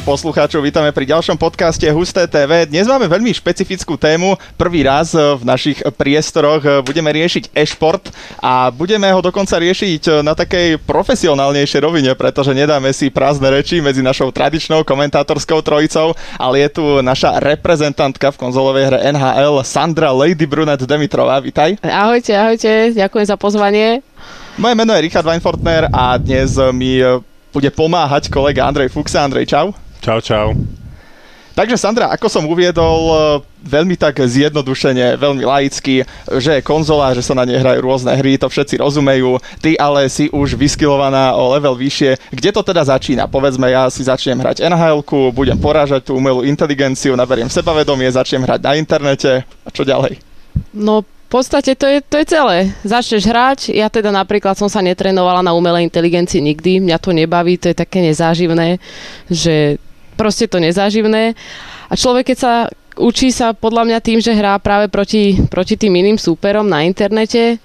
všetkých 0.00 0.16
poslucháčov 0.16 0.64
vítame 0.64 0.88
pri 0.96 1.12
ďalšom 1.12 1.36
podcaste 1.36 1.84
Husté 1.92 2.24
TV. 2.24 2.64
Dnes 2.64 2.88
máme 2.88 3.04
veľmi 3.04 3.36
špecifickú 3.36 4.00
tému. 4.00 4.32
Prvý 4.56 4.80
raz 4.80 5.12
v 5.12 5.44
našich 5.44 5.76
priestoroch 5.92 6.80
budeme 6.88 7.12
riešiť 7.12 7.52
e-šport 7.52 8.08
a 8.40 8.72
budeme 8.72 9.12
ho 9.12 9.20
dokonca 9.20 9.60
riešiť 9.60 10.24
na 10.24 10.32
takej 10.32 10.80
profesionálnejšej 10.88 11.84
rovine, 11.84 12.16
pretože 12.16 12.56
nedáme 12.56 12.96
si 12.96 13.12
prázdne 13.12 13.52
reči 13.52 13.84
medzi 13.84 14.00
našou 14.00 14.32
tradičnou 14.32 14.88
komentátorskou 14.88 15.60
trojicou, 15.60 16.16
ale 16.40 16.64
je 16.64 16.80
tu 16.80 16.84
naša 17.04 17.36
reprezentantka 17.36 18.32
v 18.32 18.40
konzolovej 18.40 18.84
hre 18.88 18.98
NHL 19.12 19.60
Sandra 19.68 20.16
Lady 20.16 20.48
Brunet 20.48 20.80
Demitrová. 20.80 21.44
Vítaj. 21.44 21.76
Ahojte, 21.84 22.32
ahojte, 22.40 22.96
ďakujem 22.96 23.26
za 23.28 23.36
pozvanie. 23.36 24.00
Moje 24.56 24.74
meno 24.80 24.96
je 24.96 25.04
Richard 25.04 25.28
Weinfortner 25.28 25.92
a 25.92 26.16
dnes 26.16 26.56
mi 26.72 27.04
bude 27.52 27.68
pomáhať 27.68 28.32
kolega 28.32 28.64
Andrej 28.64 28.96
Fuxa. 28.96 29.28
Andrej, 29.28 29.52
čau. 29.52 29.76
Čau, 30.00 30.18
čau. 30.24 30.56
Takže 31.60 31.76
Sandra, 31.76 32.08
ako 32.08 32.32
som 32.32 32.48
uviedol, 32.48 33.00
e, 33.10 33.14
veľmi 33.68 33.92
tak 33.98 34.16
zjednodušene, 34.16 35.20
veľmi 35.20 35.44
laicky, 35.44 36.08
že 36.40 36.56
je 36.56 36.62
konzola, 36.64 37.12
že 37.12 37.20
sa 37.20 37.36
na 37.36 37.44
nej 37.44 37.60
hrajú 37.60 37.84
rôzne 37.84 38.16
hry, 38.16 38.40
to 38.40 38.48
všetci 38.48 38.80
rozumejú. 38.80 39.36
Ty 39.60 39.76
ale 39.76 40.08
si 40.08 40.32
už 40.32 40.56
vyskilovaná 40.56 41.36
o 41.36 41.52
level 41.52 41.76
vyššie. 41.76 42.32
Kde 42.32 42.50
to 42.54 42.64
teda 42.64 42.86
začína? 42.86 43.28
Povedzme, 43.28 43.68
ja 43.68 43.92
si 43.92 44.00
začnem 44.06 44.40
hrať 44.40 44.64
nhl 44.64 45.04
budem 45.36 45.58
porážať 45.60 46.08
tú 46.08 46.16
umelú 46.16 46.46
inteligenciu, 46.48 47.12
naberiem 47.12 47.52
sebavedomie, 47.52 48.08
začnem 48.08 48.46
hrať 48.46 48.60
na 48.64 48.72
internete. 48.80 49.44
A 49.44 49.68
čo 49.68 49.84
ďalej? 49.84 50.16
No 50.72 51.04
v 51.04 51.26
podstate 51.28 51.76
to 51.76 51.84
je, 51.84 52.00
to 52.00 52.16
je 52.24 52.26
celé. 52.26 52.72
Začneš 52.82 53.28
hrať, 53.28 53.60
ja 53.76 53.92
teda 53.92 54.08
napríklad 54.08 54.56
som 54.56 54.66
sa 54.66 54.80
netrenovala 54.80 55.44
na 55.44 55.52
umelej 55.52 55.86
inteligencii 55.86 56.40
nikdy, 56.40 56.80
mňa 56.82 56.98
to 56.98 57.12
nebaví, 57.12 57.60
to 57.60 57.68
je 57.68 57.76
také 57.76 58.00
nezáživné, 58.00 58.80
že 59.28 59.78
proste 60.20 60.44
to 60.44 60.60
nezáživné. 60.60 61.32
A 61.88 61.92
človek, 61.96 62.36
keď 62.36 62.36
sa 62.36 62.52
učí 63.00 63.32
sa 63.32 63.56
podľa 63.56 63.88
mňa 63.88 63.98
tým, 64.04 64.20
že 64.20 64.36
hrá 64.36 64.60
práve 64.60 64.92
proti, 64.92 65.40
proti 65.48 65.80
tým 65.80 65.96
iným 65.96 66.20
súperom 66.20 66.68
na 66.68 66.84
internete, 66.84 67.56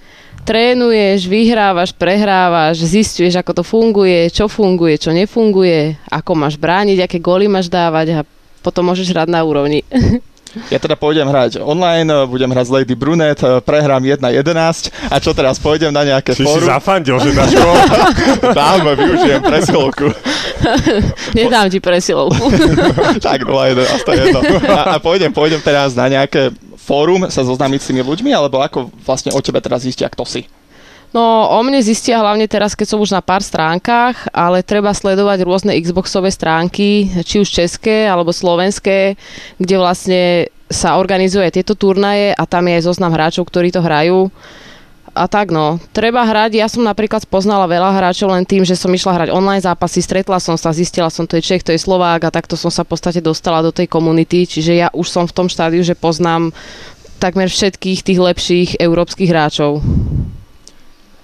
trénuješ, 0.48 1.28
vyhrávaš, 1.28 1.92
prehrávaš, 1.92 2.80
zistuješ, 2.80 3.36
ako 3.36 3.52
to 3.60 3.64
funguje, 3.68 4.32
čo 4.32 4.48
funguje, 4.48 4.96
čo 4.96 5.12
nefunguje, 5.12 6.00
ako 6.08 6.32
máš 6.40 6.56
brániť, 6.56 7.04
aké 7.04 7.18
góly 7.20 7.52
máš 7.52 7.68
dávať 7.68 8.24
a 8.24 8.28
potom 8.64 8.88
môžeš 8.88 9.12
hrať 9.12 9.28
na 9.28 9.44
úrovni. 9.44 9.84
Ja 10.72 10.80
teda 10.80 10.96
pôjdem 10.96 11.28
hrať 11.28 11.60
online, 11.60 12.28
budem 12.28 12.50
hrať 12.52 12.66
s 12.68 12.72
Lady 12.72 12.96
Brunet, 12.96 13.40
prehrám 13.64 14.02
1-11 14.02 14.92
a 15.12 15.16
čo 15.20 15.36
teraz, 15.36 15.60
pôjdem 15.60 15.92
na 15.92 16.08
nejaké 16.08 16.34
Či 16.34 16.48
fórum? 16.48 16.64
si 16.64 16.72
zafandil, 16.72 17.16
že 17.20 17.30
dáš 17.36 17.52
gól? 17.54 17.78
Dám, 18.58 18.88
využijem 18.96 19.42
presilovku. 19.44 20.08
Nedám 21.38 21.68
ti 21.68 21.80
presilovku. 21.84 22.46
tak 23.26 23.44
0-11, 23.44 24.06
to 24.06 24.10
je 24.12 24.18
jedno. 24.18 24.40
A, 24.72 24.96
a 24.96 25.04
pôjdem, 25.04 25.32
pôjdem 25.36 25.60
teraz 25.60 25.94
na 25.94 26.08
nejaké 26.08 26.50
fórum 26.80 27.28
sa 27.34 27.42
zoznámiť 27.42 27.80
s 27.82 27.88
tými 27.90 28.02
ľuďmi, 28.06 28.32
alebo 28.32 28.62
ako 28.62 28.94
vlastne 29.02 29.34
o 29.34 29.40
tebe 29.42 29.58
teraz 29.60 29.82
zistia, 29.84 30.06
kto 30.08 30.24
si? 30.24 30.46
No, 31.16 31.48
o 31.48 31.64
mne 31.64 31.80
zistia 31.80 32.20
hlavne 32.20 32.44
teraz, 32.44 32.76
keď 32.76 32.92
som 32.92 33.00
už 33.00 33.16
na 33.16 33.24
pár 33.24 33.40
stránkach, 33.40 34.28
ale 34.36 34.68
treba 34.68 34.92
sledovať 34.92 35.48
rôzne 35.48 35.72
Xboxové 35.80 36.28
stránky, 36.28 37.08
či 37.24 37.40
už 37.40 37.48
české 37.48 38.04
alebo 38.04 38.36
slovenské, 38.36 39.16
kde 39.56 39.76
vlastne 39.80 40.52
sa 40.68 41.00
organizuje 41.00 41.48
tieto 41.56 41.72
turnaje 41.72 42.36
a 42.36 42.44
tam 42.44 42.68
je 42.68 42.76
aj 42.76 42.84
zoznam 42.84 43.16
hráčov, 43.16 43.48
ktorí 43.48 43.72
to 43.72 43.80
hrajú. 43.80 44.28
A 45.16 45.32
tak 45.32 45.56
no, 45.56 45.80
treba 45.96 46.28
hrať. 46.28 46.60
Ja 46.60 46.68
som 46.68 46.84
napríklad 46.84 47.24
poznala 47.32 47.64
veľa 47.64 47.96
hráčov 47.96 48.36
len 48.36 48.44
tým, 48.44 48.68
že 48.68 48.76
som 48.76 48.92
išla 48.92 49.16
hrať 49.16 49.30
online 49.32 49.64
zápasy, 49.64 50.04
stretla 50.04 50.44
som 50.44 50.60
sa, 50.60 50.76
zistila 50.76 51.08
som, 51.08 51.24
to 51.24 51.40
je 51.40 51.48
Čech, 51.48 51.64
to 51.64 51.72
je 51.72 51.80
Slovák 51.80 52.28
a 52.28 52.36
takto 52.36 52.60
som 52.60 52.68
sa 52.68 52.84
v 52.84 52.92
podstate 52.92 53.24
dostala 53.24 53.64
do 53.64 53.72
tej 53.72 53.88
komunity, 53.88 54.44
čiže 54.44 54.76
ja 54.76 54.92
už 54.92 55.08
som 55.08 55.24
v 55.24 55.32
tom 55.32 55.48
štádiu, 55.48 55.80
že 55.80 55.96
poznám 55.96 56.52
takmer 57.24 57.48
všetkých 57.48 58.04
tých 58.04 58.20
lepších 58.20 58.70
európskych 58.84 59.32
hráčov. 59.32 59.80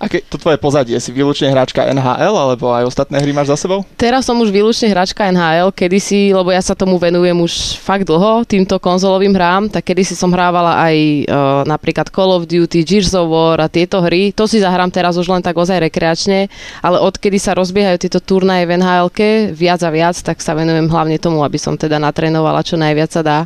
Aké 0.01 0.25
to 0.25 0.41
tvoje 0.41 0.57
pozadie? 0.57 0.97
Si 0.97 1.13
výlučne 1.13 1.53
hráčka 1.53 1.85
NHL, 1.85 2.33
alebo 2.33 2.73
aj 2.73 2.89
ostatné 2.89 3.21
hry 3.21 3.37
máš 3.37 3.53
za 3.53 3.69
sebou? 3.69 3.85
Teraz 3.93 4.25
som 4.25 4.33
už 4.41 4.49
výlučne 4.49 4.89
hráčka 4.89 5.29
NHL, 5.29 5.69
kedysi, 5.69 6.33
lebo 6.33 6.49
ja 6.49 6.57
sa 6.57 6.73
tomu 6.73 6.97
venujem 6.97 7.37
už 7.37 7.77
fakt 7.77 8.09
dlho, 8.09 8.41
týmto 8.49 8.81
konzolovým 8.81 9.37
hrám, 9.37 9.69
tak 9.69 9.93
kedysi 9.93 10.17
som 10.17 10.33
hrávala 10.33 10.81
aj 10.81 10.95
uh, 10.97 11.61
napríklad 11.69 12.09
Call 12.09 12.33
of 12.33 12.49
Duty, 12.49 12.81
Gears 12.81 13.13
of 13.13 13.29
War 13.29 13.61
a 13.61 13.69
tieto 13.69 14.01
hry. 14.01 14.33
To 14.33 14.49
si 14.49 14.57
zahrám 14.57 14.89
teraz 14.89 15.21
už 15.21 15.29
len 15.29 15.45
tak 15.45 15.53
ozaj 15.53 15.77
rekreačne, 15.77 16.49
ale 16.81 16.97
odkedy 16.97 17.37
sa 17.37 17.53
rozbiehajú 17.53 18.01
tieto 18.01 18.17
turnaje 18.17 18.65
v 18.65 18.81
nhl 18.81 19.05
viac 19.53 19.85
a 19.85 19.93
viac, 19.93 20.17
tak 20.17 20.41
sa 20.41 20.57
venujem 20.57 20.89
hlavne 20.89 21.21
tomu, 21.21 21.45
aby 21.45 21.61
som 21.61 21.77
teda 21.77 22.01
natrénovala 22.01 22.65
čo 22.65 22.73
najviac 22.73 23.13
sa 23.13 23.21
dá 23.21 23.39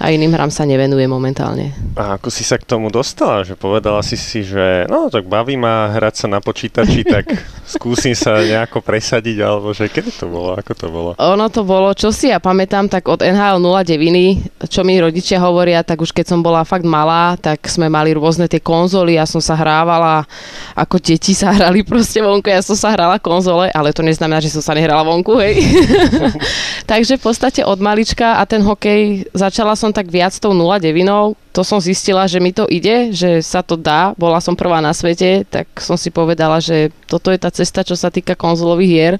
a 0.00 0.08
iným 0.08 0.32
hrám 0.32 0.48
sa 0.48 0.64
nevenuje 0.64 1.04
momentálne. 1.04 1.76
A 1.92 2.16
ako 2.16 2.32
si 2.32 2.40
sa 2.40 2.56
k 2.56 2.64
tomu 2.64 2.88
dostala? 2.88 3.44
Že 3.44 3.60
povedala 3.60 4.00
si 4.00 4.16
si, 4.16 4.40
že 4.40 4.88
no 4.88 5.12
tak 5.12 5.28
baví 5.28 5.60
ma 5.60 5.92
hrať 5.92 6.24
sa 6.24 6.26
na 6.32 6.40
počítači, 6.40 7.04
tak 7.04 7.28
skúsim 7.76 8.16
sa 8.16 8.40
nejako 8.40 8.80
presadiť, 8.80 9.36
alebo 9.44 9.76
že 9.76 9.92
kedy 9.92 10.10
to 10.16 10.26
bolo, 10.26 10.56
ako 10.56 10.72
to 10.72 10.86
bolo? 10.88 11.10
Ono 11.20 11.46
to 11.52 11.68
bolo, 11.68 11.92
čo 11.92 12.08
si 12.08 12.32
ja 12.32 12.40
pamätám, 12.40 12.88
tak 12.88 13.12
od 13.12 13.20
NHL 13.20 13.60
09, 13.60 14.72
čo 14.72 14.80
mi 14.82 14.96
rodičia 14.96 15.36
hovoria, 15.36 15.84
tak 15.84 16.00
už 16.00 16.16
keď 16.16 16.32
som 16.32 16.40
bola 16.40 16.64
fakt 16.64 16.88
malá, 16.88 17.36
tak 17.36 17.68
sme 17.68 17.92
mali 17.92 18.16
rôzne 18.16 18.48
tie 18.48 18.58
konzoly, 18.58 19.20
ja 19.20 19.28
som 19.28 19.44
sa 19.44 19.52
hrávala, 19.52 20.24
ako 20.72 20.96
deti 20.96 21.36
sa 21.36 21.52
hrali 21.52 21.84
proste 21.84 22.24
vonku, 22.24 22.48
ja 22.48 22.64
som 22.64 22.74
sa 22.74 22.90
hrala 22.96 23.20
konzole, 23.20 23.68
ale 23.76 23.92
to 23.92 24.00
neznamená, 24.00 24.40
že 24.40 24.48
som 24.48 24.64
sa 24.64 24.72
nehrala 24.72 25.04
vonku, 25.04 25.36
hej. 25.36 25.60
Takže 26.90 27.20
v 27.20 27.22
podstate 27.22 27.60
od 27.62 27.78
malička 27.78 28.40
a 28.40 28.42
ten 28.48 28.64
hokej 28.64 29.30
začala 29.36 29.76
som 29.76 29.89
som 29.90 29.98
tak 29.98 30.06
viac 30.06 30.38
tou 30.38 30.54
09, 30.54 31.34
to 31.50 31.66
som 31.66 31.82
zistila, 31.82 32.30
že 32.30 32.38
mi 32.38 32.54
to 32.54 32.66
ide, 32.70 33.10
že 33.10 33.42
sa 33.42 33.60
to 33.60 33.74
dá, 33.74 34.14
bola 34.14 34.38
som 34.38 34.54
prvá 34.54 34.78
na 34.78 34.94
svete, 34.94 35.42
tak 35.50 35.66
som 35.82 35.98
si 35.98 36.14
povedala, 36.14 36.62
že 36.62 36.94
toto 37.10 37.34
je 37.34 37.38
tá 37.42 37.50
cesta, 37.50 37.82
čo 37.82 37.98
sa 37.98 38.08
týka 38.08 38.38
konzolových 38.38 38.90
hier 38.90 39.14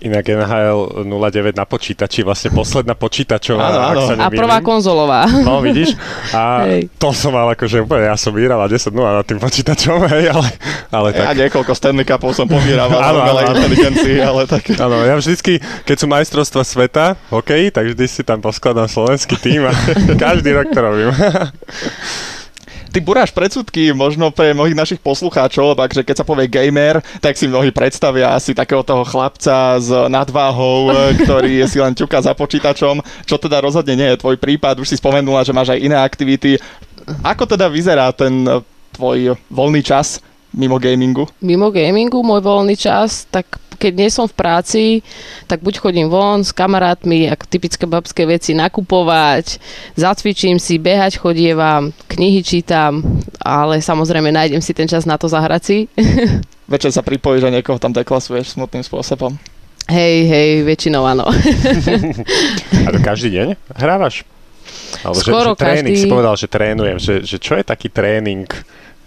Inak 0.00 0.24
NHL 0.24 1.04
09 1.04 1.52
na 1.52 1.68
počítači, 1.68 2.24
vlastne 2.24 2.48
posledná 2.48 2.96
počítačová. 2.96 3.92
Áno, 3.92 4.08
áno. 4.08 4.24
A 4.24 4.32
prvá 4.32 4.64
konzolová. 4.64 5.28
No, 5.28 5.60
vidíš? 5.60 5.92
A 6.32 6.64
hej. 6.64 6.88
to 6.96 7.12
som 7.12 7.36
mal 7.36 7.52
akože 7.52 7.84
úplne, 7.84 8.08
ja 8.08 8.16
som 8.16 8.32
vyhral 8.32 8.64
10 8.64 8.88
0 8.88 9.20
na 9.20 9.20
tým 9.20 9.36
počítačom, 9.36 10.00
hej, 10.16 10.32
ale, 10.32 10.48
ale 10.88 11.08
tak... 11.12 11.24
Ja 11.28 11.32
niekoľko 11.44 11.72
Stanley 11.76 12.08
Cupov 12.08 12.32
som 12.32 12.48
pomírával 12.48 12.96
áno, 12.96 13.20
áno, 13.20 13.40
inteligencii, 13.52 14.16
ale 14.24 14.48
tak... 14.48 14.64
Áno, 14.80 14.96
ja 15.04 15.12
vždycky, 15.20 15.60
keď 15.84 15.96
sú 16.00 16.06
majstrovstva 16.08 16.62
sveta, 16.64 17.04
OK, 17.28 17.68
tak 17.68 17.92
vždy 17.92 18.04
si 18.08 18.24
tam 18.24 18.40
poskladám 18.40 18.88
slovenský 18.88 19.36
tým 19.36 19.68
a 19.68 19.76
každý 20.24 20.56
rok 20.56 20.72
to 20.72 20.80
robím 20.80 21.12
ty 22.92 23.00
buráš 23.00 23.32
predsudky 23.32 23.90
možno 23.96 24.28
pre 24.28 24.52
mnohých 24.52 24.76
našich 24.76 25.00
poslucháčov, 25.00 25.80
takže 25.80 26.04
keď 26.04 26.16
sa 26.20 26.28
povie 26.28 26.44
gamer, 26.44 27.00
tak 27.24 27.40
si 27.40 27.48
mnohí 27.48 27.72
predstavia 27.72 28.36
asi 28.36 28.52
takého 28.52 28.84
toho 28.84 29.00
chlapca 29.08 29.80
s 29.80 29.88
nadváhou, 30.12 30.92
ktorý 31.24 31.64
je 31.64 31.66
si 31.72 31.78
len 31.80 31.96
ťuka 31.96 32.20
za 32.20 32.36
počítačom, 32.36 33.00
čo 33.24 33.40
teda 33.40 33.64
rozhodne 33.64 33.96
nie 33.96 34.12
je 34.12 34.20
tvoj 34.20 34.36
prípad. 34.36 34.84
Už 34.84 34.92
si 34.92 35.00
spomenula, 35.00 35.40
že 35.40 35.56
máš 35.56 35.72
aj 35.72 35.80
iné 35.80 35.96
aktivity. 35.96 36.60
Ako 37.24 37.48
teda 37.48 37.66
vyzerá 37.72 38.12
ten 38.12 38.44
tvoj 38.92 39.40
voľný 39.48 39.80
čas 39.80 40.20
mimo 40.52 40.76
gamingu? 40.76 41.24
Mimo 41.40 41.72
gamingu 41.72 42.20
môj 42.20 42.44
voľný 42.44 42.76
čas, 42.76 43.24
tak 43.32 43.61
keď 43.78 43.92
nie 43.96 44.10
som 44.12 44.26
v 44.28 44.36
práci, 44.36 44.82
tak 45.46 45.60
buď 45.60 45.80
chodím 45.80 46.08
von 46.08 46.44
s 46.44 46.52
kamarátmi, 46.54 47.28
ako 47.30 47.44
typické 47.48 47.84
babské 47.88 48.22
veci, 48.24 48.52
nakupovať, 48.52 49.58
zacvičím 49.98 50.56
si, 50.56 50.80
behať 50.80 51.20
chodievam, 51.20 51.92
knihy 52.08 52.40
čítam, 52.44 53.02
ale 53.40 53.80
samozrejme 53.80 54.32
nájdem 54.32 54.62
si 54.64 54.72
ten 54.72 54.88
čas 54.88 55.04
na 55.08 55.16
to 55.16 55.26
zahrať 55.30 55.62
si. 55.62 55.78
Večer 56.72 56.94
sa 56.94 57.04
pripojíš 57.04 57.44
a 57.48 57.54
niekoho 57.54 57.76
tam 57.76 57.92
deklasuješ 57.92 58.56
smutným 58.56 58.80
spôsobom. 58.80 59.36
Hej, 59.90 60.14
hej, 60.30 60.50
väčšinou 60.62 61.02
áno. 61.02 61.26
a 62.86 62.88
to 62.94 62.98
každý 63.02 63.34
deň 63.34 63.48
hrávaš? 63.76 64.22
Alebo 65.02 65.18
Skoro 65.18 65.50
že, 65.52 65.58
že 65.58 65.60
tréning, 65.60 65.94
každý... 65.96 66.02
si 66.06 66.12
povedal, 66.12 66.34
že 66.38 66.46
trénujem, 66.46 66.98
že, 67.02 67.14
že 67.26 67.36
čo 67.42 67.58
je 67.58 67.64
taký 67.66 67.90
tréning 67.90 68.46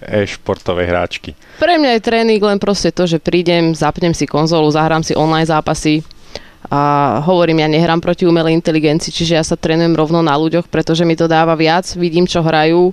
e-športovej 0.05 0.85
hráčky? 0.87 1.33
Pre 1.57 1.75
mňa 1.75 1.97
je 1.97 2.05
tréning 2.05 2.41
len 2.41 2.61
proste 2.61 2.93
to, 2.93 3.09
že 3.09 3.17
prídem, 3.17 3.73
zapnem 3.73 4.13
si 4.13 4.29
konzolu, 4.29 4.69
zahrám 4.71 5.01
si 5.01 5.17
online 5.17 5.49
zápasy, 5.49 6.05
a 6.65 7.21
hovorím, 7.21 7.61
ja 7.61 7.69
nehrám 7.69 8.01
proti 8.01 8.25
umelej 8.25 8.57
inteligencii, 8.57 9.13
čiže 9.13 9.37
ja 9.37 9.45
sa 9.45 9.53
trénujem 9.53 9.93
rovno 9.93 10.25
na 10.25 10.33
ľuďoch, 10.33 10.65
pretože 10.65 11.05
mi 11.05 11.13
to 11.13 11.29
dáva 11.29 11.53
viac, 11.53 11.85
vidím, 11.93 12.25
čo 12.25 12.41
hrajú, 12.41 12.89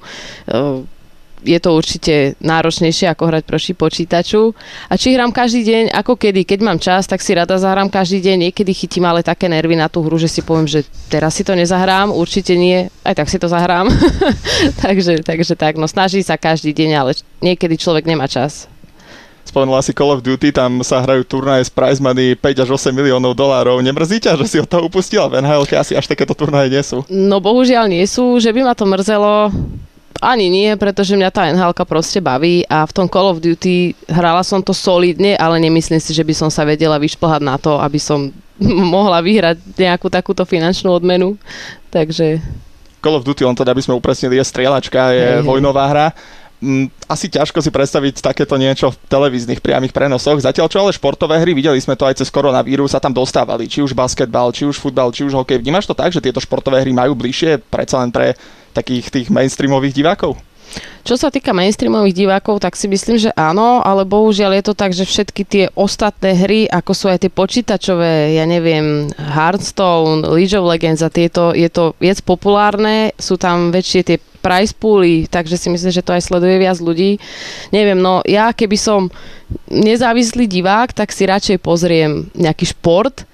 je 1.43 1.59
to 1.59 1.75
určite 1.75 2.39
náročnejšie 2.39 3.11
ako 3.11 3.23
hrať 3.29 3.43
proti 3.45 3.73
počítaču. 3.75 4.55
A 4.89 4.95
či 4.95 5.15
hrám 5.15 5.35
každý 5.35 5.67
deň, 5.67 5.85
ako 5.93 6.15
kedy, 6.15 6.47
keď 6.47 6.59
mám 6.63 6.79
čas, 6.79 7.11
tak 7.11 7.19
si 7.19 7.35
rada 7.35 7.59
zahrám 7.59 7.91
každý 7.91 8.23
deň. 8.23 8.37
Niekedy 8.51 8.73
chytím 8.73 9.05
ale 9.05 9.27
také 9.27 9.51
nervy 9.51 9.75
na 9.75 9.91
tú 9.91 10.01
hru, 10.07 10.17
že 10.17 10.31
si 10.31 10.41
poviem, 10.41 10.71
že 10.71 10.87
teraz 11.11 11.35
si 11.35 11.43
to 11.43 11.53
nezahrám, 11.59 12.15
určite 12.15 12.55
nie, 12.55 12.87
aj 13.03 13.15
tak 13.19 13.29
si 13.29 13.39
to 13.43 13.51
zahrám. 13.51 13.91
takže, 14.85 15.27
takže 15.27 15.55
tak, 15.59 15.77
no 15.77 15.91
snaží 15.91 16.23
sa 16.23 16.39
každý 16.39 16.71
deň, 16.73 16.91
ale 16.95 17.11
niekedy 17.43 17.75
človek 17.75 18.07
nemá 18.07 18.31
čas. 18.31 18.71
spomenula 19.43 19.83
si 19.83 19.93
Call 19.93 20.15
of 20.15 20.25
Duty, 20.25 20.55
tam 20.55 20.81
sa 20.81 21.03
hrajú 21.03 21.27
turnaje 21.27 21.67
z 21.67 21.71
prize 21.75 22.01
money 22.01 22.39
5 22.39 22.63
až 22.65 22.69
8 22.79 22.95
miliónov 22.95 23.37
dolárov. 23.37 23.83
Nemrzí 23.83 24.23
ťa, 24.23 24.39
že 24.39 24.47
si 24.49 24.57
od 24.63 24.71
toho 24.71 24.89
upustila? 24.89 25.29
V 25.29 25.43
NHL 25.43 25.67
asi 25.77 25.93
až 25.99 26.07
takéto 26.09 26.33
turnaje 26.33 26.73
nie 26.73 26.81
sú. 26.81 27.05
No 27.11 27.43
bohužiaľ 27.43 27.91
nie 27.91 28.07
sú, 28.09 28.39
že 28.41 28.55
by 28.55 28.65
ma 28.65 28.73
to 28.73 28.89
mrzelo. 28.89 29.53
Ani 30.19 30.53
nie, 30.53 30.75
pretože 30.77 31.17
mňa 31.17 31.31
tá 31.31 31.49
NHL 31.49 31.73
proste 31.87 32.19
baví 32.21 32.67
a 32.69 32.85
v 32.85 32.93
tom 32.93 33.07
Call 33.07 33.33
of 33.33 33.41
Duty 33.41 33.97
hrala 34.11 34.43
som 34.43 34.61
to 34.61 34.75
solidne, 34.75 35.39
ale 35.39 35.63
nemyslím 35.63 36.03
si, 36.03 36.13
že 36.13 36.27
by 36.27 36.35
som 36.37 36.51
sa 36.51 36.67
vedela 36.67 36.99
vyšplhať 36.99 37.43
na 37.43 37.57
to, 37.57 37.79
aby 37.79 37.97
som 37.97 38.35
mohla 38.95 39.23
vyhrať 39.23 39.63
nejakú 39.79 40.11
takúto 40.13 40.43
finančnú 40.45 40.93
odmenu. 40.93 41.39
Takže... 41.89 42.43
Call 43.03 43.19
of 43.19 43.27
Duty, 43.27 43.43
on 43.43 43.57
teda, 43.57 43.75
aby 43.75 43.83
sme 43.83 43.99
upresnili, 43.99 44.39
je 44.39 44.47
strieľačka, 44.47 45.01
je 45.11 45.27
hey, 45.39 45.43
vojnová 45.43 45.91
hra 45.91 46.09
Mm, 46.63 46.95
asi 47.11 47.27
ťažko 47.27 47.59
si 47.59 47.75
predstaviť 47.75 48.23
takéto 48.23 48.55
niečo 48.55 48.95
v 48.95 48.97
televíznych 49.11 49.59
priamých 49.59 49.91
prenosoch. 49.91 50.39
Zatiaľ 50.39 50.71
čo 50.71 50.79
ale 50.79 50.95
športové 50.95 51.43
hry, 51.43 51.59
videli 51.59 51.83
sme 51.83 51.99
to 51.99 52.07
aj 52.07 52.23
cez 52.23 52.31
koronavírus, 52.31 52.95
sa 52.95 53.03
tam 53.03 53.11
dostávali, 53.11 53.67
či 53.67 53.83
už 53.83 53.99
basketbal, 53.99 54.55
či 54.55 54.63
už 54.63 54.79
futbal, 54.79 55.11
či 55.11 55.27
už 55.27 55.35
hokej. 55.35 55.59
Vnímaš 55.59 55.91
to 55.91 55.95
tak, 55.99 56.15
že 56.15 56.23
tieto 56.23 56.39
športové 56.39 56.79
hry 56.87 56.95
majú 56.95 57.19
bližšie 57.19 57.67
predsa 57.67 57.99
len 57.99 58.15
pre 58.15 58.39
takých 58.73 59.13
tých 59.13 59.29
mainstreamových 59.29 59.95
divákov? 59.95 60.41
Čo 61.03 61.19
sa 61.19 61.29
týka 61.35 61.51
mainstreamových 61.51 62.25
divákov, 62.25 62.63
tak 62.63 62.79
si 62.79 62.87
myslím, 62.87 63.19
že 63.19 63.35
áno, 63.35 63.83
ale 63.83 64.07
bohužiaľ 64.07 64.57
je 64.57 64.65
to 64.71 64.75
tak, 64.79 64.95
že 64.95 65.05
všetky 65.05 65.43
tie 65.45 65.65
ostatné 65.75 66.33
hry, 66.33 66.61
ako 66.71 66.93
sú 66.95 67.07
aj 67.11 67.27
tie 67.27 67.33
počítačové, 67.33 68.39
ja 68.39 68.47
neviem, 68.47 69.11
Hearthstone, 69.19 70.25
League 70.31 70.55
of 70.55 70.65
Legends 70.65 71.03
a 71.03 71.11
tieto, 71.11 71.53
je 71.53 71.67
to 71.69 71.99
viac 71.99 72.23
populárne, 72.23 73.11
sú 73.19 73.35
tam 73.35 73.75
väčšie 73.75 74.01
tie 74.07 74.19
price 74.43 74.75
pooly, 74.75 75.27
takže 75.27 75.59
si 75.59 75.69
myslím, 75.71 75.91
že 75.91 76.03
to 76.03 76.15
aj 76.15 76.23
sleduje 76.27 76.59
viac 76.59 76.79
ľudí. 76.83 77.19
Neviem, 77.75 77.99
no 77.99 78.23
ja 78.27 78.55
keby 78.55 78.79
som 78.79 79.11
nezávislý 79.71 80.47
divák, 80.47 80.95
tak 80.95 81.11
si 81.15 81.27
radšej 81.27 81.59
pozriem 81.63 82.31
nejaký 82.35 82.75
šport, 82.75 83.27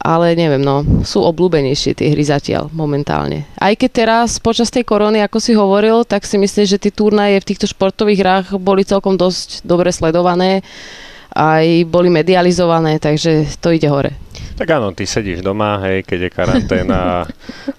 ale 0.00 0.32
neviem, 0.32 0.64
no, 0.64 0.80
sú 1.04 1.20
obľúbenejšie 1.28 1.92
tie 1.92 2.16
hry 2.16 2.24
zatiaľ 2.24 2.72
momentálne. 2.72 3.44
Aj 3.60 3.76
keď 3.76 3.90
teraz 3.92 4.40
počas 4.40 4.72
tej 4.72 4.88
korony, 4.88 5.20
ako 5.20 5.38
si 5.38 5.52
hovoril, 5.52 6.08
tak 6.08 6.24
si 6.24 6.40
myslím, 6.40 6.64
že 6.64 6.80
tie 6.80 6.88
turnaje 6.88 7.36
v 7.36 7.48
týchto 7.52 7.68
športových 7.68 8.20
hrách 8.24 8.46
boli 8.56 8.82
celkom 8.82 9.20
dosť 9.20 9.60
dobre 9.62 9.92
sledované, 9.92 10.64
aj 11.40 11.88
boli 11.88 12.12
medializované, 12.12 13.00
takže 13.00 13.48
to 13.56 13.72
ide 13.72 13.88
hore. 13.88 14.12
Tak 14.60 14.76
áno, 14.76 14.92
ty 14.92 15.08
sedíš 15.08 15.40
doma, 15.40 15.80
hej, 15.88 16.04
keď 16.04 16.28
je 16.28 16.36
karanténa 16.36 17.24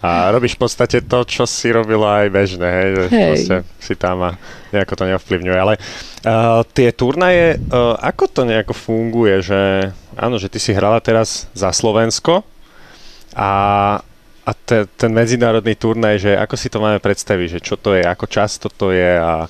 a 0.02 0.34
robíš 0.34 0.58
v 0.58 0.66
podstate 0.66 1.06
to, 1.06 1.22
čo 1.30 1.46
si 1.46 1.70
robila 1.70 2.26
aj 2.26 2.28
bežné, 2.34 2.68
hej, 2.74 2.90
že 2.90 3.06
hej. 3.14 3.62
si 3.78 3.94
tam 3.94 4.26
a 4.26 4.34
nejako 4.74 4.98
to 4.98 5.04
neovplyvňuje. 5.14 5.58
Ale 5.62 5.78
uh, 5.78 6.66
tie 6.74 6.90
turnaje, 6.90 7.62
uh, 7.70 8.02
ako 8.02 8.26
to 8.34 8.42
nejako 8.50 8.74
funguje, 8.74 9.46
že 9.46 9.94
áno, 10.18 10.42
že 10.42 10.50
ty 10.50 10.58
si 10.58 10.74
hrala 10.74 10.98
teraz 10.98 11.46
za 11.54 11.70
Slovensko 11.70 12.42
a, 13.38 13.52
a 14.42 14.52
te, 14.66 14.90
ten 14.98 15.14
medzinárodný 15.14 15.78
turnaj, 15.78 16.18
že 16.18 16.32
ako 16.34 16.56
si 16.58 16.74
to 16.74 16.82
máme 16.82 16.98
predstaviť, 16.98 17.48
že 17.58 17.60
čo 17.62 17.78
to 17.78 17.94
je, 17.94 18.02
ako 18.02 18.26
často 18.26 18.74
to 18.74 18.90
je 18.90 19.22
a 19.22 19.46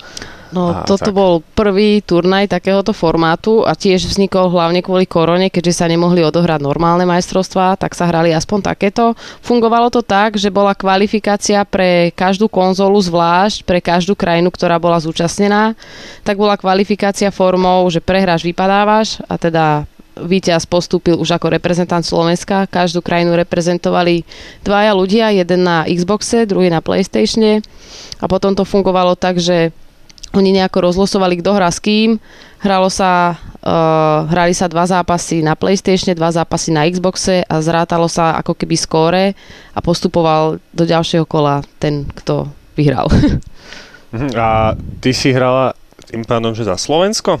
No 0.52 0.68
a 0.68 0.84
toto 0.84 1.08
tak. 1.08 1.16
bol 1.16 1.40
prvý 1.56 2.04
turnaj 2.04 2.52
takéhoto 2.52 2.92
formátu 2.92 3.64
a 3.64 3.72
tiež 3.72 4.04
vznikol 4.04 4.52
hlavne 4.52 4.84
kvôli 4.84 5.08
korone, 5.08 5.48
keďže 5.48 5.80
sa 5.80 5.86
nemohli 5.88 6.20
odohrať 6.20 6.60
normálne 6.60 7.08
majstrovstvá, 7.08 7.80
tak 7.80 7.96
sa 7.96 8.04
hrali 8.04 8.36
aspoň 8.36 8.68
takéto. 8.68 9.16
Fungovalo 9.40 9.88
to 9.88 10.04
tak, 10.04 10.36
že 10.36 10.52
bola 10.52 10.76
kvalifikácia 10.76 11.64
pre 11.64 12.12
každú 12.12 12.52
konzolu 12.52 13.00
zvlášť, 13.00 13.64
pre 13.64 13.80
každú 13.80 14.12
krajinu, 14.12 14.52
ktorá 14.52 14.76
bola 14.76 15.00
zúčastnená. 15.00 15.72
Tak 16.20 16.36
bola 16.36 16.60
kvalifikácia 16.60 17.32
formou, 17.32 17.88
že 17.88 18.04
prehráš, 18.04 18.44
vypadávaš 18.44 19.24
a 19.26 19.40
teda 19.40 19.88
víťaz 20.12 20.68
postúpil 20.68 21.16
už 21.16 21.40
ako 21.40 21.56
reprezentant 21.56 22.04
Slovenska. 22.04 22.68
Každú 22.68 23.00
krajinu 23.00 23.32
reprezentovali 23.32 24.28
dvaja 24.60 24.92
ľudia, 24.92 25.32
jeden 25.32 25.64
na 25.64 25.88
Xboxe, 25.88 26.44
druhý 26.44 26.68
na 26.68 26.84
Playstatione. 26.84 27.64
A 28.20 28.28
potom 28.28 28.52
to 28.52 28.68
fungovalo 28.68 29.16
tak, 29.16 29.40
že 29.40 29.72
oni 30.32 30.50
nejako 30.56 30.92
rozlosovali, 30.92 31.40
kto 31.40 31.56
hrá 31.56 31.68
s 31.68 31.80
kým. 31.80 32.16
Hralo 32.62 32.88
sa, 32.88 33.36
uh, 33.36 34.28
hrali 34.30 34.54
sa 34.54 34.70
dva 34.70 34.86
zápasy 34.86 35.42
na 35.44 35.58
Playstation, 35.58 36.14
dva 36.14 36.30
zápasy 36.32 36.72
na 36.72 36.86
Xboxe 36.88 37.42
a 37.44 37.54
zrátalo 37.60 38.06
sa 38.06 38.38
ako 38.38 38.54
keby 38.54 38.76
skóre 38.78 39.24
a 39.74 39.78
postupoval 39.82 40.62
do 40.72 40.84
ďalšieho 40.86 41.26
kola 41.26 41.60
ten, 41.82 42.08
kto 42.08 42.48
vyhral. 42.78 43.08
Mhm, 44.12 44.36
a 44.36 44.76
ty 45.00 45.16
si 45.16 45.32
hrala 45.32 45.72
tým 46.04 46.20
pánom, 46.28 46.52
že 46.52 46.68
za 46.68 46.76
Slovensko? 46.76 47.40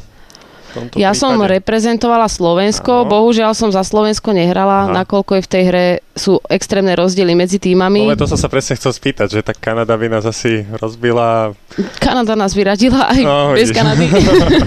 Ja 0.96 1.12
prípade? 1.12 1.20
som 1.20 1.34
reprezentovala 1.36 2.26
Slovensko, 2.26 3.04
Áno. 3.04 3.10
bohužiaľ 3.12 3.52
som 3.52 3.68
za 3.68 3.84
Slovensko 3.84 4.32
nehrala, 4.32 4.88
Aha. 4.88 5.04
nakoľko 5.04 5.38
je 5.38 5.42
v 5.44 5.48
tej 5.50 5.62
hre 5.68 5.86
sú 6.12 6.40
extrémne 6.48 6.92
rozdiely 6.92 7.32
medzi 7.32 7.56
týmami. 7.56 8.04
Ale 8.08 8.20
to 8.20 8.28
som 8.28 8.36
sa 8.36 8.48
presne 8.52 8.76
chcel 8.76 8.92
spýtať, 8.92 9.28
že 9.32 9.40
tak 9.40 9.60
Kanada 9.60 9.96
by 9.96 10.12
nás 10.12 10.24
asi 10.28 10.64
rozbila. 10.76 11.56
Kanada 12.00 12.36
nás 12.36 12.52
vyradila 12.52 13.08
aj 13.08 13.20
no, 13.24 13.36
bez 13.56 13.72
vidíš. 13.72 13.76
Kanady. 13.76 14.06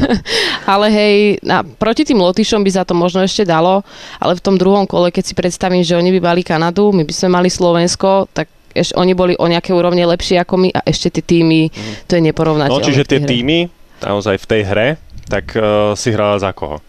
ale 0.73 0.87
hej, 0.89 1.15
na, 1.45 1.61
proti 1.61 2.01
tým 2.05 2.17
Lotyšom 2.21 2.65
by 2.65 2.71
za 2.73 2.83
to 2.85 2.97
možno 2.97 3.21
ešte 3.21 3.45
dalo, 3.45 3.85
ale 4.17 4.37
v 4.37 4.41
tom 4.41 4.57
druhom 4.57 4.89
kole, 4.89 5.13
keď 5.13 5.23
si 5.25 5.33
predstavím, 5.37 5.85
že 5.85 5.97
oni 5.97 6.09
by 6.17 6.19
mali 6.21 6.41
Kanadu, 6.41 6.89
my 6.93 7.05
by 7.05 7.13
sme 7.13 7.29
mali 7.37 7.49
Slovensko, 7.49 8.29
tak 8.33 8.49
eš, 8.75 8.91
oni 8.99 9.15
boli 9.15 9.33
o 9.39 9.45
nejaké 9.47 9.71
úrovne 9.71 10.03
lepšie 10.03 10.41
ako 10.41 10.53
my 10.59 10.69
a 10.75 10.83
ešte 10.83 11.07
tie 11.13 11.23
týmy, 11.23 11.71
mm. 11.71 12.09
to 12.11 12.19
je 12.19 12.21
neporovnateľné. 12.25 12.81
No, 12.81 12.83
čiže 12.83 13.07
tie 13.07 13.23
týmy 13.23 13.71
naozaj 14.03 14.41
v 14.43 14.45
tej 14.45 14.61
hre 14.67 14.87
tak 15.25 15.55
uh, 15.57 15.93
si 15.97 16.13
hrala 16.13 16.37
za 16.37 16.53
koho? 16.53 16.81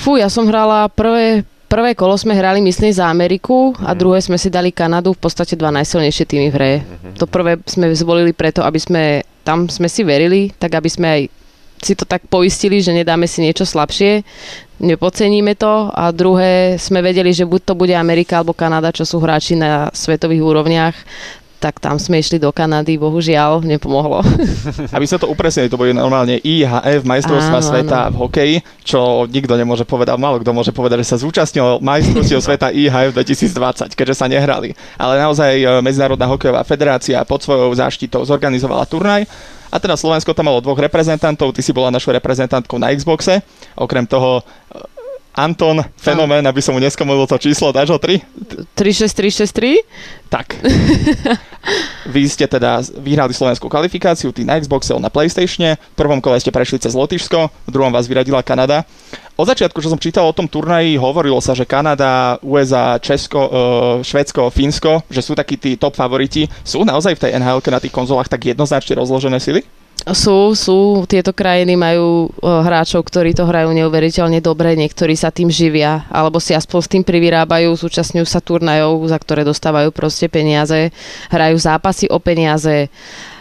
Fú, 0.00 0.16
ja 0.16 0.32
som 0.32 0.48
hrala 0.48 0.88
prvé, 0.88 1.44
prvé 1.68 1.92
kolo 1.92 2.16
sme 2.16 2.32
hrali, 2.32 2.64
myslím, 2.64 2.88
za 2.90 3.06
Ameriku 3.12 3.76
a 3.84 3.92
mhm. 3.92 3.98
druhé 4.00 4.18
sme 4.24 4.40
si 4.40 4.48
dali 4.48 4.72
Kanadu, 4.72 5.12
v 5.12 5.20
podstate 5.20 5.54
dva 5.54 5.68
najsilnejšie 5.70 6.24
týmy 6.24 6.48
v 6.48 6.56
hre. 6.56 6.72
Mm-hmm. 6.80 7.14
To 7.20 7.24
prvé 7.28 7.60
sme 7.68 7.92
zvolili 7.92 8.32
preto, 8.32 8.64
aby 8.64 8.80
sme, 8.80 9.22
tam 9.44 9.68
sme 9.68 9.86
si 9.86 10.00
verili, 10.00 10.50
tak 10.56 10.72
aby 10.80 10.88
sme 10.88 11.06
aj 11.06 11.22
si 11.80 11.96
to 11.96 12.04
tak 12.04 12.28
poistili, 12.28 12.84
že 12.84 12.92
nedáme 12.92 13.24
si 13.24 13.40
niečo 13.40 13.64
slabšie, 13.64 14.20
nepoceníme 14.84 15.56
to 15.56 15.88
a 15.88 16.12
druhé 16.12 16.76
sme 16.76 17.00
vedeli, 17.00 17.32
že 17.32 17.48
buď 17.48 17.72
to 17.72 17.74
bude 17.76 17.96
Amerika 17.96 18.36
alebo 18.40 18.52
Kanada, 18.52 18.92
čo 18.92 19.08
sú 19.08 19.16
hráči 19.16 19.56
na 19.56 19.88
svetových 19.88 20.44
úrovniach, 20.44 20.96
tak 21.60 21.76
tam 21.76 22.00
sme 22.00 22.24
išli 22.24 22.40
do 22.40 22.48
Kanady, 22.48 22.96
bohužiaľ, 22.96 23.60
nepomohlo. 23.60 24.24
Aby 24.96 25.04
sa 25.04 25.20
to 25.20 25.28
upresnili, 25.28 25.68
to 25.68 25.76
bude 25.76 25.92
normálne 25.92 26.40
IHF, 26.40 27.04
majstrovstva 27.04 27.60
áno, 27.60 27.68
sveta 27.68 27.98
áno. 28.08 28.10
v 28.10 28.14
hokeji, 28.24 28.56
čo 28.80 29.28
nikto 29.28 29.52
nemôže 29.60 29.84
povedať, 29.84 30.16
málo 30.16 30.40
kto 30.40 30.56
môže 30.56 30.72
povedať, 30.72 31.04
že 31.04 31.12
sa 31.12 31.20
zúčastnil 31.20 31.84
majstrovstiev 31.84 32.40
sveta 32.40 32.72
IHF 32.72 33.12
2020, 33.12 33.92
keďže 33.92 34.16
sa 34.16 34.26
nehrali. 34.26 34.72
Ale 34.96 35.20
naozaj 35.20 35.52
e, 35.60 35.68
Medzinárodná 35.84 36.24
hokejová 36.24 36.64
federácia 36.64 37.20
pod 37.28 37.44
svojou 37.44 37.68
záštitou 37.76 38.24
zorganizovala 38.24 38.88
turnaj 38.88 39.28
a 39.68 39.76
teda 39.76 40.00
Slovensko 40.00 40.32
tam 40.32 40.48
malo 40.48 40.64
dvoch 40.64 40.80
reprezentantov, 40.80 41.52
ty 41.52 41.60
si 41.60 41.76
bola 41.76 41.92
našou 41.92 42.16
reprezentantkou 42.16 42.80
na 42.80 42.90
Xboxe, 42.90 43.44
okrem 43.76 44.08
toho 44.08 44.42
Anton, 45.30 45.78
fenomén, 45.94 46.42
aby 46.42 46.58
som 46.58 46.74
mu 46.74 46.82
neskomolil 46.82 47.22
to 47.30 47.38
číslo, 47.38 47.70
dáš 47.70 47.94
ho 47.94 47.98
3? 48.02 48.18
36363? 48.74 49.86
Tak. 50.26 50.58
Vy 52.08 52.26
ste 52.26 52.48
teda 52.48 52.80
vyhrali 52.96 53.36
slovenskú 53.36 53.68
kvalifikáciu, 53.68 54.32
ty 54.32 54.42
na 54.42 54.56
Xboxe, 54.56 54.96
on 54.96 55.04
na 55.04 55.12
Playstatione. 55.12 55.76
V 55.76 55.96
prvom 55.96 56.18
kole 56.18 56.40
ste 56.40 56.48
prešli 56.48 56.80
cez 56.80 56.96
Lotyšsko, 56.96 57.68
v 57.68 57.70
druhom 57.70 57.92
vás 57.92 58.08
vyradila 58.08 58.40
Kanada. 58.40 58.88
Od 59.36 59.48
začiatku, 59.48 59.80
čo 59.80 59.92
som 59.92 60.00
čítal 60.00 60.24
o 60.28 60.36
tom 60.36 60.48
turnaji, 60.48 61.00
hovorilo 61.00 61.40
sa, 61.40 61.56
že 61.56 61.68
Kanada, 61.68 62.40
USA, 62.44 63.00
Česko, 63.00 63.40
uh, 63.40 63.50
Švedsko, 64.04 64.52
Fínsko, 64.52 65.04
že 65.08 65.24
sú 65.24 65.32
takí 65.32 65.56
tí 65.56 65.76
top 65.80 65.96
favoriti. 65.96 66.48
Sú 66.64 66.84
naozaj 66.84 67.16
v 67.16 67.22
tej 67.28 67.30
NHL 67.40 67.60
na 67.72 67.80
tých 67.80 67.92
konzolách 67.92 68.28
tak 68.28 68.44
jednoznačne 68.44 69.00
rozložené 69.00 69.40
sily? 69.40 69.64
Sú, 70.10 70.58
sú. 70.58 71.06
Tieto 71.06 71.30
krajiny 71.30 71.78
majú 71.78 72.26
uh, 72.26 72.66
hráčov, 72.66 73.06
ktorí 73.06 73.30
to 73.30 73.46
hrajú 73.46 73.70
neuveriteľne 73.70 74.42
dobre, 74.42 74.74
niektorí 74.74 75.14
sa 75.14 75.30
tým 75.30 75.46
živia, 75.46 76.02
alebo 76.10 76.42
si 76.42 76.50
aspoň 76.50 76.78
s 76.82 76.90
tým 76.90 77.04
privyrábajú, 77.06 77.70
zúčastňujú 77.78 78.26
sa 78.26 78.42
turnajov, 78.42 79.06
za 79.06 79.18
ktoré 79.22 79.46
dostávajú 79.46 79.94
proste 79.94 80.26
peniaze, 80.26 80.90
hrajú 81.30 81.56
zápasy 81.62 82.10
o 82.10 82.18
peniaze 82.18 82.90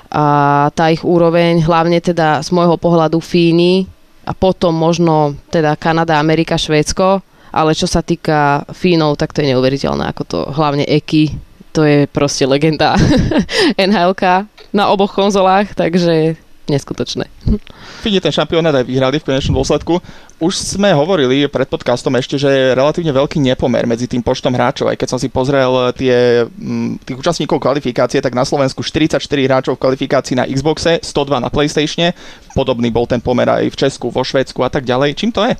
a 0.10 0.70
tá 0.74 0.90
ich 0.90 1.06
úroveň, 1.06 1.62
hlavne 1.62 2.02
teda 2.02 2.42
z 2.42 2.50
môjho 2.50 2.82
pohľadu 2.82 3.22
Fíny 3.22 3.86
a 4.26 4.34
potom 4.34 4.74
možno 4.74 5.38
teda 5.54 5.78
Kanada, 5.78 6.18
Amerika, 6.18 6.58
Švédsko, 6.58 7.22
ale 7.54 7.78
čo 7.78 7.86
sa 7.86 8.02
týka 8.02 8.66
Fínov, 8.74 9.18
tak 9.18 9.34
to 9.34 9.42
je 9.42 9.54
neuveriteľné, 9.54 10.10
ako 10.10 10.24
to 10.26 10.40
hlavne 10.54 10.86
Eky, 10.86 11.34
to 11.74 11.86
je 11.86 12.10
proste 12.10 12.50
legenda 12.50 12.98
nhl 13.78 14.14
na 14.74 14.90
oboch 14.90 15.14
konzolách, 15.14 15.78
takže 15.78 16.38
neskutočné. 16.70 17.26
Fini 18.00 18.22
ten 18.22 18.32
šampionát 18.32 18.72
aj 18.72 18.86
vyhrali 18.86 19.18
v 19.20 19.28
konečnom 19.28 19.60
dôsledku. 19.60 20.00
Už 20.40 20.54
sme 20.56 20.94
hovorili 20.96 21.50
pred 21.52 21.68
podcastom 21.68 22.16
ešte, 22.16 22.40
že 22.40 22.48
je 22.48 22.66
relatívne 22.78 23.12
veľký 23.12 23.42
nepomer 23.44 23.84
medzi 23.90 24.08
tým 24.08 24.24
počtom 24.24 24.56
hráčov. 24.56 24.88
Aj 24.88 24.96
keď 24.96 25.08
som 25.10 25.20
si 25.20 25.28
pozrel 25.28 25.68
tie, 25.98 26.48
mm, 26.48 27.04
tých 27.04 27.18
účastníkov 27.20 27.60
kvalifikácie, 27.60 28.24
tak 28.24 28.38
na 28.38 28.48
Slovensku 28.48 28.86
44 28.86 29.20
hráčov 29.20 29.76
v 29.76 29.84
kvalifikácii 29.84 30.40
na 30.40 30.48
Xboxe, 30.48 31.02
102 31.02 31.44
na 31.44 31.50
PlayStatione. 31.52 32.16
Podobný 32.56 32.94
bol 32.94 33.10
ten 33.10 33.20
pomer 33.20 33.50
aj 33.50 33.68
v 33.68 33.76
Česku, 33.76 34.14
vo 34.14 34.24
Švédsku 34.24 34.62
a 34.64 34.70
tak 34.72 34.88
ďalej. 34.88 35.18
Čím 35.18 35.34
to 35.34 35.44
je? 35.44 35.54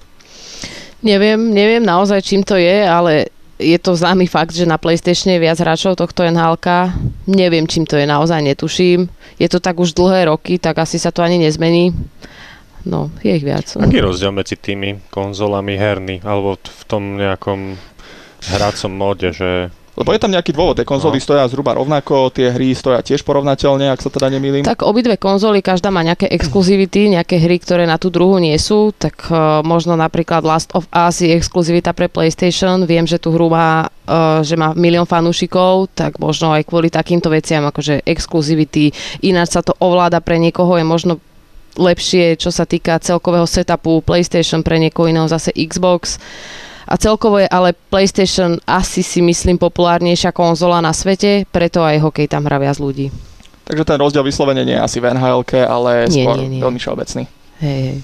Neviem, 1.00 1.40
neviem 1.56 1.84
naozaj, 1.84 2.20
čím 2.24 2.44
to 2.44 2.60
je, 2.60 2.84
ale 2.84 3.32
je 3.60 3.76
to 3.76 3.92
známy 3.92 4.24
fakt, 4.26 4.56
že 4.56 4.64
na 4.64 4.80
PlayStation 4.80 5.36
je 5.36 5.44
viac 5.44 5.60
hráčov 5.60 6.00
tohto 6.00 6.24
NHL. 6.24 6.56
Neviem, 7.28 7.68
čím 7.68 7.84
to 7.84 8.00
je, 8.00 8.08
naozaj 8.08 8.40
netuším. 8.40 9.12
Je 9.36 9.48
to 9.52 9.60
tak 9.60 9.76
už 9.76 9.92
dlhé 9.92 10.32
roky, 10.32 10.56
tak 10.56 10.80
asi 10.80 10.96
sa 10.96 11.12
to 11.12 11.20
ani 11.20 11.38
nezmení. 11.44 11.92
No, 12.88 13.12
je 13.20 13.36
ich 13.36 13.44
viac. 13.44 13.68
Aký 13.76 14.00
je 14.00 14.08
rozdiel 14.08 14.32
medzi 14.32 14.56
tými 14.56 15.04
konzolami 15.12 15.76
herný, 15.76 16.24
alebo 16.24 16.56
v 16.56 16.84
tom 16.88 17.20
nejakom 17.20 17.76
hracom 18.56 18.92
móde, 18.96 19.36
že 19.36 19.68
lebo 20.00 20.16
je 20.16 20.24
tam 20.24 20.32
nejaký 20.32 20.56
dôvod, 20.56 20.80
tie 20.80 20.88
konzoly 20.88 21.20
no. 21.20 21.26
stoja 21.28 21.44
zhruba 21.52 21.76
rovnako, 21.76 22.32
tie 22.32 22.56
hry 22.56 22.72
stoja 22.72 23.04
tiež 23.04 23.28
porovnateľne, 23.28 23.92
ak 23.92 24.00
sa 24.00 24.08
teda 24.08 24.32
nemýlim. 24.32 24.64
Tak 24.64 24.88
obidve 24.88 25.20
konzoly, 25.20 25.60
každá 25.60 25.92
má 25.92 26.00
nejaké 26.08 26.32
exkluzivity, 26.32 27.12
nejaké 27.12 27.36
hry, 27.36 27.60
ktoré 27.60 27.84
na 27.84 28.00
tú 28.00 28.08
druhu 28.08 28.40
nie 28.40 28.56
sú, 28.56 28.96
tak 28.96 29.28
uh, 29.28 29.60
možno 29.60 30.00
napríklad 30.00 30.48
Last 30.48 30.72
of 30.72 30.88
Us 30.96 31.20
je 31.20 31.36
exkluzivita 31.36 31.92
pre 31.92 32.08
PlayStation, 32.08 32.88
viem, 32.88 33.04
že 33.04 33.20
tú 33.20 33.36
hru 33.36 33.52
má, 33.52 33.92
uh, 34.08 34.40
že 34.40 34.56
má 34.56 34.72
milión 34.72 35.04
fanúšikov, 35.04 35.92
tak 35.92 36.16
možno 36.16 36.56
aj 36.56 36.64
kvôli 36.64 36.88
takýmto 36.88 37.28
veciam, 37.28 37.68
akože 37.68 38.08
exkluzivity, 38.08 38.96
ináč 39.20 39.60
sa 39.60 39.62
to 39.62 39.76
ovláda 39.84 40.24
pre 40.24 40.40
niekoho, 40.40 40.80
je 40.80 40.88
možno 40.88 41.14
lepšie, 41.76 42.40
čo 42.40 42.56
sa 42.56 42.64
týka 42.64 43.04
celkového 43.04 43.44
setupu 43.44 44.00
PlayStation, 44.00 44.64
pre 44.64 44.80
niekoho 44.80 45.12
iného 45.12 45.28
zase 45.28 45.52
Xbox. 45.52 46.20
A 46.90 46.98
celkovo 46.98 47.38
je 47.38 47.46
ale 47.46 47.78
PlayStation 47.94 48.58
asi 48.66 49.06
si 49.06 49.22
myslím 49.22 49.62
populárnejšia 49.62 50.34
konzola 50.34 50.82
na 50.82 50.90
svete, 50.90 51.46
preto 51.54 51.86
aj 51.86 52.02
hokej 52.02 52.26
tam 52.26 52.50
hrá 52.50 52.58
viac 52.58 52.82
ľudí. 52.82 53.14
Takže 53.70 53.86
ten 53.86 54.02
rozdiel 54.02 54.26
vyslovene 54.26 54.66
nie 54.66 54.74
je 54.74 54.82
asi 54.82 54.98
v 54.98 55.14
nhl 55.14 55.46
ale 55.70 56.10
nie, 56.10 56.26
skôr 56.26 56.42
nie, 56.42 56.58
nie. 56.58 56.62
veľmi 56.66 56.82
všeobecný. 56.82 57.24
Hej, 57.62 57.82
hej. 57.94 58.00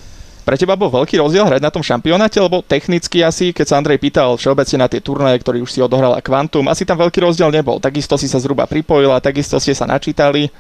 Pre 0.46 0.54
teba 0.54 0.78
bol 0.78 0.94
veľký 0.94 1.18
rozdiel 1.18 1.42
hrať 1.42 1.58
na 1.58 1.74
tom 1.74 1.82
šampionáte, 1.82 2.38
lebo 2.38 2.62
technicky 2.62 3.26
asi, 3.26 3.50
keď 3.50 3.66
sa 3.66 3.82
Andrej 3.82 3.98
pýtal 3.98 4.38
všeobecne 4.38 4.86
na 4.86 4.86
tie 4.86 5.02
turnaje, 5.02 5.42
ktoré 5.42 5.58
už 5.58 5.74
si 5.74 5.82
odohrala 5.82 6.22
Quantum, 6.22 6.70
asi 6.70 6.86
tam 6.86 7.02
veľký 7.02 7.18
rozdiel 7.26 7.50
nebol. 7.50 7.82
Takisto 7.82 8.14
si 8.14 8.30
sa 8.30 8.38
zhruba 8.38 8.70
pripojila, 8.70 9.18
takisto 9.18 9.58
ste 9.58 9.74
sa 9.74 9.90
načítali. 9.90 10.54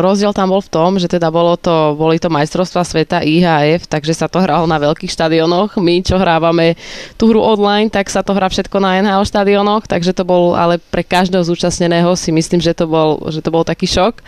Rozdiel 0.00 0.32
tam 0.32 0.56
bol 0.56 0.64
v 0.64 0.72
tom, 0.72 0.96
že 0.96 1.04
teda 1.04 1.28
bolo 1.28 1.52
to, 1.52 1.92
boli 1.92 2.16
to 2.16 2.32
majstrovstva 2.32 2.80
sveta 2.80 3.20
IHF, 3.20 3.84
takže 3.84 4.16
sa 4.16 4.24
to 4.24 4.40
hralo 4.40 4.64
na 4.64 4.80
veľkých 4.80 5.12
štadionoch. 5.12 5.76
My, 5.76 6.00
čo 6.00 6.16
hrávame 6.16 6.80
tú 7.20 7.28
hru 7.28 7.44
online, 7.44 7.92
tak 7.92 8.08
sa 8.08 8.24
to 8.24 8.32
hrá 8.32 8.48
všetko 8.48 8.80
na 8.80 9.04
NHL 9.04 9.20
štadionoch, 9.28 9.84
takže 9.84 10.16
to 10.16 10.24
bol 10.24 10.56
ale 10.56 10.80
pre 10.80 11.04
každého 11.04 11.44
zúčastneného 11.44 12.08
si 12.16 12.32
myslím, 12.32 12.64
že 12.64 12.72
to 12.72 12.88
bol, 12.88 13.20
že 13.28 13.44
to 13.44 13.52
bol 13.52 13.60
taký 13.60 13.84
šok, 13.84 14.24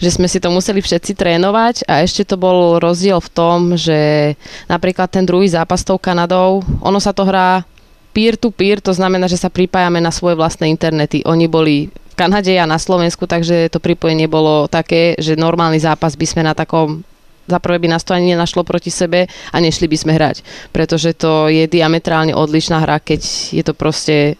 že 0.00 0.16
sme 0.16 0.24
si 0.24 0.40
to 0.40 0.48
museli 0.48 0.80
všetci 0.80 1.12
trénovať 1.12 1.84
a 1.84 2.00
ešte 2.00 2.24
to 2.24 2.40
bol 2.40 2.80
rozdiel 2.80 3.20
v 3.20 3.32
tom, 3.36 3.76
že 3.76 4.32
napríklad 4.64 5.12
ten 5.12 5.28
druhý 5.28 5.44
zápas 5.44 5.84
s 5.84 5.88
tou 5.92 6.00
Kanadou, 6.00 6.64
ono 6.80 6.96
sa 6.96 7.12
to 7.12 7.28
hrá 7.28 7.68
peer-to-peer, 8.16 8.82
to 8.82 8.96
znamená, 8.96 9.30
že 9.30 9.38
sa 9.38 9.52
pripájame 9.52 10.02
na 10.02 10.10
svoje 10.10 10.34
vlastné 10.34 10.66
internety. 10.66 11.22
Oni 11.28 11.46
boli 11.46 11.92
Kanade 12.20 12.52
a 12.60 12.68
na 12.68 12.76
Slovensku, 12.76 13.24
takže 13.24 13.72
to 13.72 13.80
pripojenie 13.80 14.28
bolo 14.28 14.68
také, 14.68 15.16
že 15.16 15.40
normálny 15.40 15.80
zápas 15.80 16.20
by 16.20 16.26
sme 16.28 16.44
na 16.44 16.52
takom 16.52 17.00
za 17.48 17.56
prvé 17.58 17.82
by 17.82 17.88
nás 17.90 18.04
to 18.06 18.12
ani 18.12 18.36
nenašlo 18.36 18.62
proti 18.62 18.92
sebe 18.92 19.26
a 19.26 19.56
nešli 19.58 19.90
by 19.90 19.96
sme 19.96 20.12
hrať, 20.14 20.44
pretože 20.70 21.16
to 21.18 21.50
je 21.50 21.66
diametrálne 21.66 22.30
odlišná 22.30 22.78
hra, 22.84 23.02
keď 23.02 23.24
je 23.50 23.62
to 23.64 23.74
proste 23.74 24.38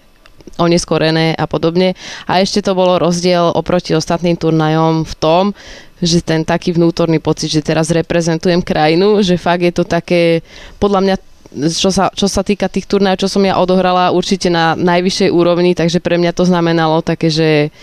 oneskorené 0.61 1.35
a 1.35 1.49
podobne. 1.49 1.99
A 2.29 2.39
ešte 2.39 2.63
to 2.63 2.77
bolo 2.77 3.01
rozdiel 3.01 3.51
oproti 3.51 3.97
ostatným 3.97 4.37
turnajom 4.37 5.09
v 5.09 5.15
tom, 5.19 5.45
že 5.99 6.23
ten 6.23 6.45
taký 6.45 6.77
vnútorný 6.77 7.19
pocit, 7.19 7.51
že 7.51 7.65
teraz 7.65 7.91
reprezentujem 7.91 8.63
krajinu, 8.63 9.21
že 9.25 9.41
fakt 9.41 9.65
je 9.65 9.73
to 9.73 9.85
také, 9.89 10.45
podľa 10.79 11.01
mňa 11.01 11.17
čo 11.55 11.91
sa, 11.91 12.15
čo 12.15 12.31
sa 12.31 12.47
týka 12.47 12.71
tých 12.71 12.87
turnajov, 12.87 13.27
čo 13.27 13.29
som 13.29 13.43
ja 13.43 13.59
odohrala 13.59 14.15
určite 14.15 14.47
na 14.49 14.79
najvyššej 14.79 15.31
úrovni, 15.35 15.75
takže 15.75 15.99
pre 15.99 16.17
mňa 16.17 16.33
to 16.35 16.47
znamenalo 16.47 17.03
také, 17.03 17.27
že 17.27 17.75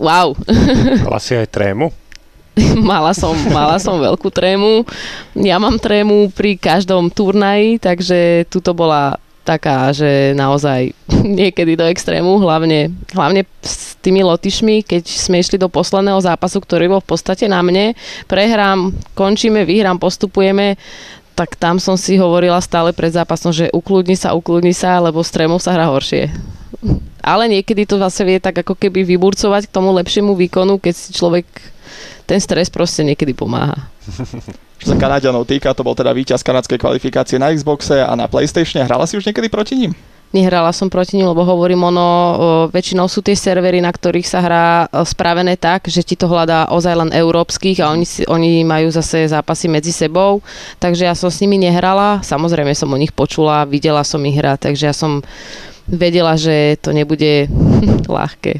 wow. 0.00 0.32
Mala 1.06 1.20
si 1.20 1.36
aj 1.36 1.52
trému? 1.52 1.92
mala, 2.78 3.10
som, 3.10 3.34
mala 3.50 3.82
som 3.82 3.98
veľkú 3.98 4.30
trému. 4.30 4.86
Ja 5.34 5.58
mám 5.58 5.82
trému 5.82 6.30
pri 6.30 6.54
každom 6.54 7.10
turnaji, 7.10 7.82
takže 7.82 8.46
tuto 8.46 8.70
bola 8.70 9.18
taká, 9.44 9.92
že 9.92 10.32
naozaj 10.32 10.96
niekedy 11.38 11.76
do 11.76 11.84
extrému, 11.84 12.40
hlavne, 12.40 12.90
hlavne 13.12 13.44
s 13.60 13.94
tými 14.00 14.24
lotišmi, 14.24 14.86
keď 14.86 15.04
sme 15.04 15.44
išli 15.44 15.60
do 15.60 15.68
posledného 15.68 16.18
zápasu, 16.24 16.64
ktorý 16.64 16.96
bol 16.96 17.00
v 17.04 17.10
podstate 17.12 17.44
na 17.44 17.60
mne, 17.60 17.92
prehrám, 18.24 18.96
končíme, 19.12 19.68
vyhrám, 19.68 20.00
postupujeme, 20.00 20.80
tak 21.34 21.58
tam 21.58 21.82
som 21.82 21.98
si 21.98 22.14
hovorila 22.14 22.62
stále 22.62 22.94
pred 22.94 23.10
zápasom, 23.10 23.50
že 23.50 23.66
ukludni 23.74 24.14
sa, 24.14 24.38
ukludni 24.38 24.70
sa, 24.70 25.02
lebo 25.02 25.18
s 25.20 25.34
trémou 25.34 25.58
sa 25.58 25.74
hrá 25.74 25.90
horšie. 25.90 26.30
Ale 27.18 27.50
niekedy 27.50 27.84
to 27.84 27.98
zase 27.98 28.22
vie 28.22 28.38
tak 28.38 28.54
ako 28.62 28.78
keby 28.78 29.02
vyburcovať 29.02 29.66
k 29.66 29.74
tomu 29.74 29.90
lepšiemu 29.98 30.38
výkonu, 30.38 30.78
keď 30.78 30.94
si 30.94 31.10
človek 31.10 31.46
ten 32.24 32.38
stres 32.38 32.70
proste 32.70 33.02
niekedy 33.02 33.34
pomáha. 33.34 33.90
Čo 34.78 34.92
sa 34.92 34.96
Kanadianov 35.00 35.48
týka, 35.48 35.72
to 35.74 35.86
bol 35.86 35.96
teda 35.96 36.12
víťaz 36.12 36.44
kanadskej 36.44 36.78
kvalifikácie 36.78 37.40
na 37.40 37.50
Xboxe 37.50 37.98
a 38.04 38.12
na 38.14 38.28
Playstatione. 38.28 38.84
Hrala 38.84 39.08
si 39.08 39.16
už 39.16 39.24
niekedy 39.24 39.48
proti 39.48 39.74
ním? 39.80 39.92
Nehrala 40.34 40.74
som 40.74 40.90
proti 40.90 41.14
ním, 41.14 41.30
lebo 41.30 41.46
hovorím 41.46 41.94
ono, 41.94 42.08
väčšinou 42.74 43.06
sú 43.06 43.22
tie 43.22 43.38
servery, 43.38 43.78
na 43.78 43.94
ktorých 43.94 44.26
sa 44.26 44.42
hrá 44.42 44.66
spravené 45.06 45.54
tak, 45.54 45.86
že 45.86 46.02
ti 46.02 46.18
to 46.18 46.26
hľadá 46.26 46.74
ozaj 46.74 46.94
len 47.06 47.10
európskych 47.14 47.78
a 47.78 47.94
oni, 47.94 48.26
oni 48.26 48.66
majú 48.66 48.90
zase 48.90 49.30
zápasy 49.30 49.70
medzi 49.70 49.94
sebou, 49.94 50.42
takže 50.82 51.06
ja 51.06 51.14
som 51.14 51.30
s 51.30 51.38
nimi 51.38 51.54
nehrala, 51.62 52.18
samozrejme 52.26 52.74
som 52.74 52.90
o 52.90 52.98
nich 52.98 53.14
počula, 53.14 53.62
videla 53.62 54.02
som 54.02 54.18
ich 54.26 54.34
hrať, 54.34 54.74
takže 54.74 54.84
ja 54.90 54.94
som 54.94 55.22
vedela, 55.86 56.34
že 56.34 56.82
to 56.82 56.90
nebude 56.90 57.46
ľahké. 58.10 58.58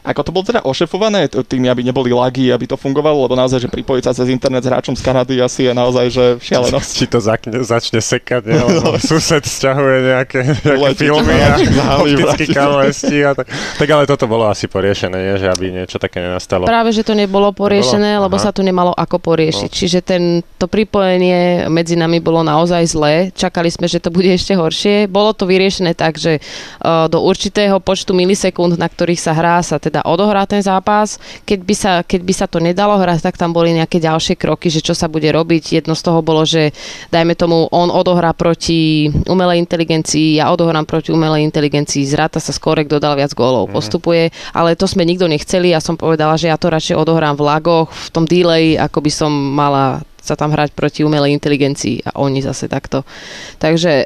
Ako 0.00 0.24
to 0.24 0.30
bolo 0.32 0.48
teda 0.48 0.64
ošefované 0.64 1.28
tým, 1.28 1.68
aby 1.68 1.84
neboli 1.84 2.08
lagy, 2.08 2.48
aby 2.48 2.64
to 2.64 2.80
fungovalo, 2.80 3.28
lebo 3.28 3.36
naozaj, 3.36 3.64
že 3.64 3.68
pripojiť 3.68 4.02
sa 4.08 4.12
cez 4.16 4.32
internet 4.32 4.64
s 4.64 4.68
hráčom 4.72 4.96
z 4.96 5.02
Kanady 5.04 5.36
asi 5.40 5.68
je 5.68 5.72
naozaj, 5.76 6.06
že 6.08 6.24
šialenosť. 6.40 6.90
Či 6.96 7.06
to 7.06 7.18
začne, 7.20 7.58
začne 7.60 8.00
sekať, 8.00 8.42
ne? 8.48 8.60
lebo 8.64 8.96
no. 8.96 9.00
sused 9.00 9.44
sťahuje 9.44 9.96
nejaké, 10.08 10.40
nejaké 10.64 10.90
filmy 10.96 11.36
a 11.36 12.00
optický 12.00 13.18
a 13.28 13.32
tak. 13.36 13.46
tak 13.50 13.88
ale 13.88 14.04
toto 14.08 14.24
bolo 14.24 14.48
asi 14.48 14.66
poriešené, 14.66 15.16
nie? 15.16 15.34
že 15.36 15.52
aby 15.52 15.68
niečo 15.68 16.00
také 16.00 16.24
nenastalo. 16.24 16.64
Práve, 16.64 16.96
že 16.96 17.04
to 17.04 17.12
nebolo 17.12 17.52
poriešené, 17.52 18.16
nebolo? 18.16 18.24
lebo 18.30 18.36
Aha. 18.40 18.44
sa 18.48 18.50
tu 18.56 18.64
nemalo 18.64 18.96
ako 18.96 19.20
poriešiť. 19.20 19.70
No. 19.70 19.76
Čiže 19.76 19.98
ten, 20.00 20.22
to 20.56 20.64
pripojenie 20.64 21.68
medzi 21.68 21.94
nami 21.94 22.18
bolo 22.24 22.40
naozaj 22.40 22.82
zlé. 22.88 23.14
Čakali 23.36 23.68
sme, 23.68 23.84
že 23.84 24.00
to 24.00 24.08
bude 24.08 24.28
ešte 24.32 24.56
horšie. 24.56 25.06
Bolo 25.10 25.36
to 25.36 25.44
vyriešené 25.44 25.92
tak, 25.92 26.16
že 26.16 26.40
uh, 26.40 27.06
do 27.06 27.20
určitého 27.20 27.76
počtu 27.80 28.16
milisekúnd, 28.16 28.80
na 28.80 28.88
ktorých 28.88 29.20
sa 29.20 29.32
hrá, 29.36 29.60
sa 29.60 29.76
teda 29.76 29.99
odohrá 30.04 30.44
ten 30.44 30.60
zápas. 30.60 31.20
Keď 31.44 31.60
by, 31.64 31.74
sa, 31.74 31.92
keď 32.04 32.20
by 32.24 32.34
sa 32.34 32.46
to 32.46 32.58
nedalo 32.58 32.96
hrať, 32.96 33.24
tak 33.24 33.36
tam 33.36 33.52
boli 33.54 33.72
nejaké 33.76 34.00
ďalšie 34.00 34.36
kroky, 34.36 34.72
že 34.72 34.84
čo 34.84 34.92
sa 34.96 35.08
bude 35.08 35.28
robiť. 35.28 35.82
Jedno 35.82 35.94
z 35.96 36.02
toho 36.04 36.20
bolo, 36.20 36.44
že 36.46 36.72
dajme 37.10 37.34
tomu, 37.36 37.68
on 37.70 37.88
odohrá 37.92 38.32
proti 38.32 39.10
umelej 39.28 39.60
inteligencii, 39.64 40.40
ja 40.40 40.50
odohrám 40.50 40.86
proti 40.88 41.12
umelej 41.12 41.44
inteligencii, 41.46 42.08
zráta 42.08 42.38
sa 42.42 42.54
skôr, 42.54 42.80
kto 42.84 43.02
dal 43.02 43.16
viac 43.16 43.32
gólov, 43.36 43.68
mm. 43.68 43.74
postupuje, 43.76 44.24
ale 44.56 44.78
to 44.78 44.88
sme 44.88 45.04
nikto 45.04 45.28
nechceli, 45.28 45.72
ja 45.72 45.82
som 45.82 45.98
povedala, 45.98 46.40
že 46.40 46.48
ja 46.48 46.56
to 46.56 46.72
radšej 46.72 46.96
odohrám 46.96 47.36
v 47.36 47.46
lagoch, 47.46 47.88
v 47.90 48.08
tom 48.10 48.24
delay, 48.24 48.74
ako 48.76 48.98
by 49.04 49.10
som 49.12 49.30
mala 49.32 50.02
sa 50.20 50.36
tam 50.36 50.52
hrať 50.52 50.76
proti 50.76 51.00
umelej 51.00 51.32
inteligencii 51.32 52.04
a 52.04 52.20
oni 52.20 52.44
zase 52.44 52.68
takto. 52.68 53.08
Takže 53.56 54.04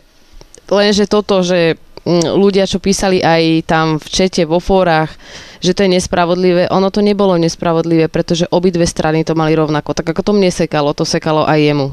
lenže 0.71 1.11
toto, 1.11 1.43
že 1.43 1.77
ľudia, 2.13 2.69
čo 2.69 2.79
písali 2.81 3.25
aj 3.25 3.65
tam 3.65 3.87
v 3.97 4.07
čete, 4.09 4.45
vo 4.45 4.61
fórach, 4.61 5.13
že 5.65 5.73
to 5.73 5.89
je 5.89 5.97
nespravodlivé. 5.97 6.69
Ono 6.69 6.93
to 6.93 7.01
nebolo 7.01 7.41
nespravodlivé, 7.41 8.13
pretože 8.13 8.45
obidve 8.53 8.85
strany 8.85 9.25
to 9.25 9.33
mali 9.33 9.57
rovnako. 9.57 9.97
Tak 9.97 10.13
ako 10.13 10.21
to 10.21 10.33
mne 10.37 10.53
sekalo, 10.53 10.93
to 10.93 11.09
sekalo 11.09 11.49
aj 11.49 11.59
jemu. 11.59 11.89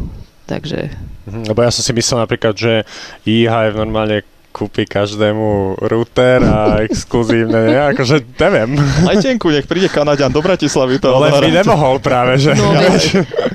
Takže... 0.51 0.91
Mhm, 1.32 1.48
lebo 1.48 1.63
ja 1.63 1.72
som 1.72 1.84
si 1.86 1.96
myslel 1.96 2.27
napríklad, 2.27 2.53
že 2.60 2.84
IHF 3.24 3.80
normálne 3.80 4.27
kúpi 4.51 4.84
každému 4.84 5.79
router 5.79 6.43
a 6.43 6.84
exkluzívne, 6.84 7.72
ne, 7.72 7.79
akože 7.96 8.22
neviem. 8.38 8.75
Letenku, 9.08 9.48
nech 9.48 9.65
príde 9.65 9.88
Kanadian 9.88 10.29
do 10.29 10.43
Bratislavy. 10.43 11.00
To 11.00 11.15
no 11.15 11.24
len 11.24 11.31
by 11.31 11.50
nemohol 11.63 12.03
práve, 12.03 12.38
že... 12.38 12.51
No 12.53 12.75
veď, 12.75 13.03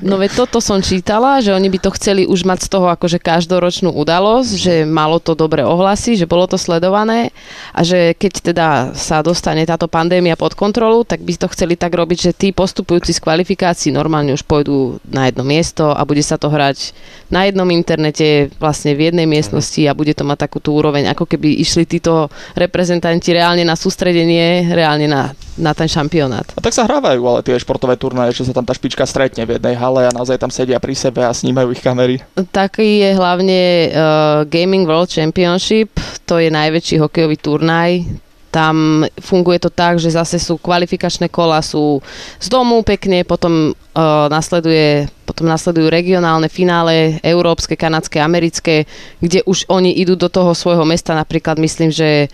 no 0.01 0.15
veď 0.17 0.31
toto 0.33 0.57
som 0.57 0.81
čítala, 0.81 1.39
že 1.39 1.53
oni 1.53 1.69
by 1.69 1.79
to 1.79 1.93
chceli 1.95 2.25
už 2.25 2.43
mať 2.43 2.65
z 2.65 2.69
toho 2.73 2.89
akože 2.89 3.21
každoročnú 3.21 3.93
udalosť, 3.93 4.51
že 4.57 4.73
malo 4.83 5.21
to 5.21 5.37
dobre 5.37 5.61
ohlasy, 5.61 6.17
že 6.17 6.25
bolo 6.25 6.49
to 6.49 6.57
sledované 6.57 7.29
a 7.71 7.85
že 7.85 8.17
keď 8.17 8.33
teda 8.41 8.67
sa 8.97 9.21
dostane 9.21 9.61
táto 9.69 9.85
pandémia 9.85 10.33
pod 10.33 10.57
kontrolu, 10.57 11.05
tak 11.05 11.21
by 11.21 11.37
to 11.37 11.47
chceli 11.53 11.77
tak 11.77 11.93
robiť, 11.93 12.17
že 12.17 12.31
tí 12.33 12.49
postupujúci 12.49 13.13
z 13.13 13.21
kvalifikácií 13.21 13.93
normálne 13.93 14.33
už 14.33 14.41
pôjdu 14.41 14.97
na 15.05 15.29
jedno 15.29 15.45
miesto 15.45 15.93
a 15.93 16.01
bude 16.01 16.25
sa 16.25 16.41
to 16.41 16.49
hrať 16.49 16.91
na 17.29 17.45
jednom 17.45 17.67
internete, 17.69 18.49
vlastne 18.57 18.97
v 18.97 19.11
jednej 19.11 19.29
miestnosti 19.29 19.79
a 19.85 19.93
bude 19.93 20.15
to 20.17 20.25
mať 20.25 20.47
takú 20.47 20.57
tú 20.57 20.73
úroveň, 20.87 21.11
ako 21.11 21.27
keby 21.27 21.59
išli 21.59 21.83
títo 21.83 22.31
reprezentanti 22.55 23.35
reálne 23.35 23.67
na 23.67 23.75
sústredenie, 23.75 24.71
reálne 24.71 25.11
na, 25.11 25.35
na 25.59 25.75
ten 25.75 25.91
šampionát. 25.91 26.47
A 26.55 26.63
tak 26.63 26.71
sa 26.71 26.87
hrávajú 26.87 27.19
ale 27.27 27.43
tie 27.43 27.59
športové 27.59 27.99
turnaje, 27.99 28.39
že 28.39 28.47
sa 28.47 28.55
tam 28.55 28.63
tá 28.63 28.71
špička 28.71 29.03
stretne 29.03 29.43
v 29.43 29.59
jednej 29.59 29.75
hale 29.75 30.07
a 30.07 30.15
naozaj 30.15 30.39
tam 30.39 30.47
sedia 30.47 30.79
pri 30.79 30.95
sebe 30.95 31.27
a 31.27 31.35
snímajú 31.35 31.75
ich 31.75 31.83
kamery. 31.83 32.23
Taký 32.55 33.03
je 33.03 33.11
hlavne 33.19 33.59
uh, 33.91 34.47
Gaming 34.47 34.87
World 34.87 35.11
Championship, 35.11 35.91
to 36.23 36.39
je 36.39 36.47
najväčší 36.47 37.03
hokejový 37.03 37.35
turnaj, 37.35 38.07
tam 38.47 39.03
funguje 39.19 39.59
to 39.59 39.69
tak, 39.69 39.99
že 39.99 40.15
zase 40.15 40.39
sú 40.39 40.55
kvalifikačné 40.57 41.27
kola, 41.27 41.59
sú 41.59 41.99
z 42.39 42.47
domu 42.47 42.79
pekne, 42.81 43.27
potom 43.27 43.75
uh, 43.75 44.25
nasleduje, 44.31 45.11
potom 45.27 45.51
nasledujú 45.51 45.91
regionálne 45.91 46.47
finále, 46.47 47.19
európske, 47.21 47.75
kanadské, 47.75 48.23
americké, 48.23 48.87
kde 49.19 49.43
už 49.43 49.67
oni 49.67 49.91
idú 49.99 50.15
do 50.15 50.31
toho 50.31 50.55
svojho 50.55 50.87
mesta, 50.87 51.11
napríklad 51.11 51.59
myslím, 51.59 51.91
že 51.91 52.31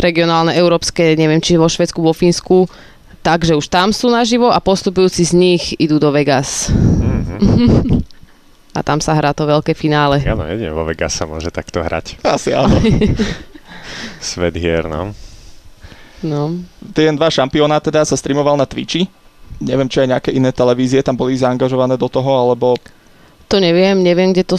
regionálne, 0.00 0.56
európske, 0.56 1.12
neviem, 1.14 1.40
či 1.44 1.60
vo 1.60 1.68
Švedsku, 1.68 2.00
vo 2.00 2.16
Fínsku, 2.16 2.64
takže 3.20 3.52
už 3.52 3.68
tam 3.68 3.92
sú 3.92 4.08
naživo 4.08 4.48
a 4.48 4.58
postupujúci 4.58 5.22
z 5.28 5.32
nich 5.36 5.62
idú 5.76 6.00
do 6.00 6.08
Vegas. 6.08 6.72
Mm-hmm. 6.72 8.00
a 8.78 8.80
tam 8.80 9.04
sa 9.04 9.12
hrá 9.12 9.36
to 9.36 9.44
veľké 9.44 9.76
finále. 9.76 10.24
Áno, 10.24 10.48
jedine 10.48 10.72
vo 10.72 10.88
Vegas 10.88 11.12
sa 11.12 11.28
môže 11.28 11.52
takto 11.52 11.84
hrať. 11.84 12.24
Asi 12.24 12.56
áno. 12.56 12.72
Svet 14.22 14.56
hier, 14.56 14.88
no. 14.88 15.12
No. 16.22 16.54
Ten 16.94 17.18
dva 17.18 17.28
šampionát 17.28 17.82
teda 17.82 18.06
sa 18.06 18.14
streamoval 18.14 18.54
na 18.54 18.66
Twitchi. 18.66 19.10
Neviem, 19.62 19.90
či 19.90 20.02
aj 20.02 20.08
nejaké 20.18 20.30
iné 20.34 20.50
televízie 20.50 21.02
tam 21.02 21.18
boli 21.18 21.38
zaangažované 21.38 21.98
do 21.98 22.08
toho, 22.10 22.30
alebo... 22.34 22.78
To 23.52 23.60
neviem, 23.60 24.00
neviem, 24.00 24.32
kde 24.32 24.48
to 24.48 24.56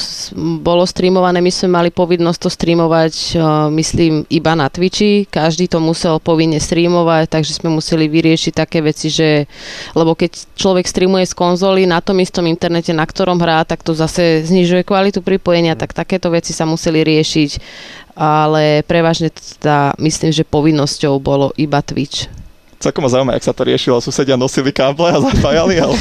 bolo 0.62 0.85
streamované. 0.85 1.41
My 1.41 1.50
sme 1.50 1.81
mali 1.81 1.89
povinnosť 1.89 2.39
to 2.45 2.50
streamovať, 2.53 3.41
myslím, 3.73 4.21
iba 4.29 4.53
na 4.53 4.69
Twitchi. 4.69 5.25
Každý 5.25 5.65
to 5.65 5.81
musel 5.81 6.21
povinne 6.21 6.62
streamovať, 6.62 7.25
takže 7.25 7.57
sme 7.57 7.73
museli 7.73 8.05
vyriešiť 8.05 8.53
také 8.53 8.85
veci, 8.85 9.09
že... 9.09 9.50
Lebo 9.97 10.13
keď 10.13 10.45
človek 10.53 10.85
streamuje 10.85 11.25
z 11.25 11.33
konzoly 11.33 11.89
na 11.89 12.05
tom 12.05 12.21
istom 12.21 12.45
internete, 12.45 12.93
na 12.93 13.09
ktorom 13.09 13.41
hrá, 13.41 13.65
tak 13.65 13.81
to 13.81 13.97
zase 13.97 14.45
znižuje 14.45 14.85
kvalitu 14.85 15.25
pripojenia, 15.25 15.73
tak 15.73 15.97
takéto 15.97 16.29
veci 16.29 16.53
sa 16.53 16.69
museli 16.69 17.01
riešiť 17.01 17.51
ale 18.13 18.85
prevažne 18.85 19.33
teda 19.33 19.97
myslím, 19.97 20.29
že 20.29 20.45
povinnosťou 20.45 21.17
bolo 21.17 21.50
iba 21.57 21.81
Twitch. 21.81 22.29
Celkom 22.83 23.07
ma 23.07 23.09
zaujíma, 23.15 23.39
jak 23.39 23.47
sa 23.47 23.55
to 23.55 23.63
riešilo. 23.63 24.03
Susedia 24.03 24.35
nosili 24.35 24.75
káble 24.75 25.07
a 25.07 25.23
zapájali? 25.23 25.79
Ale... 25.79 25.95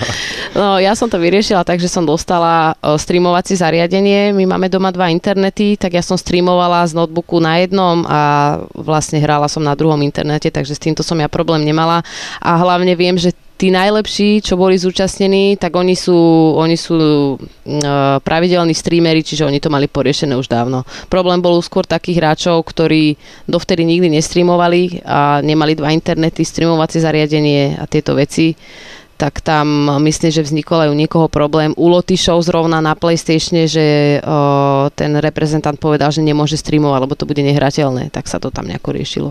no, 0.56 0.80
ja 0.80 0.96
som 0.96 1.12
to 1.12 1.20
vyriešila 1.20 1.68
tak, 1.68 1.76
že 1.76 1.92
som 1.92 2.08
dostala 2.08 2.72
streamovacie 2.80 3.60
zariadenie. 3.60 4.32
My 4.32 4.56
máme 4.56 4.72
doma 4.72 4.88
dva 4.88 5.12
internety, 5.12 5.76
tak 5.76 5.92
ja 5.92 6.00
som 6.00 6.16
streamovala 6.16 6.88
z 6.88 6.96
notebooku 6.96 7.44
na 7.44 7.60
jednom 7.60 8.08
a 8.08 8.56
vlastne 8.72 9.20
hrala 9.20 9.52
som 9.52 9.60
na 9.60 9.76
druhom 9.76 10.00
internete, 10.00 10.48
takže 10.48 10.72
s 10.72 10.80
týmto 10.80 11.04
som 11.04 11.20
ja 11.20 11.28
problém 11.28 11.60
nemala. 11.60 12.00
A 12.40 12.56
hlavne 12.56 12.96
viem, 12.96 13.20
že 13.20 13.36
tí 13.54 13.70
najlepší, 13.70 14.42
čo 14.42 14.58
boli 14.58 14.74
zúčastnení, 14.74 15.54
tak 15.54 15.78
oni 15.78 15.94
sú, 15.94 16.14
oni 16.58 16.74
sú 16.74 16.98
uh, 17.38 18.18
pravidelní 18.18 18.74
streamery, 18.74 19.22
čiže 19.22 19.46
oni 19.46 19.62
to 19.62 19.70
mali 19.70 19.86
poriešené 19.86 20.34
už 20.34 20.50
dávno. 20.50 20.82
Problém 21.06 21.38
bol 21.38 21.62
skôr 21.62 21.86
takých 21.86 22.18
hráčov, 22.18 22.66
ktorí 22.66 23.14
dovtedy 23.46 23.86
nikdy 23.86 24.10
nestreamovali 24.10 25.06
a 25.06 25.38
nemali 25.38 25.78
dva 25.78 25.94
internety, 25.94 26.42
streamovacie 26.42 26.98
zariadenie 26.98 27.78
a 27.78 27.86
tieto 27.86 28.18
veci 28.18 28.58
tak 29.14 29.40
tam 29.40 29.86
myslím, 30.02 30.30
že 30.34 30.42
vznikol 30.42 30.84
aj 30.84 30.90
u 30.90 30.98
niekoho 30.98 31.30
problém. 31.30 31.70
U 31.78 31.86
Lotyšov 31.86 32.42
zrovna 32.42 32.82
na 32.82 32.98
PlayStatione, 32.98 33.70
že 33.70 34.18
o, 34.20 34.90
ten 34.90 35.14
reprezentant 35.14 35.78
povedal, 35.78 36.10
že 36.10 36.18
nemôže 36.18 36.58
streamovať, 36.58 36.98
lebo 36.98 37.14
to 37.14 37.24
bude 37.24 37.38
nehrateľné, 37.38 38.10
tak 38.10 38.26
sa 38.26 38.42
to 38.42 38.50
tam 38.50 38.66
nejako 38.66 38.90
riešilo. 38.90 39.30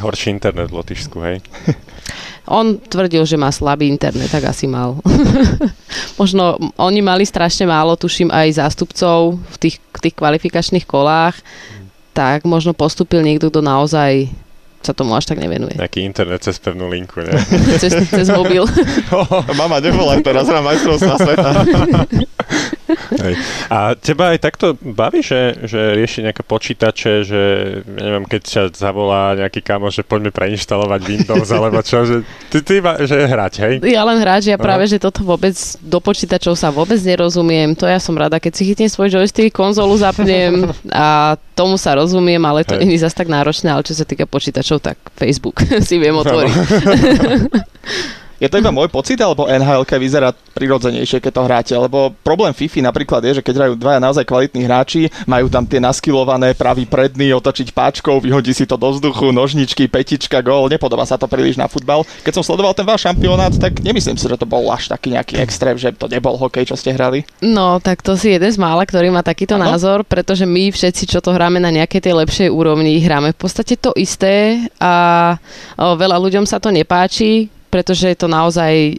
Horší 0.00 0.30
internet 0.30 0.70
v 0.70 0.76
Lotyšsku, 0.76 1.16
hej? 1.24 1.36
On 2.46 2.78
tvrdil, 2.78 3.26
že 3.26 3.34
má 3.34 3.50
slabý 3.50 3.90
internet, 3.90 4.30
tak 4.30 4.46
asi 4.46 4.70
mal. 4.70 5.02
Možno 6.20 6.58
oni 6.78 7.02
mali 7.02 7.26
strašne 7.26 7.66
málo, 7.66 7.98
tuším, 7.98 8.30
aj 8.30 8.62
zástupcov 8.62 9.42
v 9.42 9.56
tých, 9.58 9.76
tých 9.98 10.14
kvalifikačných 10.14 10.86
kolách, 10.86 11.42
tak 12.16 12.48
možno 12.48 12.72
postupil 12.72 13.20
niekto, 13.20 13.52
kto 13.52 13.60
naozaj 13.60 14.32
sa 14.80 14.94
tomu 14.94 15.12
až 15.18 15.26
tak 15.26 15.42
nevenuje. 15.42 15.76
Nejaký 15.76 16.00
internet 16.06 16.46
cez 16.46 16.62
pevnú 16.62 16.86
linku, 16.86 17.18
ne? 17.20 17.34
cez, 17.76 17.92
cez 17.92 18.28
mobil. 18.30 18.62
oh, 19.12 19.42
mama, 19.58 19.82
nevolaj 19.82 20.22
teraz 20.22 20.46
na 20.46 20.62
majstrovstvá 20.62 21.14
sveta. 21.18 21.48
Hej. 23.18 23.34
A 23.66 23.98
teba 23.98 24.30
aj 24.30 24.38
takto 24.38 24.78
baví, 24.78 25.20
že, 25.22 25.58
že 25.66 25.98
rieši 25.98 26.22
nejaké 26.22 26.46
počítače, 26.46 27.12
že 27.26 27.42
ja 27.82 28.02
neviem, 28.06 28.26
keď 28.26 28.42
ťa 28.46 28.62
zavolá 28.78 29.34
nejaký 29.34 29.60
kamo, 29.62 29.90
že 29.90 30.06
poďme 30.06 30.30
preinštalovať 30.30 31.00
Windows 31.02 31.48
alebo 31.50 31.82
čo, 31.82 32.06
že 32.06 32.22
ty, 32.50 32.62
ty 32.62 32.78
iba, 32.78 32.98
že 33.02 33.26
hrať, 33.26 33.54
hej? 33.66 33.74
Ja 33.82 34.06
len 34.06 34.22
hrať, 34.22 34.54
ja 34.54 34.58
práve, 34.58 34.86
že 34.86 35.02
toto 35.02 35.26
vôbec 35.26 35.54
do 35.82 35.98
počítačov 35.98 36.54
sa 36.54 36.70
vôbec 36.70 36.98
nerozumiem. 37.02 37.74
To 37.74 37.90
ja 37.90 37.98
som 37.98 38.14
rada, 38.14 38.38
keď 38.38 38.52
si 38.54 38.62
chytím 38.70 38.86
svoj 38.86 39.10
joystick, 39.18 39.50
konzolu 39.50 39.98
zapnem 39.98 40.70
a 40.92 41.34
tomu 41.58 41.80
sa 41.80 41.96
rozumiem, 41.96 42.42
ale 42.44 42.62
to 42.62 42.76
nie 42.78 42.94
je 42.94 43.02
zase 43.02 43.16
tak 43.16 43.32
náročné, 43.32 43.72
ale 43.72 43.82
čo 43.82 43.96
sa 43.96 44.04
týka 44.04 44.28
počítačov, 44.28 44.78
tak 44.78 45.00
Facebook 45.16 45.64
si 45.88 45.96
viem 45.98 46.14
otvoriť. 46.14 46.54
Je 48.36 48.48
to 48.52 48.60
iba 48.60 48.68
môj 48.68 48.92
pocit, 48.92 49.16
alebo 49.20 49.48
nhl 49.48 49.82
vyzerá 49.86 50.32
prirodzenejšie, 50.52 51.24
keď 51.24 51.32
to 51.32 51.42
hráte? 51.46 51.72
Lebo 51.72 52.12
problém 52.20 52.52
FIFA 52.52 52.92
napríklad 52.92 53.24
je, 53.24 53.40
že 53.40 53.42
keď 53.44 53.54
hrajú 53.56 53.74
dvaja 53.80 54.00
naozaj 54.00 54.28
kvalitní 54.28 54.68
hráči, 54.68 55.08
majú 55.24 55.48
tam 55.48 55.64
tie 55.64 55.80
naskilované 55.80 56.52
pravý 56.52 56.84
predný, 56.84 57.32
otočiť 57.32 57.72
páčkou, 57.72 58.20
vyhodí 58.20 58.52
si 58.52 58.68
to 58.68 58.76
do 58.76 58.92
vzduchu, 58.92 59.32
nožničky, 59.32 59.88
petička, 59.88 60.44
gól, 60.44 60.68
nepodobá 60.68 61.08
sa 61.08 61.16
to 61.16 61.24
príliš 61.24 61.56
na 61.56 61.64
futbal. 61.64 62.04
Keď 62.24 62.32
som 62.36 62.44
sledoval 62.44 62.76
ten 62.76 62.84
váš 62.84 63.08
šampionát, 63.08 63.56
tak 63.56 63.80
nemyslím 63.80 64.20
si, 64.20 64.28
že 64.28 64.36
to 64.36 64.44
bol 64.44 64.68
až 64.68 64.92
taký 64.92 65.16
nejaký 65.16 65.40
extrém, 65.40 65.76
že 65.80 65.96
to 65.96 66.04
nebol 66.12 66.36
hokej, 66.36 66.68
čo 66.68 66.76
ste 66.76 66.92
hrali. 66.92 67.24
No, 67.40 67.80
tak 67.80 68.04
to 68.04 68.20
si 68.20 68.36
jeden 68.36 68.52
z 68.52 68.60
mála, 68.60 68.84
ktorý 68.84 69.08
má 69.08 69.24
takýto 69.24 69.56
ano? 69.56 69.72
názor, 69.72 70.04
pretože 70.04 70.44
my 70.44 70.68
všetci, 70.68 71.08
čo 71.08 71.24
to 71.24 71.32
hráme 71.32 71.56
na 71.56 71.72
nejakej 71.72 72.04
tej 72.04 72.14
lepšej 72.20 72.48
úrovni, 72.52 73.00
hráme 73.00 73.32
v 73.32 73.38
podstate 73.40 73.80
to 73.80 73.96
isté 73.96 74.60
a 74.76 74.92
o, 75.80 75.96
veľa 75.96 76.20
ľuďom 76.20 76.44
sa 76.44 76.60
to 76.60 76.68
nepáči, 76.68 77.48
pretože 77.76 78.08
je 78.08 78.16
to 78.16 78.24
naozaj 78.24 78.96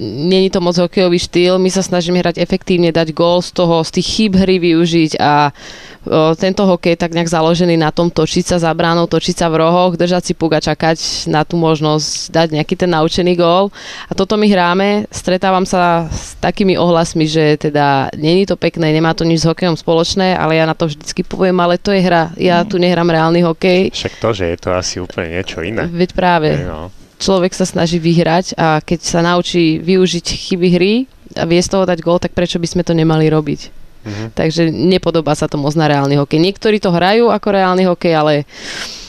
není 0.00 0.50
to 0.50 0.58
moc 0.58 0.74
hokejový 0.74 1.18
štýl, 1.22 1.62
my 1.62 1.70
sa 1.70 1.78
snažíme 1.78 2.18
hrať 2.18 2.42
efektívne, 2.42 2.90
dať 2.90 3.14
gól 3.14 3.38
z 3.38 3.54
toho, 3.54 3.86
z 3.86 3.90
tých 4.00 4.08
chyb 4.10 4.32
hry 4.34 4.58
využiť 4.58 5.22
a 5.22 5.54
o, 5.54 6.34
tento 6.34 6.66
hokej 6.66 6.98
je 6.98 7.02
tak 7.06 7.14
nejak 7.14 7.30
založený 7.30 7.78
na 7.78 7.94
tom 7.94 8.10
točiť 8.10 8.42
sa 8.42 8.56
za 8.58 8.74
bránou, 8.74 9.06
točiť 9.06 9.38
sa 9.38 9.46
v 9.46 9.62
rohoch, 9.62 9.94
držať 9.94 10.22
si 10.26 10.32
puk 10.34 10.50
a 10.50 10.58
čakať 10.58 11.30
na 11.30 11.46
tú 11.46 11.54
možnosť 11.54 12.34
dať 12.34 12.48
nejaký 12.58 12.74
ten 12.74 12.90
naučený 12.90 13.38
gól 13.38 13.70
a 14.10 14.12
toto 14.18 14.34
my 14.34 14.50
hráme, 14.50 15.06
stretávam 15.14 15.62
sa 15.62 16.10
s 16.10 16.34
takými 16.42 16.74
ohlasmi, 16.74 17.30
že 17.30 17.54
teda 17.70 18.10
není 18.18 18.50
to 18.50 18.58
pekné, 18.58 18.90
nemá 18.90 19.14
to 19.14 19.22
nič 19.22 19.46
s 19.46 19.48
hokejom 19.48 19.78
spoločné, 19.78 20.34
ale 20.34 20.58
ja 20.58 20.66
na 20.66 20.74
to 20.74 20.90
vždycky 20.90 21.22
poviem, 21.22 21.54
ale 21.62 21.78
to 21.78 21.94
je 21.94 22.02
hra, 22.02 22.34
ja 22.34 22.66
tu 22.66 22.82
nehrám 22.82 23.06
reálny 23.06 23.46
hokej. 23.46 23.94
Však 23.94 24.18
to, 24.18 24.34
že 24.34 24.44
je 24.50 24.58
to 24.58 24.74
asi 24.74 24.98
úplne 24.98 25.38
niečo 25.38 25.62
iné. 25.62 25.86
Veď 25.86 26.10
práve. 26.18 26.58
No 26.66 27.03
človek 27.24 27.56
sa 27.56 27.64
snaží 27.64 27.96
vyhrať 27.96 28.52
a 28.60 28.84
keď 28.84 29.00
sa 29.00 29.24
naučí 29.24 29.80
využiť 29.80 30.26
chyby 30.28 30.68
hry 30.76 30.94
a 31.40 31.48
vie 31.48 31.60
z 31.64 31.72
toho 31.72 31.88
dať 31.88 32.04
gól, 32.04 32.20
tak 32.20 32.36
prečo 32.36 32.60
by 32.60 32.68
sme 32.68 32.82
to 32.84 32.92
nemali 32.92 33.32
robiť? 33.32 33.60
Mm-hmm. 34.04 34.28
Takže 34.36 34.68
nepodobá 34.68 35.32
sa 35.32 35.48
to 35.48 35.56
moc 35.56 35.72
na 35.72 35.88
reálny 35.88 36.20
hokej. 36.20 36.36
Niektorí 36.36 36.76
to 36.76 36.92
hrajú 36.92 37.32
ako 37.32 37.48
reálny 37.48 37.88
hokej, 37.88 38.12
ale... 38.12 38.44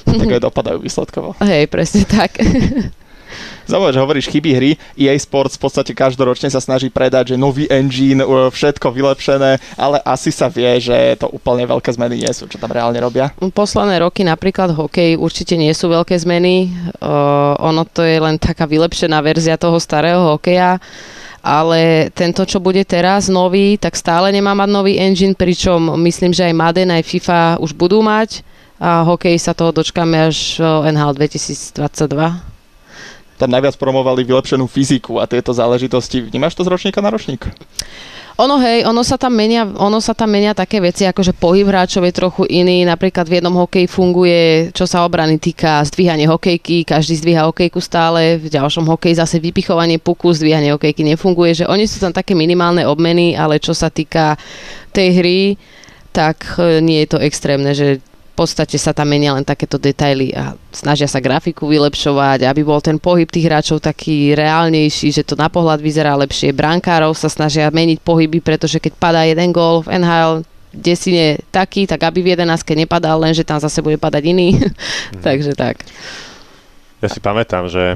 Tak 0.07 0.39
aj 0.39 0.41
dopadajú 0.47 0.79
výsledkovo. 0.79 1.35
Hej, 1.43 1.67
presne 1.67 2.07
tak. 2.07 2.39
Zaujímavé, 3.65 3.91
že 3.97 4.03
hovoríš 4.03 4.27
chyby 4.29 4.51
hry. 4.53 4.71
EA 4.93 5.17
Sports 5.17 5.57
v 5.57 5.65
podstate 5.65 5.91
každoročne 5.97 6.53
sa 6.53 6.61
snaží 6.61 6.93
predať, 6.93 7.33
že 7.33 7.41
nový 7.41 7.65
engine, 7.67 8.21
všetko 8.25 8.93
vylepšené, 8.93 9.57
ale 9.75 9.97
asi 10.05 10.29
sa 10.29 10.51
vie, 10.51 10.77
že 10.77 11.17
to 11.17 11.31
úplne 11.33 11.65
veľké 11.65 11.89
zmeny 11.93 12.21
nie 12.21 12.31
sú, 12.31 12.45
čo 12.45 12.61
tam 12.61 12.69
reálne 12.69 13.01
robia. 13.01 13.33
Posledné 13.39 14.05
roky 14.05 14.21
napríklad 14.21 14.71
hokej 14.73 15.17
určite 15.17 15.57
nie 15.57 15.73
sú 15.73 15.89
veľké 15.89 16.13
zmeny. 16.13 16.69
Uh, 17.01 17.57
ono 17.57 17.83
to 17.89 18.05
je 18.05 18.21
len 18.21 18.37
taká 18.37 18.69
vylepšená 18.69 19.17
verzia 19.25 19.57
toho 19.57 19.81
starého 19.81 20.37
hokeja 20.37 20.77
ale 21.45 22.09
tento, 22.09 22.41
čo 22.41 22.57
bude 22.57 22.81
teraz 22.89 23.29
nový, 23.29 23.77
tak 23.77 23.93
stále 23.93 24.33
nemá 24.33 24.57
mať 24.57 24.65
nový 24.65 24.97
engine, 24.97 25.37
pričom 25.37 25.93
myslím, 26.01 26.33
že 26.33 26.49
aj 26.49 26.57
Madden, 26.57 26.89
aj 26.89 27.05
FIFA 27.05 27.61
už 27.61 27.77
budú 27.77 28.01
mať 28.01 28.41
a 28.81 29.05
hokej 29.05 29.37
sa 29.37 29.53
toho 29.53 29.69
dočkáme 29.69 30.25
až 30.25 30.57
NHL 30.89 31.13
2022 31.13 32.54
tam 33.35 33.51
najviac 33.51 33.75
promovali 33.75 34.23
vylepšenú 34.23 34.65
fyziku 34.67 35.19
a 35.19 35.27
tieto 35.27 35.51
záležitosti. 35.51 36.23
Vnímaš 36.23 36.55
to 36.55 36.63
z 36.63 36.71
ročníka 36.71 37.03
na 37.03 37.11
ročník? 37.11 37.47
Ono 38.35 38.59
hej, 38.59 38.83
ono 38.83 38.99
sa 38.99 39.15
tam 39.15 39.31
menia, 39.31 39.63
ono 39.63 40.03
sa 40.03 40.11
tam 40.11 40.27
menia 40.27 40.51
také 40.51 40.83
veci, 40.83 41.07
ako 41.07 41.23
že 41.23 41.31
pohyb 41.31 41.71
hráčov 41.71 42.03
je 42.03 42.11
trochu 42.11 42.43
iný. 42.51 42.83
Napríklad 42.83 43.31
v 43.31 43.39
jednom 43.39 43.55
hokeji 43.55 43.87
funguje, 43.87 44.75
čo 44.75 44.83
sa 44.83 45.07
obrany 45.07 45.39
týka, 45.39 45.79
zdvíhanie 45.87 46.27
hokejky, 46.27 46.83
každý 46.83 47.15
zdvíha 47.15 47.47
hokejku 47.47 47.79
stále, 47.79 48.35
v 48.35 48.51
ďalšom 48.51 48.91
hokeji 48.91 49.23
zase 49.23 49.39
vypichovanie 49.39 50.03
puku, 50.03 50.35
zdvíhanie 50.35 50.75
hokejky 50.75 51.07
nefunguje, 51.07 51.63
že 51.63 51.65
oni 51.71 51.87
sú 51.87 52.03
tam 52.03 52.11
také 52.11 52.35
minimálne 52.35 52.83
obmeny, 52.83 53.39
ale 53.39 53.63
čo 53.63 53.71
sa 53.71 53.87
týka 53.87 54.35
tej 54.91 55.15
hry, 55.15 55.39
tak 56.11 56.59
e, 56.59 56.83
nie 56.83 57.07
je 57.07 57.15
to 57.15 57.23
extrémne, 57.23 57.71
že 57.71 58.03
podstate 58.35 58.75
sa 58.75 58.91
tam 58.91 59.07
menia 59.07 59.31
len 59.31 59.47
takéto 59.47 59.79
detaily 59.79 60.35
a 60.35 60.59
snažia 60.75 61.07
sa 61.07 61.23
grafiku 61.23 61.71
vylepšovať, 61.71 62.43
aby 62.43 62.61
bol 62.67 62.83
ten 62.83 62.99
pohyb 62.99 63.25
tých 63.25 63.47
hráčov 63.47 63.79
taký 63.79 64.35
reálnejší, 64.35 65.15
že 65.15 65.23
to 65.23 65.39
na 65.39 65.47
pohľad 65.47 65.79
vyzerá 65.79 66.11
lepšie. 66.19 66.51
Brankárov 66.51 67.15
sa 67.15 67.31
snažia 67.31 67.71
meniť 67.71 68.03
pohyby, 68.03 68.43
pretože 68.43 68.83
keď 68.83 68.93
padá 68.99 69.23
jeden 69.23 69.55
gól 69.55 69.87
v 69.87 70.03
NHL, 70.03 70.43
desine 70.75 71.39
taký, 71.55 71.87
tak 71.87 72.03
aby 72.03 72.19
v 72.19 72.27
11 72.35 72.59
nepadal, 72.75 73.15
len 73.23 73.31
že 73.31 73.47
tam 73.47 73.63
zase 73.63 73.79
bude 73.79 73.95
padať 73.95 74.23
iný. 74.27 74.59
Mm. 74.59 75.23
Takže 75.31 75.55
tak. 75.55 75.87
Ja 76.99 77.07
si 77.07 77.23
pamätám, 77.23 77.71
že 77.71 77.95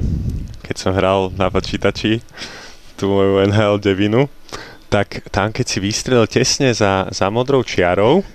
keď 0.64 0.76
som 0.80 0.96
hral 0.96 1.28
na 1.36 1.52
počítači 1.52 2.24
tú 2.96 3.12
moju 3.12 3.44
NHL 3.44 3.76
devinu, 3.80 4.32
tak 4.90 5.22
tam 5.30 5.52
keď 5.52 5.66
si 5.68 5.78
vystrelil 5.78 6.26
tesne 6.26 6.72
za, 6.74 7.06
za 7.12 7.30
modrou 7.30 7.62
čiarou, 7.62 8.26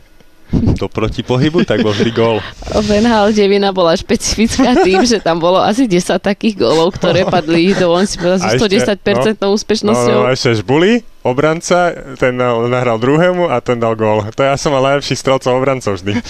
do 0.54 0.86
protipohybu, 0.86 1.66
tak 1.66 1.82
bol 1.82 1.92
vždy 1.92 2.12
gól. 2.14 2.38
Venhal 2.86 3.34
Devina 3.34 3.74
bola 3.74 3.98
špecifická 3.98 4.78
tým, 4.86 5.02
že 5.04 5.18
tam 5.18 5.42
bolo 5.42 5.58
asi 5.58 5.90
10 5.90 6.22
takých 6.22 6.62
gólov, 6.62 6.96
ktoré 6.96 7.26
padli 7.34 7.74
do 7.74 7.90
on 7.90 8.06
si 8.06 8.20
povedal, 8.22 8.54
110% 8.54 9.42
no, 9.42 9.56
úspešnosťou. 9.58 10.20
No, 10.22 10.30
no, 10.30 10.34
ešte 10.34 10.62
Žbuli, 10.62 11.02
obranca, 11.26 11.90
ten 12.22 12.38
nahral 12.70 13.02
druhému 13.02 13.50
a 13.50 13.58
ten 13.58 13.82
dal 13.82 13.98
gól. 13.98 14.30
To 14.30 14.42
ja 14.46 14.54
som 14.62 14.78
mal 14.78 14.86
najlepší 14.86 15.18
strelcov 15.18 15.58
obrancov 15.58 15.98
vždy. 15.98 16.22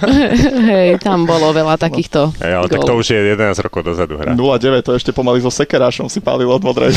Hej, 0.72 1.04
tam 1.04 1.28
bolo 1.28 1.52
veľa 1.52 1.76
takýchto 1.76 2.32
Hej, 2.40 2.52
ale 2.56 2.66
gól. 2.66 2.72
tak 2.72 2.80
to 2.88 2.92
už 2.96 3.06
je 3.12 3.18
11 3.36 3.60
rokov 3.60 3.84
dozadu 3.84 4.16
hra. 4.16 4.32
0-9, 4.32 4.80
to 4.80 4.96
ešte 4.96 5.12
pomaly 5.12 5.44
so 5.44 5.52
Sekerášom 5.52 6.08
si 6.08 6.24
pálil 6.24 6.48
od 6.48 6.64
modrej. 6.64 6.96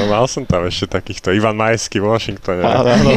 no, 0.00 0.02
mal 0.08 0.24
som 0.24 0.48
tam 0.48 0.64
ešte 0.64 0.96
takýchto. 0.96 1.36
Ivan 1.36 1.60
Majský 1.60 2.00
v 2.00 2.08
Washingtone. 2.08 2.64
Áno, 2.64 2.88
áno. 2.88 3.10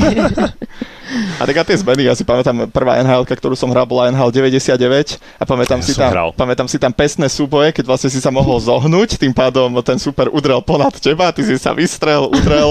A 1.39 1.43
tak 1.43 1.55
a 1.59 1.63
tie 1.67 1.75
zmeny, 1.75 2.07
ja 2.07 2.15
si 2.15 2.23
pamätám, 2.23 2.71
prvá 2.71 3.03
NHL, 3.03 3.27
ktorú 3.27 3.55
som 3.57 3.67
hral, 3.67 3.83
bola 3.83 4.07
NHL 4.07 4.31
99 4.31 5.19
a 5.19 5.43
pamätám, 5.43 5.83
ja 5.83 5.85
si, 5.85 5.93
tam, 5.97 6.11
pamätám 6.31 6.67
si 6.71 6.77
tam 6.79 6.93
pesné 6.95 7.27
súboje, 7.27 7.75
keď 7.75 7.83
vlastne 7.91 8.07
si 8.07 8.23
sa 8.23 8.31
mohol 8.31 8.55
zohnúť, 8.63 9.19
tým 9.19 9.35
pádom 9.35 9.75
ten 9.83 9.99
super 9.99 10.31
udrel 10.31 10.63
ponad 10.63 10.95
teba, 10.95 11.35
ty 11.35 11.43
si 11.43 11.59
sa 11.59 11.75
vystrel, 12.01 12.23
udrel 12.33 12.69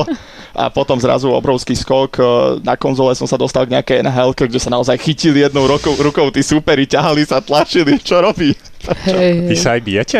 a 0.51 0.67
potom 0.67 0.99
zrazu 0.99 1.31
obrovský 1.31 1.79
skok. 1.79 2.19
E, 2.19 2.23
na 2.67 2.75
konzole 2.75 3.15
som 3.15 3.31
sa 3.31 3.39
dostal 3.39 3.71
k 3.71 3.79
nejakej 3.79 4.03
NHL, 4.03 4.35
kde 4.35 4.59
sa 4.59 4.75
naozaj 4.75 4.99
chytili 4.99 5.47
jednou 5.47 5.71
rukou, 5.71 5.95
rukou 5.95 6.27
tí 6.35 6.43
superi, 6.43 6.91
ťahali 6.91 7.23
sa, 7.23 7.39
tlačili, 7.39 8.03
čo 8.03 8.19
robí? 8.19 8.51
Hey, 9.07 9.47
Vy 9.47 9.55
sa 9.55 9.79
aj 9.79 9.81
bijete? 9.87 10.19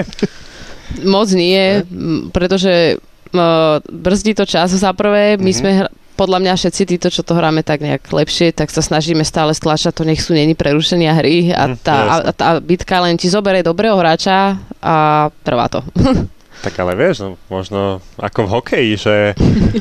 Moc 1.03 1.27
nie, 1.35 1.83
pretože 2.31 3.03
uh, 3.35 3.83
brzdí 3.91 4.39
to 4.39 4.47
čas 4.47 4.71
za 4.71 4.95
prvé. 4.95 5.35
My 5.35 5.51
mm-hmm. 5.51 5.59
sme 5.59 5.71
podľa 6.15 6.39
mňa 6.45 6.55
všetci 6.55 6.83
títo, 6.85 7.09
čo 7.09 7.25
to 7.25 7.33
hráme 7.33 7.65
tak 7.65 7.81
nejak 7.81 8.05
lepšie, 8.05 8.53
tak 8.53 8.69
sa 8.69 8.85
snažíme 8.85 9.25
stále 9.25 9.57
stlačať 9.57 9.97
to, 9.97 10.05
nech 10.05 10.21
sú 10.21 10.37
není 10.37 10.53
prerušenia 10.53 11.17
hry 11.17 11.49
a 11.57 11.73
tá, 11.81 11.97
a, 12.07 12.15
a 12.29 12.33
tá 12.37 12.49
bitka 12.61 13.01
len 13.01 13.17
ti 13.17 13.33
zoberie 13.33 13.65
dobrého 13.65 13.97
hráča 13.97 14.61
a 14.85 15.27
trvá 15.43 15.67
to. 15.73 15.81
Tak 16.61 16.77
ale 16.77 16.93
vieš, 16.93 17.25
no, 17.25 17.29
možno 17.49 18.05
ako 18.21 18.45
v 18.45 18.51
hokeji, 18.53 18.93
že, 19.01 19.17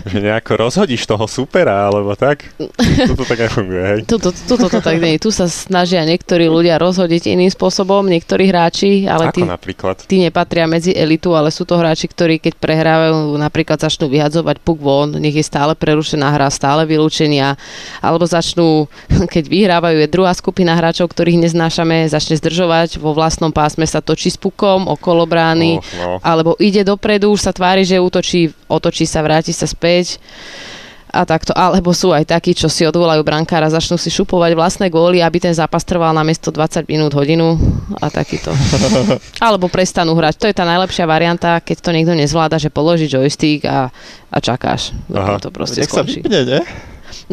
že 0.07 0.17
nejako 0.23 0.55
rozhodíš 0.55 1.03
toho 1.03 1.27
supera, 1.27 1.91
alebo 1.91 2.15
tak. 2.15 2.55
Toto 3.03 3.27
tak 3.27 3.35
nefunguje, 3.35 3.83
hej? 3.83 3.99
Tuto, 4.07 4.31
tuto 4.31 4.71
to 4.71 4.79
tak 4.79 4.95
nie. 5.03 5.19
Tu 5.19 5.27
sa 5.27 5.51
snažia 5.51 6.07
niektorí 6.07 6.47
ľudia 6.47 6.79
rozhodiť 6.79 7.35
iným 7.35 7.51
spôsobom, 7.51 8.07
niektorí 8.07 8.47
hráči, 8.47 9.03
ale 9.11 9.27
tí, 9.35 9.43
napríklad? 9.43 10.07
tí 10.07 10.23
nepatria 10.23 10.71
medzi 10.71 10.95
elitu, 10.95 11.35
ale 11.35 11.51
sú 11.51 11.67
to 11.67 11.75
hráči, 11.75 12.07
ktorí 12.07 12.39
keď 12.39 12.55
prehrávajú, 12.55 13.35
napríklad 13.35 13.83
začnú 13.83 14.07
vyhadzovať 14.07 14.63
puk 14.63 14.79
von, 14.79 15.19
nech 15.19 15.35
je 15.35 15.43
stále 15.43 15.75
prerušená 15.75 16.31
hra, 16.31 16.47
stále 16.47 16.87
vylúčenia, 16.87 17.59
alebo 17.99 18.23
začnú, 18.23 18.87
keď 19.33 19.43
vyhrávajú, 19.51 19.99
je 19.99 20.07
druhá 20.07 20.31
skupina 20.31 20.79
hráčov, 20.79 21.11
ktorých 21.11 21.43
neznášame, 21.43 22.07
začne 22.07 22.39
zdržovať, 22.39 23.03
vo 23.03 23.11
vlastnom 23.11 23.51
pásme 23.51 23.83
sa 23.83 23.99
točí 23.99 24.31
s 24.31 24.39
pukom 24.39 24.87
okolo 24.87 25.27
brány, 25.27 25.75
oh, 25.75 25.83
no. 25.99 26.09
alebo 26.23 26.55
ide 26.69 26.85
dopredu, 26.85 27.33
už 27.33 27.49
sa 27.49 27.51
tvári, 27.51 27.83
že 27.83 27.97
útočí, 27.97 28.53
otočí 28.69 29.09
sa, 29.09 29.25
vráti 29.25 29.51
sa 29.51 29.65
späť 29.65 30.21
a 31.09 31.25
takto. 31.25 31.51
Alebo 31.57 31.89
sú 31.91 32.13
aj 32.13 32.29
takí, 32.29 32.53
čo 32.53 32.69
si 32.69 32.85
odvolajú 32.85 33.25
brankára, 33.25 33.69
začnú 33.69 33.97
si 33.97 34.13
šupovať 34.13 34.53
vlastné 34.53 34.87
góly, 34.93 35.25
aby 35.25 35.41
ten 35.41 35.53
zápas 35.57 35.81
trval 35.81 36.13
na 36.13 36.21
miesto 36.21 36.53
20 36.53 36.85
minút, 36.85 37.17
hodinu 37.17 37.57
a 37.97 38.13
takýto. 38.13 38.53
Alebo 39.45 39.67
prestanú 39.67 40.13
hrať. 40.13 40.37
To 40.37 40.45
je 40.47 40.55
tá 40.55 40.65
najlepšia 40.69 41.09
varianta, 41.09 41.57
keď 41.59 41.77
to 41.81 41.89
niekto 41.91 42.13
nezvláda, 42.13 42.61
že 42.61 42.69
položí 42.69 43.09
joystick 43.09 43.65
a, 43.65 43.89
a 44.29 44.37
čakáš. 44.37 44.93
Aha. 45.09 45.41
To 45.41 45.49
proste 45.49 45.81
Nech 45.81 45.89
skončí. 45.89 46.21
sa 46.21 46.29
vypne, 46.29 46.41
ne? 46.45 46.61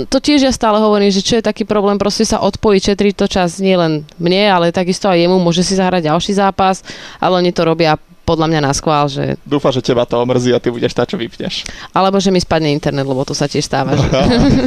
To 0.09 0.21
tiež 0.21 0.49
ja 0.49 0.53
stále 0.53 0.81
hovorím, 0.81 1.13
že 1.13 1.25
čo 1.25 1.37
je 1.37 1.45
taký 1.45 1.69
problém, 1.69 2.01
proste 2.01 2.25
sa 2.25 2.41
odpojiť, 2.41 2.81
četriť 2.93 3.15
to 3.17 3.27
čas 3.29 3.61
nielen 3.61 4.09
mne, 4.17 4.49
ale 4.49 4.73
takisto 4.73 5.09
aj 5.09 5.21
jemu, 5.21 5.37
môže 5.37 5.65
si 5.65 5.77
zahrať 5.77 6.13
ďalší 6.13 6.33
zápas, 6.37 6.81
ale 7.21 7.45
oni 7.45 7.53
to 7.53 7.65
robia 7.65 7.97
podľa 8.27 8.51
mňa 8.51 8.61
na 8.67 8.73
schvál, 8.75 9.07
že... 9.07 9.39
Dúfa, 9.47 9.71
že 9.71 9.79
teba 9.79 10.03
to 10.03 10.19
omrzí 10.19 10.51
a 10.51 10.59
ty 10.59 10.75
budeš 10.75 10.91
tá, 10.91 11.07
čo 11.07 11.15
vypneš. 11.15 11.63
Alebo 11.95 12.19
že 12.19 12.35
mi 12.35 12.43
spadne 12.43 12.75
internet, 12.75 13.07
lebo 13.07 13.23
to 13.23 13.39
sa 13.39 13.47
tiež 13.47 13.63
stáva. 13.63 13.95
Že... 13.95 14.11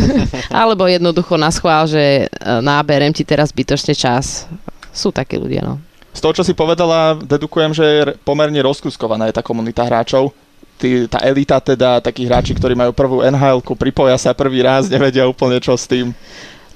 Alebo 0.64 0.88
jednoducho 0.88 1.36
na 1.36 1.52
schvál, 1.52 1.84
že 1.84 2.26
e, 2.26 2.26
náberem 2.64 3.12
ti 3.12 3.28
teraz 3.28 3.52
bytočne 3.52 3.92
čas. 3.92 4.48
Sú 4.96 5.12
takí 5.12 5.36
ľudia, 5.36 5.68
no. 5.68 5.76
Z 6.16 6.24
toho, 6.24 6.34
čo 6.40 6.48
si 6.48 6.56
povedala, 6.56 7.20
dedukujem, 7.20 7.76
že 7.76 7.86
je 7.86 8.04
pomerne 8.24 8.58
rozkuskovaná 8.64 9.30
je 9.30 9.38
tá 9.38 9.44
komunita 9.44 9.86
hráčov. 9.86 10.32
Tí, 10.80 11.12
tá 11.12 11.20
elita 11.20 11.60
teda, 11.60 12.00
takí 12.00 12.24
hráči, 12.24 12.56
ktorí 12.56 12.72
majú 12.72 12.96
prvú 12.96 13.20
nhl 13.20 13.60
pripoja 13.76 14.16
sa 14.16 14.32
prvý 14.32 14.64
raz, 14.64 14.88
nevedia 14.88 15.28
úplne 15.28 15.60
čo 15.60 15.76
s 15.76 15.84
tým. 15.84 16.16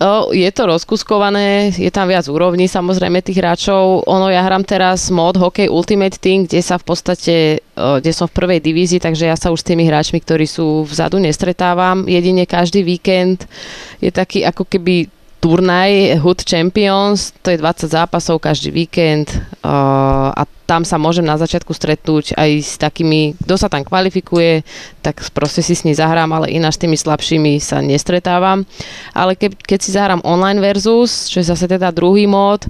O, 0.02 0.34
je 0.34 0.50
to 0.50 0.66
rozkuskované, 0.66 1.70
je 1.70 1.92
tam 1.94 2.10
viac 2.10 2.26
úrovní 2.26 2.66
samozrejme 2.66 3.22
tých 3.22 3.38
hráčov. 3.38 4.10
Ono, 4.10 4.26
ja 4.26 4.42
hram 4.42 4.66
teraz 4.66 5.14
mod 5.14 5.38
Hockey 5.38 5.70
Ultimate 5.70 6.18
Team, 6.18 6.50
kde 6.50 6.66
sa 6.66 6.82
v 6.82 6.86
podstate, 6.90 7.36
o, 7.78 8.02
kde 8.02 8.10
som 8.10 8.26
v 8.26 8.36
prvej 8.42 8.60
divízii, 8.60 8.98
takže 8.98 9.30
ja 9.30 9.38
sa 9.38 9.54
už 9.54 9.62
s 9.62 9.70
tými 9.70 9.86
hráčmi, 9.86 10.18
ktorí 10.18 10.50
sú 10.50 10.82
vzadu, 10.90 11.22
nestretávam. 11.22 12.10
Jedine 12.10 12.50
každý 12.50 12.82
víkend 12.82 13.46
je 14.02 14.10
taký 14.10 14.42
ako 14.42 14.66
keby 14.66 15.14
turnaj 15.44 16.24
Hood 16.24 16.42
Champions, 16.48 17.36
to 17.44 17.52
je 17.52 17.60
20 17.60 17.92
zápasov 17.92 18.40
každý 18.40 18.72
víkend 18.72 19.28
uh, 19.62 20.32
a 20.32 20.48
tam 20.64 20.88
sa 20.88 20.96
môžem 20.96 21.28
na 21.28 21.36
začiatku 21.36 21.76
stretnúť 21.76 22.40
aj 22.40 22.50
s 22.64 22.76
takými, 22.80 23.36
kto 23.44 23.56
sa 23.60 23.68
tam 23.68 23.84
kvalifikuje, 23.84 24.64
tak 25.04 25.20
proste 25.36 25.60
si 25.60 25.76
s 25.76 25.84
ní 25.84 25.92
zahrám, 25.92 26.32
ale 26.32 26.56
ináč 26.56 26.80
s 26.80 26.84
tými 26.88 26.96
slabšími 26.96 27.60
sa 27.60 27.84
nestretávam. 27.84 28.64
Ale 29.12 29.36
ke, 29.36 29.52
keď 29.52 29.80
si 29.80 29.92
zahrám 29.92 30.24
online 30.24 30.64
versus, 30.64 31.28
čo 31.28 31.44
je 31.44 31.52
zase 31.52 31.68
teda 31.68 31.92
druhý 31.92 32.24
mód, 32.26 32.64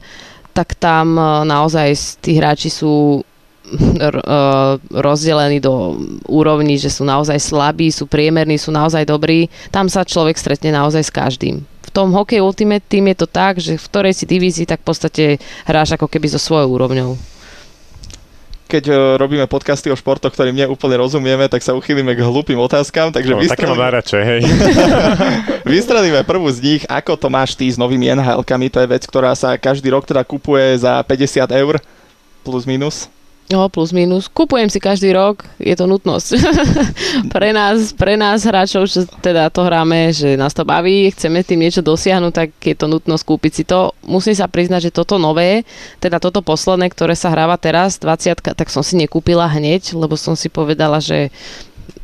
tak 0.57 0.73
tam 0.77 1.17
uh, 1.17 1.45
naozaj 1.45 1.93
tí 2.21 2.37
hráči 2.37 2.73
sú 2.73 3.21
uh, 3.71 4.77
rozdelení 4.89 5.61
do 5.61 5.97
úrovní, 6.25 6.81
že 6.81 6.89
sú 6.89 7.05
naozaj 7.05 7.37
slabí, 7.37 7.93
sú 7.93 8.09
priemerní, 8.09 8.57
sú 8.57 8.73
naozaj 8.73 9.05
dobrí. 9.05 9.49
Tam 9.69 9.85
sa 9.85 10.01
človek 10.01 10.37
stretne 10.37 10.73
naozaj 10.73 11.03
s 11.05 11.13
každým 11.13 11.65
tom 11.93 12.09
Hockey 12.09 12.41
Ultimate 12.41 12.81
Team 12.89 13.05
je 13.13 13.17
to 13.21 13.27
tak, 13.29 13.61
že 13.61 13.77
v 13.77 13.85
ktorej 13.85 14.17
si 14.17 14.25
divízii 14.25 14.65
tak 14.65 14.81
v 14.81 14.87
podstate 14.89 15.23
hráš 15.69 15.93
ako 15.93 16.09
keby 16.09 16.25
so 16.25 16.41
svojou 16.41 16.73
úrovňou 16.73 17.32
keď 18.73 18.89
uh, 18.89 18.97
robíme 19.21 19.45
podcasty 19.45 19.93
o 19.93 19.95
športoch, 19.95 20.33
ktorým 20.33 20.57
neúplne 20.57 20.97
rozumieme, 20.97 21.45
tak 21.45 21.61
sa 21.61 21.77
uchýlime 21.77 22.17
k 22.17 22.25
hlúpým 22.25 22.57
otázkam. 22.57 23.13
Takže 23.13 23.37
no, 23.37 23.45
také 23.45 23.69
mám 23.69 23.85
najradšej, 23.85 24.23
hej. 24.25 24.41
Vystredíme 25.77 26.25
prvú 26.25 26.49
z 26.49 26.59
nich. 26.65 26.81
Ako 26.89 27.13
to 27.13 27.29
máš 27.29 27.53
ty 27.53 27.69
s 27.69 27.77
novými 27.77 28.09
nhl 28.09 28.41
To 28.41 28.79
je 28.81 28.87
vec, 28.89 29.05
ktorá 29.05 29.37
sa 29.37 29.53
každý 29.61 29.93
rok 29.93 30.09
teda 30.09 30.25
kupuje 30.25 30.81
za 30.81 31.05
50 31.05 31.53
eur 31.53 31.77
plus 32.41 32.65
minus. 32.65 33.12
No, 33.51 33.67
plus 33.67 33.91
minus. 33.91 34.31
Kupujem 34.31 34.71
si 34.71 34.79
každý 34.79 35.11
rok, 35.11 35.43
je 35.59 35.75
to 35.75 35.83
nutnosť. 35.83 36.29
pre, 37.33 37.51
nás, 37.51 37.91
pre 37.91 38.15
nás 38.15 38.47
hráčov, 38.47 38.87
čo 38.87 39.03
teda 39.19 39.51
to 39.51 39.67
hráme, 39.67 40.15
že 40.15 40.39
nás 40.39 40.55
to 40.55 40.63
baví, 40.63 41.11
chceme 41.11 41.43
tým 41.43 41.67
niečo 41.67 41.83
dosiahnuť, 41.83 42.31
tak 42.31 42.49
je 42.63 42.71
to 42.71 42.87
nutnosť 42.87 43.23
kúpiť 43.27 43.51
si 43.51 43.63
to. 43.67 43.91
Musím 44.07 44.33
sa 44.33 44.47
priznať, 44.47 44.89
že 44.89 44.95
toto 44.95 45.19
nové, 45.19 45.67
teda 45.99 46.23
toto 46.23 46.39
posledné, 46.39 46.87
ktoré 46.87 47.19
sa 47.19 47.35
hráva 47.35 47.59
teraz, 47.59 47.99
20 47.99 48.55
tak 48.55 48.71
som 48.71 48.81
si 48.81 48.95
nekúpila 48.95 49.45
hneď, 49.51 49.91
lebo 49.91 50.15
som 50.15 50.39
si 50.39 50.47
povedala, 50.47 51.03
že 51.03 51.27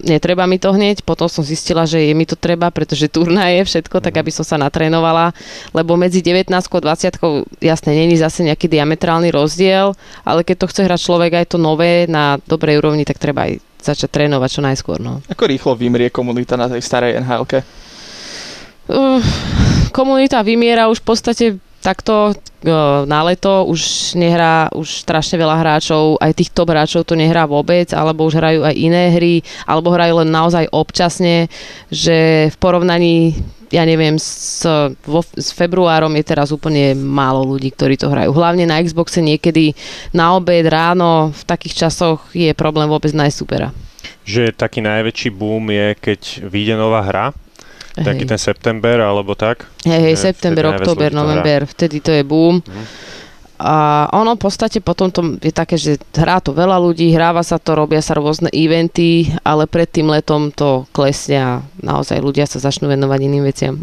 netreba 0.03 0.47
mi 0.47 0.57
to 0.59 0.71
hneď, 0.71 1.03
potom 1.03 1.27
som 1.27 1.43
zistila, 1.43 1.83
že 1.83 1.99
je 1.99 2.13
mi 2.15 2.23
to 2.23 2.39
treba, 2.39 2.71
pretože 2.71 3.11
turná 3.11 3.51
je 3.53 3.67
všetko, 3.67 3.99
tak 3.99 4.15
mhm. 4.15 4.21
aby 4.23 4.31
som 4.31 4.45
sa 4.47 4.55
natrénovala, 4.55 5.35
lebo 5.75 5.99
medzi 5.99 6.23
19 6.23 6.49
a 6.51 6.59
20 6.59 7.63
jasne 7.63 7.91
není 7.91 8.15
zase 8.15 8.47
nejaký 8.47 8.71
diametrálny 8.71 9.29
rozdiel, 9.31 9.93
ale 10.23 10.41
keď 10.47 10.55
to 10.65 10.69
chce 10.71 10.81
hrať 10.87 10.99
človek 11.03 11.31
aj 11.43 11.45
to 11.53 11.57
nové 11.59 12.07
na 12.07 12.39
dobrej 12.47 12.79
úrovni, 12.79 13.03
tak 13.03 13.19
treba 13.19 13.47
aj 13.47 13.59
začať 13.79 14.09
trénovať 14.11 14.49
čo 14.59 14.61
najskôr. 14.63 14.99
No. 14.99 15.23
Ako 15.31 15.47
rýchlo 15.47 15.75
vymrie 15.75 16.11
komunita 16.11 16.59
na 16.59 16.67
tej 16.67 16.83
starej 16.83 17.19
nhl 17.19 17.47
Uh, 18.89 19.21
komunita 19.93 20.41
vymiera 20.41 20.89
už 20.89 21.05
v 21.05 21.07
podstate 21.13 21.45
takto 21.79 22.35
na 23.07 23.23
leto 23.23 23.63
už 23.71 24.13
nehrá 24.19 24.67
už 24.75 25.07
strašne 25.07 25.39
veľa 25.39 25.63
hráčov, 25.63 26.19
aj 26.19 26.35
tých 26.35 26.51
top 26.51 26.75
hráčov 26.75 27.07
to 27.07 27.15
nehrá 27.15 27.47
vôbec, 27.47 27.95
alebo 27.95 28.27
už 28.27 28.35
hrajú 28.35 28.67
aj 28.67 28.75
iné 28.75 29.15
hry, 29.15 29.39
alebo 29.63 29.95
hrajú 29.95 30.19
len 30.19 30.29
naozaj 30.29 30.67
občasne, 30.75 31.47
že 31.87 32.49
v 32.51 32.55
porovnaní 32.59 33.39
ja 33.69 33.85
neviem, 33.85 34.17
s, 34.17 34.65
vo, 35.05 35.21
s 35.21 35.53
februárom 35.53 36.09
je 36.17 36.25
teraz 36.25 36.49
úplne 36.49 36.97
málo 36.97 37.45
ľudí, 37.45 37.69
ktorí 37.69 38.01
to 38.01 38.09
hrajú. 38.09 38.33
Hlavne 38.33 38.65
na 38.65 38.81
Xboxe 38.81 39.21
niekedy 39.21 39.77
na 40.09 40.33
obed, 40.33 40.65
ráno, 40.65 41.29
v 41.29 41.43
takých 41.45 41.85
časoch 41.85 42.33
je 42.33 42.49
problém 42.57 42.89
vôbec 42.89 43.13
nájsť 43.13 43.37
supera. 43.37 43.69
Že 44.25 44.57
taký 44.57 44.81
najväčší 44.81 45.29
boom 45.29 45.69
je, 45.69 45.93
keď 46.01 46.49
vyjde 46.49 46.75
nová 46.81 47.05
hra, 47.05 47.29
taký 48.05 48.23
ten 48.25 48.39
september 48.39 49.01
alebo 49.03 49.35
tak? 49.35 49.67
Hej, 49.83 50.01
hej, 50.11 50.15
september, 50.15 50.75
október, 50.75 51.11
november, 51.11 51.65
vtedy 51.65 51.99
to 51.99 52.11
je 52.13 52.23
boom. 52.23 52.59
Uh-huh. 52.59 52.85
A 53.59 54.07
ono 54.15 54.39
v 54.39 54.47
podstate 54.47 54.79
potom 54.79 55.11
to 55.11 55.35
je 55.43 55.51
také, 55.51 55.75
že 55.75 55.99
hrá 56.15 56.39
to 56.39 56.55
veľa 56.55 56.79
ľudí, 56.79 57.11
hráva 57.11 57.43
sa 57.43 57.59
to, 57.59 57.75
robia 57.75 57.99
sa 57.99 58.15
rôzne 58.15 58.47
eventy, 58.55 59.35
ale 59.43 59.67
pred 59.67 59.91
tým 59.91 60.07
letom 60.07 60.47
to 60.55 60.87
klesne 60.95 61.37
a 61.43 61.51
naozaj 61.83 62.23
ľudia 62.23 62.47
sa 62.47 62.63
začnú 62.63 62.87
venovať 62.87 63.19
iným 63.19 63.43
veciam. 63.43 63.75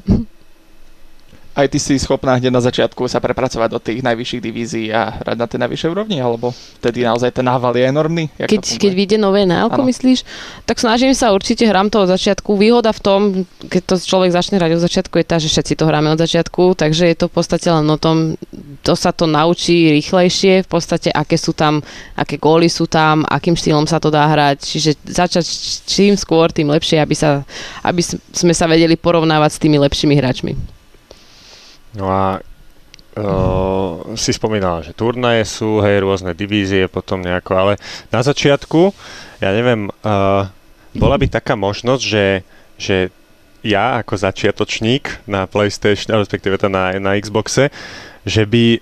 Aj 1.57 1.73
ty 1.73 1.79
si 1.81 1.97
schopná 1.97 2.37
hneď 2.37 2.53
na 2.53 2.61
začiatku 2.61 3.09
sa 3.09 3.16
prepracovať 3.16 3.69
do 3.73 3.81
tých 3.81 4.05
najvyšších 4.05 4.45
divízií 4.45 4.92
a 4.92 5.25
hrať 5.25 5.37
na 5.40 5.47
tej 5.49 5.59
najvyššej 5.64 5.88
úrovni, 5.88 6.21
alebo 6.21 6.53
vtedy 6.53 7.01
naozaj 7.01 7.33
ten 7.33 7.49
nával 7.49 7.73
je 7.73 7.88
enormný? 7.88 8.29
Jak 8.37 8.53
keď, 8.53 8.62
keď 8.77 8.92
vyjde 8.92 9.16
nové 9.16 9.49
nálko, 9.49 9.81
myslíš? 9.81 10.29
Tak 10.69 10.77
snažím 10.77 11.16
sa 11.16 11.33
určite, 11.33 11.64
hrám 11.64 11.88
to 11.88 12.05
od 12.05 12.12
začiatku. 12.12 12.61
Výhoda 12.61 12.92
v 12.92 13.01
tom, 13.01 13.21
keď 13.73 13.83
to 13.88 13.95
človek 13.97 14.37
začne 14.37 14.61
hrať 14.61 14.77
od 14.77 14.85
začiatku, 14.85 15.16
je 15.16 15.25
tá, 15.25 15.40
že 15.40 15.49
všetci 15.49 15.81
to 15.81 15.88
hráme 15.88 16.12
od 16.12 16.21
začiatku, 16.21 16.77
takže 16.77 17.09
je 17.09 17.16
to 17.16 17.33
v 17.33 17.35
podstate 17.40 17.69
len 17.73 17.88
o 17.88 17.97
tom, 17.97 18.37
to 18.85 18.92
sa 18.92 19.16
to 19.16 19.25
naučí 19.25 19.97
rýchlejšie, 19.97 20.61
v 20.61 20.69
podstate 20.69 21.09
aké 21.09 21.40
sú 21.40 21.57
tam, 21.57 21.81
aké 22.21 22.37
góly 22.37 22.69
sú 22.69 22.85
tam, 22.85 23.25
akým 23.25 23.57
štýlom 23.57 23.88
sa 23.88 23.97
to 23.97 24.12
dá 24.12 24.29
hrať, 24.29 24.61
čiže 24.61 25.01
začať 25.09 25.45
čím 25.88 26.21
skôr, 26.21 26.53
tým 26.53 26.69
lepšie, 26.69 27.01
aby, 27.01 27.16
sa, 27.16 27.49
aby 27.81 28.05
sme 28.37 28.53
sa 28.53 28.69
vedeli 28.69 29.01
porovnávať 29.01 29.57
s 29.57 29.62
tými 29.64 29.81
lepšími 29.81 30.12
hráčmi. 30.21 30.76
No 31.96 32.12
a 32.12 32.38
uh, 33.16 34.12
si 34.14 34.37
spomínala, 34.37 34.85
že 34.85 34.92
turnaje 34.92 35.48
sú, 35.48 35.80
hej, 35.80 36.04
rôzne 36.04 36.37
divízie, 36.37 36.87
potom 36.92 37.24
nejako, 37.24 37.52
ale 37.56 37.72
na 38.12 38.20
začiatku, 38.20 38.92
ja 39.40 39.50
neviem, 39.56 39.88
uh, 40.04 40.44
bola 40.92 41.16
by 41.16 41.26
taká 41.28 41.56
možnosť, 41.56 42.02
že, 42.04 42.26
že 42.76 42.96
ja 43.64 43.98
ako 43.98 44.14
začiatočník 44.20 45.26
na 45.26 45.48
PlayStation, 45.48 46.20
respektíve 46.20 46.61
na, 46.68 46.96
na 47.00 47.16
Xboxe, 47.16 47.72
že 48.22 48.42
by 48.44 48.78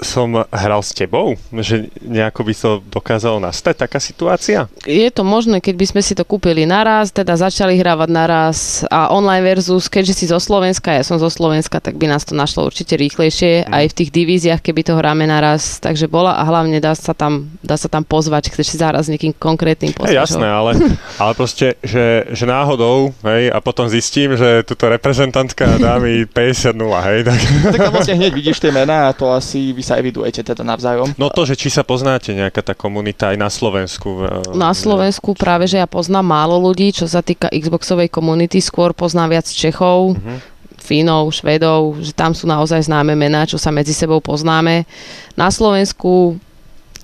som 0.00 0.44
hral 0.50 0.82
s 0.82 0.90
tebou? 0.96 1.38
Že 1.52 1.90
nejako 2.02 2.40
by 2.46 2.52
to 2.54 2.70
dokázalo 2.88 3.38
nastať, 3.38 3.86
taká 3.86 3.98
situácia? 3.98 4.66
Je 4.86 5.06
to 5.12 5.22
možné, 5.22 5.60
keď 5.60 5.74
by 5.76 5.86
sme 5.90 6.02
si 6.02 6.12
to 6.16 6.24
kúpili 6.26 6.64
naraz, 6.64 7.14
teda 7.14 7.36
začali 7.38 7.78
hrávať 7.78 8.10
naraz 8.10 8.82
a 8.88 9.12
online 9.14 9.44
versus, 9.44 9.86
keďže 9.86 10.14
si 10.14 10.24
zo 10.30 10.38
Slovenska, 10.40 10.90
ja 10.94 11.04
som 11.04 11.20
zo 11.20 11.28
Slovenska, 11.28 11.78
tak 11.78 12.00
by 12.00 12.10
nás 12.10 12.24
to 12.24 12.32
našlo 12.34 12.66
určite 12.66 12.96
rýchlejšie, 12.98 13.66
mm. 13.66 13.70
aj 13.70 13.84
v 13.92 13.96
tých 14.02 14.10
divíziách, 14.10 14.60
keby 14.64 14.80
to 14.86 14.98
hráme 14.98 15.28
naraz, 15.28 15.78
takže 15.78 16.08
bola 16.08 16.38
a 16.38 16.42
hlavne 16.46 16.80
dá 16.80 16.96
sa 16.96 17.12
tam, 17.12 17.50
dá 17.60 17.76
sa 17.76 17.90
tam 17.90 18.02
pozvať, 18.02 18.50
chceš 18.54 18.74
si 18.74 18.76
zahrať 18.80 19.08
s 19.08 19.12
niekým 19.12 19.32
konkrétnym 19.36 19.92
poslušom. 19.92 20.16
jasné, 20.16 20.46
ale, 20.48 20.78
ale 21.22 21.32
proste, 21.36 21.76
že, 21.84 22.28
že 22.32 22.44
náhodou, 22.48 23.12
hej, 23.26 23.52
a 23.52 23.58
potom 23.60 23.86
zistím, 23.90 24.34
že 24.34 24.64
túto 24.64 24.88
reprezentantka 24.88 25.76
dá 25.76 26.00
mi 26.00 26.24
50-0, 26.24 26.74
hej, 27.10 27.18
tak... 27.26 27.38
tak 27.74 27.78
vlastne 27.92 28.16
hneď 28.16 28.32
vidíš 28.32 28.58
tie 28.62 28.72
mená 28.72 29.10
a 29.10 29.16
to 29.16 29.28
asi 29.28 29.74
sa 29.84 30.00
evidujete 30.00 30.40
teda 30.40 30.64
navzájom. 30.64 31.12
No 31.20 31.28
to, 31.28 31.44
že 31.44 31.60
či 31.60 31.68
sa 31.68 31.84
poznáte 31.84 32.32
nejaká 32.32 32.64
tá 32.64 32.72
komunita 32.72 33.30
aj 33.30 33.36
na 33.36 33.52
Slovensku. 33.52 34.24
Na 34.56 34.72
Slovensku 34.72 35.36
práve, 35.36 35.68
že 35.68 35.78
ja 35.78 35.86
poznám 35.86 36.24
málo 36.24 36.56
ľudí, 36.56 36.90
čo 36.96 37.04
sa 37.04 37.20
týka 37.20 37.52
Xboxovej 37.52 38.08
komunity, 38.08 38.64
skôr 38.64 38.96
poznám 38.96 39.36
viac 39.38 39.46
Čechov, 39.46 40.16
uh-huh. 40.16 40.38
Fínov, 40.80 41.32
Švedov, 41.32 42.00
že 42.00 42.16
tam 42.16 42.32
sú 42.32 42.44
naozaj 42.48 42.88
známe 42.88 43.12
mená, 43.16 43.44
čo 43.44 43.60
sa 43.60 43.68
medzi 43.68 43.92
sebou 43.92 44.20
poznáme. 44.24 44.88
Na 45.36 45.48
Slovensku 45.52 46.36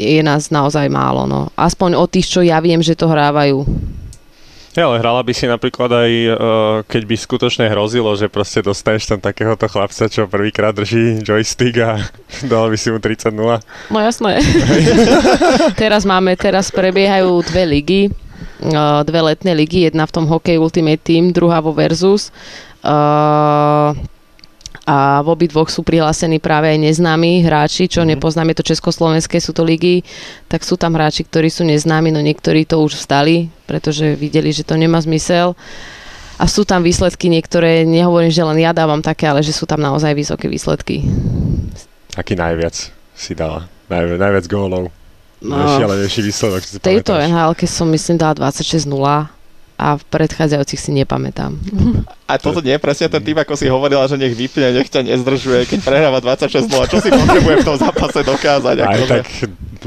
je 0.01 0.21
nás 0.25 0.49
naozaj 0.49 0.89
málo, 0.89 1.29
no. 1.29 1.53
Aspoň 1.61 1.97
o 1.97 2.05
tých, 2.09 2.29
čo 2.29 2.41
ja 2.41 2.57
viem, 2.65 2.81
že 2.81 2.97
to 2.97 3.09
hrávajú. 3.09 3.69
Ja, 4.71 4.87
ale 4.87 5.03
hrala 5.03 5.27
by 5.27 5.35
si 5.35 5.51
napríklad 5.51 5.91
aj, 5.91 6.13
uh, 6.31 6.37
keď 6.87 7.03
by 7.03 7.17
skutočne 7.19 7.67
hrozilo, 7.67 8.15
že 8.15 8.31
proste 8.31 8.63
dostaneš 8.63 9.11
tam 9.11 9.19
takéhoto 9.19 9.67
chlapca, 9.67 10.07
čo 10.07 10.31
prvýkrát 10.31 10.71
drží 10.71 11.27
joystick 11.27 11.75
a 11.83 11.99
dal 12.51 12.71
by 12.71 12.79
si 12.79 12.95
mu 12.95 13.03
30 13.03 13.35
0 13.35 13.59
No 13.91 13.99
jasné. 13.99 14.39
teraz 15.83 16.07
máme, 16.07 16.39
teraz 16.39 16.71
prebiehajú 16.71 17.43
dve 17.51 17.65
ligy, 17.67 18.03
uh, 18.71 19.03
dve 19.03 19.35
letné 19.35 19.59
ligy, 19.59 19.91
jedna 19.91 20.07
v 20.07 20.15
tom 20.15 20.31
Hockey 20.31 20.55
Ultimate 20.55 21.03
Team, 21.03 21.35
druhá 21.35 21.59
vo 21.59 21.75
Versus. 21.75 22.31
Uh, 22.87 23.91
a 24.89 25.21
v 25.21 25.29
obidvoch 25.37 25.69
sú 25.69 25.85
prihlásení 25.85 26.41
práve 26.41 26.73
aj 26.73 26.79
neznámi 26.81 27.45
hráči, 27.45 27.85
čo 27.87 28.01
mm. 28.01 28.17
nepoznáme 28.17 28.57
to 28.57 28.65
československé, 28.65 29.37
sú 29.37 29.53
to 29.53 29.61
ligy, 29.61 30.01
tak 30.49 30.65
sú 30.65 30.81
tam 30.81 30.97
hráči, 30.97 31.29
ktorí 31.29 31.53
sú 31.53 31.69
neznámi, 31.69 32.09
no 32.09 32.21
niektorí 32.25 32.65
to 32.65 32.81
už 32.81 32.97
vstali, 32.97 33.53
pretože 33.69 34.17
videli, 34.17 34.51
že 34.51 34.65
to 34.65 34.81
nemá 34.81 34.97
zmysel. 35.05 35.53
A 36.41 36.49
sú 36.49 36.65
tam 36.65 36.81
výsledky 36.81 37.29
niektoré, 37.29 37.85
nehovorím, 37.85 38.33
že 38.33 38.41
len 38.41 38.57
ja 38.65 38.73
dávam 38.73 39.05
také, 39.05 39.29
ale 39.29 39.45
že 39.45 39.53
sú 39.53 39.69
tam 39.69 39.85
naozaj 39.85 40.17
vysoké 40.17 40.49
výsledky. 40.49 41.05
Aký 42.17 42.33
najviac 42.33 42.73
si 43.13 43.37
dala? 43.37 43.69
Najvi- 43.93 44.17
najviac 44.17 44.49
gólov? 44.49 44.89
No, 45.41 45.57
Najšialenejší 45.57 46.21
výsledok, 46.21 46.61
si 46.65 46.77
tejto 46.81 47.17
nhl 47.17 47.57
som 47.65 47.89
myslím 47.89 48.21
dala 48.21 48.37
26-0 48.37 49.40
a 49.81 49.97
v 49.97 50.05
predchádzajúcich 50.13 50.77
si 50.77 50.91
nepamätám. 50.93 51.57
A 52.29 52.37
toto 52.37 52.61
nie 52.61 52.77
je 52.77 52.85
presne 52.85 53.09
ten 53.09 53.25
typ, 53.25 53.41
ako 53.41 53.57
si 53.57 53.65
hovorila, 53.65 54.05
že 54.05 54.21
nech 54.21 54.37
vypne, 54.37 54.77
nech 54.77 54.93
ťa 54.93 55.09
nezdržuje, 55.09 55.65
keď 55.65 55.79
prehráva 55.81 56.21
26 56.21 56.69
0 56.69 56.93
Čo 56.93 57.01
si 57.01 57.09
potrebuje 57.09 57.65
v 57.65 57.67
tom 57.67 57.77
zápase 57.81 58.21
dokázať? 58.21 58.77
Aj 58.77 58.87
akože? 58.93 59.09
tak 59.09 59.27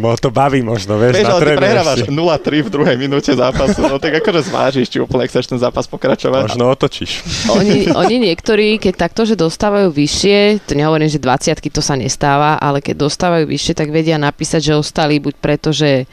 mo 0.01 0.13
to 0.17 0.33
baví 0.33 0.65
možno, 0.65 0.97
vieš, 0.97 1.21
vieš 1.21 1.27
ale 1.29 1.39
ty 1.41 1.53
prehrávaš 1.57 1.99
0-3 2.09 2.65
v 2.65 2.69
druhej 2.69 2.95
minúte 2.97 3.31
zápasu, 3.33 3.85
no 3.85 4.01
tak 4.01 4.21
akože 4.21 4.41
zvážiš, 4.49 4.87
či 4.89 4.97
úplne 4.97 5.29
chceš 5.29 5.49
ten 5.49 5.59
zápas 5.61 5.85
pokračovať. 5.85 6.53
Možno 6.53 6.73
otočíš. 6.73 7.21
Oni, 7.53 7.89
oni 8.01 8.31
niektorí, 8.31 8.81
keď 8.81 9.09
takto, 9.09 9.27
že 9.27 9.37
dostávajú 9.37 9.93
vyššie, 9.93 10.65
to 10.65 10.73
nehovorím, 10.73 11.09
že 11.09 11.21
20 11.21 11.61
to 11.69 11.81
sa 11.81 11.93
nestáva, 11.93 12.57
ale 12.57 12.81
keď 12.81 13.05
dostávajú 13.05 13.45
vyššie, 13.45 13.73
tak 13.77 13.93
vedia 13.93 14.17
napísať, 14.17 14.73
že 14.73 14.79
ostali 14.79 15.21
buď 15.21 15.35
preto, 15.37 15.69
že 15.69 16.09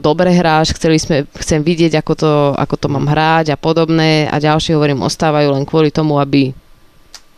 dobre 0.00 0.32
hráš, 0.34 0.74
chceli 0.74 0.98
sme, 0.98 1.24
chcem 1.38 1.60
vidieť, 1.62 2.00
ako 2.00 2.12
to, 2.16 2.32
ako 2.56 2.74
to 2.76 2.86
mám 2.90 3.06
hrať 3.06 3.54
a 3.54 3.60
podobné 3.60 4.26
a 4.26 4.36
ďalší 4.40 4.74
hovorím, 4.74 5.04
ostávajú 5.06 5.52
len 5.52 5.64
kvôli 5.64 5.94
tomu, 5.94 6.18
aby 6.18 6.50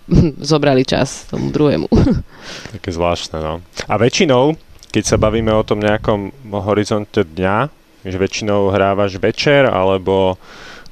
zobrali 0.50 0.84
čas 0.84 1.28
tomu 1.28 1.52
druhému. 1.52 1.88
Také 2.78 2.90
zvláštne, 2.92 3.38
no. 3.40 3.60
A 3.86 3.94
väčšinou, 4.00 4.56
keď 4.88 5.04
sa 5.04 5.16
bavíme 5.20 5.52
o 5.52 5.66
tom 5.66 5.80
nejakom 5.80 6.32
horizonte 6.64 7.24
dňa, 7.24 7.68
že 8.06 8.16
väčšinou 8.16 8.72
hrávaš 8.72 9.20
večer, 9.20 9.68
alebo 9.68 10.40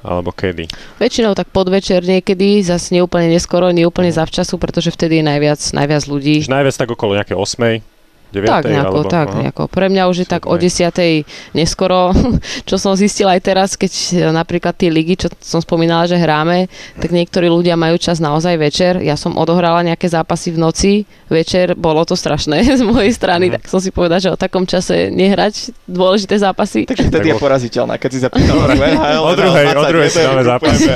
alebo 0.07 0.31
kedy? 0.31 0.71
Väčšinou 1.03 1.35
tak 1.35 1.51
podvečer 1.51 2.07
niekedy, 2.07 2.63
zase 2.63 2.95
neúplne 2.95 3.27
neskoro, 3.27 3.75
neúplne 3.75 4.15
zavčasu, 4.15 4.55
pretože 4.55 4.95
vtedy 4.95 5.19
je 5.19 5.25
najviac, 5.27 5.59
najviac 5.75 6.03
ľudí. 6.07 6.47
Najviac 6.47 6.77
tak 6.79 6.95
okolo 6.95 7.19
nejaké 7.19 7.35
8 7.35 7.96
9. 8.35 8.47
Tak 8.47 8.65
nejako, 8.67 8.99
alebo, 9.03 9.11
tak 9.11 9.29
aha. 9.31 9.39
nejako. 9.43 9.63
Pre 9.71 9.87
mňa 9.87 10.03
už 10.11 10.17
je 10.23 10.29
tak 10.29 10.43
o 10.51 10.55
10. 10.55 11.27
neskoro, 11.55 12.11
čo 12.69 12.77
som 12.77 12.99
zistila 12.99 13.39
aj 13.39 13.43
teraz, 13.43 13.69
keď 13.79 13.93
napríklad 14.35 14.75
tie 14.75 14.91
ligy, 14.91 15.27
čo 15.27 15.29
som 15.39 15.63
spomínala, 15.63 16.11
že 16.11 16.19
hráme, 16.19 16.67
tak 16.99 17.15
niektorí 17.15 17.47
ľudia 17.47 17.79
majú 17.79 17.97
čas 17.97 18.19
naozaj 18.19 18.55
večer. 18.59 18.99
Ja 19.01 19.15
som 19.15 19.39
odohrala 19.39 19.87
nejaké 19.87 20.11
zápasy 20.11 20.53
v 20.53 20.59
noci, 20.59 20.93
večer, 21.27 21.75
bolo 21.75 22.07
to 22.07 22.15
strašné 22.15 22.63
z 22.81 22.83
mojej 22.83 23.13
strany, 23.15 23.51
uh-huh. 23.51 23.59
tak 23.59 23.71
som 23.71 23.79
si 23.83 23.91
povedala, 23.91 24.23
že 24.23 24.31
o 24.31 24.39
takom 24.39 24.67
čase 24.67 25.11
nehrať 25.11 25.75
dôležité 25.87 26.39
zápasy. 26.39 26.87
Takže 26.87 27.11
vtedy 27.11 27.35
je 27.35 27.39
poraziteľná, 27.39 27.99
keď 27.99 28.11
si 28.11 28.21
zapýtala 28.23 28.71
o 29.29 29.33
druhej, 29.35 29.67
o 29.75 29.85
druhej 29.87 30.11
si 30.11 30.21
dáme 30.23 30.43
zápasy. 30.43 30.91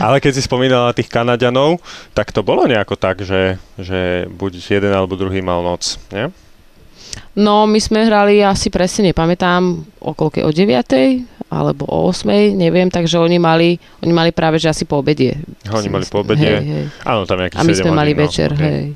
Ale 0.00 0.20
keď 0.20 0.32
si 0.36 0.42
spomínala 0.44 0.96
tých 0.96 1.08
Kanaďanov, 1.08 1.80
tak 2.12 2.32
to 2.32 2.44
bolo 2.44 2.68
nejako 2.68 2.96
tak, 2.96 3.24
že, 3.24 3.56
že 3.78 4.26
buď 4.28 4.52
jeden 4.80 4.92
alebo 4.92 5.16
druhý 5.16 5.40
mal 5.40 5.64
noc, 5.64 5.83
nie? 6.12 6.26
No, 7.34 7.66
my 7.66 7.78
sme 7.78 8.06
hrali 8.06 8.42
asi 8.42 8.70
presne, 8.70 9.10
nepamätám, 9.10 9.82
okolke 9.98 10.42
o 10.46 10.50
9 10.50 11.50
alebo 11.50 11.86
o 11.86 12.10
8, 12.10 12.54
neviem, 12.54 12.90
takže 12.90 13.18
oni 13.18 13.38
mali, 13.38 13.78
oni 14.02 14.12
mali 14.14 14.30
práve, 14.34 14.58
že 14.58 14.70
asi 14.70 14.82
po 14.82 14.98
obede. 14.98 15.38
Oni 15.70 15.86
mali 15.90 16.06
po 16.06 16.22
obede, 16.26 16.42
hej, 16.42 16.62
hej. 16.62 16.86
áno, 17.06 17.22
tam 17.26 17.38
A 17.38 17.62
my 17.62 17.74
sme 17.74 17.94
mali 17.94 18.14
no, 18.14 18.18
večer, 18.26 18.50
okay. 18.54 18.66
hej. 18.66 18.86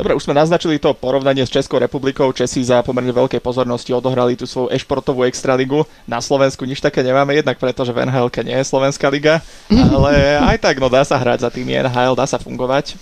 Dobre, 0.00 0.16
už 0.16 0.24
sme 0.24 0.32
naznačili 0.32 0.80
to 0.80 0.96
porovnanie 0.96 1.44
s 1.44 1.52
Českou 1.52 1.76
republikou. 1.76 2.32
Česi 2.32 2.64
za 2.64 2.80
pomerne 2.80 3.12
veľkej 3.12 3.36
pozornosti 3.36 3.92
odohrali 3.92 4.32
tú 4.32 4.48
svoju 4.48 4.72
e-športovú 4.72 5.28
extraligu. 5.28 5.84
Na 6.08 6.24
Slovensku 6.24 6.64
nič 6.64 6.80
také 6.80 7.04
nemáme, 7.04 7.36
jednak 7.36 7.60
preto, 7.60 7.84
že 7.84 7.92
v 7.92 8.08
nhl 8.08 8.32
nie 8.40 8.56
je 8.56 8.64
Slovenská 8.64 9.12
liga, 9.12 9.44
ale 9.68 10.40
aj 10.40 10.56
tak, 10.56 10.80
no 10.80 10.88
dá 10.88 11.04
sa 11.04 11.20
hrať 11.20 11.44
za 11.44 11.52
tým 11.52 11.68
NHL, 11.68 12.16
dá 12.16 12.24
sa 12.24 12.40
fungovať. 12.40 12.96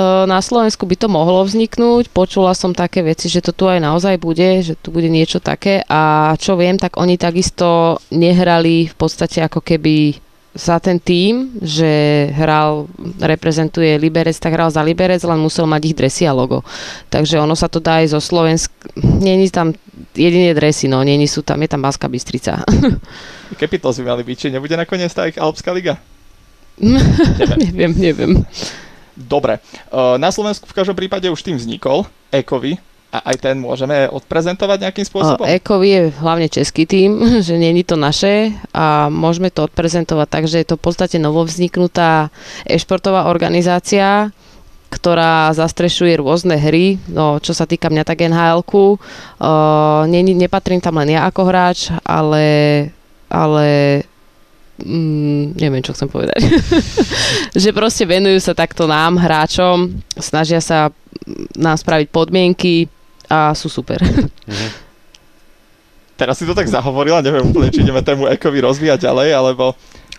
Na 0.00 0.40
Slovensku 0.40 0.88
by 0.88 0.96
to 0.96 1.08
mohlo 1.12 1.44
vzniknúť. 1.44 2.08
Počula 2.16 2.56
som 2.56 2.72
také 2.72 3.04
veci, 3.04 3.28
že 3.28 3.44
to 3.44 3.52
tu 3.52 3.68
aj 3.68 3.76
naozaj 3.76 4.16
bude, 4.16 4.64
že 4.64 4.72
tu 4.80 4.88
bude 4.88 5.12
niečo 5.12 5.36
také. 5.36 5.84
A 5.84 6.32
čo 6.40 6.56
viem, 6.56 6.80
tak 6.80 6.96
oni 6.96 7.20
takisto 7.20 8.00
nehrali 8.08 8.88
v 8.88 8.94
podstate 8.96 9.44
ako 9.44 9.60
keby 9.60 10.16
za 10.52 10.76
ten 10.80 11.00
tým, 11.00 11.60
že 11.64 12.28
hral, 12.36 12.84
reprezentuje 13.20 13.96
Liberec, 13.96 14.36
tak 14.36 14.52
hral 14.52 14.68
za 14.68 14.84
Liberec, 14.84 15.24
len 15.24 15.40
musel 15.40 15.64
mať 15.64 15.82
ich 15.88 15.96
dresy 15.96 16.28
a 16.28 16.36
logo. 16.36 16.60
Takže 17.08 17.40
ono 17.40 17.56
sa 17.56 17.72
to 17.72 17.80
dá 17.80 18.04
aj 18.04 18.12
zo 18.12 18.20
Slovensk... 18.20 18.68
Není 19.00 19.48
tam 19.48 19.72
jedine 20.12 20.52
dresy, 20.52 20.92
no, 20.92 21.00
není 21.00 21.24
sú 21.24 21.40
tam, 21.40 21.56
je 21.64 21.68
tam 21.72 21.80
Baska 21.80 22.04
Bystrica. 22.08 22.60
Capitals 23.60 23.96
by 24.00 24.04
mali 24.12 24.24
byť, 24.28 24.36
či 24.36 24.46
nebude 24.52 24.76
nakoniec 24.76 25.12
tá 25.12 25.24
ich 25.24 25.40
Alpská 25.40 25.72
liga? 25.72 25.96
neviem, 27.64 27.92
neviem. 27.96 28.32
Dobre, 29.12 29.60
na 29.92 30.32
Slovensku 30.32 30.64
v 30.64 30.76
každom 30.76 30.96
prípade 30.96 31.28
už 31.28 31.44
tým 31.44 31.60
vznikol, 31.60 32.08
Ekovi, 32.32 32.80
a 33.12 33.28
aj 33.28 33.44
ten 33.44 33.60
môžeme 33.60 34.08
odprezentovať 34.08 34.88
nejakým 34.88 35.04
spôsobom? 35.04 35.44
Ekovi 35.44 35.88
je 35.92 36.02
hlavne 36.16 36.48
český 36.48 36.88
tým, 36.88 37.20
že 37.46 37.60
není 37.60 37.84
to 37.84 38.00
naše 38.00 38.56
a 38.72 39.12
môžeme 39.12 39.52
to 39.52 39.68
odprezentovať 39.68 40.28
tak, 40.32 40.44
že 40.48 40.64
je 40.64 40.66
to 40.72 40.80
v 40.80 40.84
podstate 40.88 41.20
novovzniknutá 41.20 42.32
e-športová 42.64 43.28
organizácia, 43.28 44.32
ktorá 44.88 45.52
zastrešuje 45.56 46.20
rôzne 46.20 46.56
hry, 46.56 47.00
no 47.08 47.40
čo 47.40 47.56
sa 47.56 47.64
týka 47.64 47.88
mňa 47.88 48.04
tak 48.04 48.28
NHL-ku, 48.28 48.96
uh, 48.96 50.04
ne, 50.04 50.20
nepatrím 50.20 50.84
tam 50.84 51.00
len 51.00 51.16
ja 51.16 51.24
ako 51.24 51.48
hráč, 51.48 51.88
ale, 52.04 52.44
ale 53.32 53.68
mm, 54.82 55.44
neviem, 55.56 55.82
čo 55.82 55.94
chcem 55.94 56.10
povedať. 56.10 56.42
že 57.62 57.70
proste 57.70 58.04
venujú 58.04 58.38
sa 58.42 58.52
takto 58.52 58.90
nám, 58.90 59.16
hráčom, 59.16 59.94
snažia 60.18 60.58
sa 60.58 60.90
nám 61.54 61.78
spraviť 61.78 62.08
podmienky, 62.10 62.90
a 63.32 63.56
sú 63.56 63.72
super. 63.72 64.02
Mm-hmm. 64.02 64.70
Teraz 66.20 66.36
si 66.38 66.44
to 66.44 66.52
tak 66.52 66.68
zahovorila, 66.68 67.24
neviem 67.24 67.48
úplne, 67.48 67.72
či 67.72 67.82
ideme 67.82 68.04
tému 68.04 68.28
Ekovi 68.28 68.60
rozvíjať 68.60 69.08
ďalej, 69.08 69.28
alebo... 69.32 69.72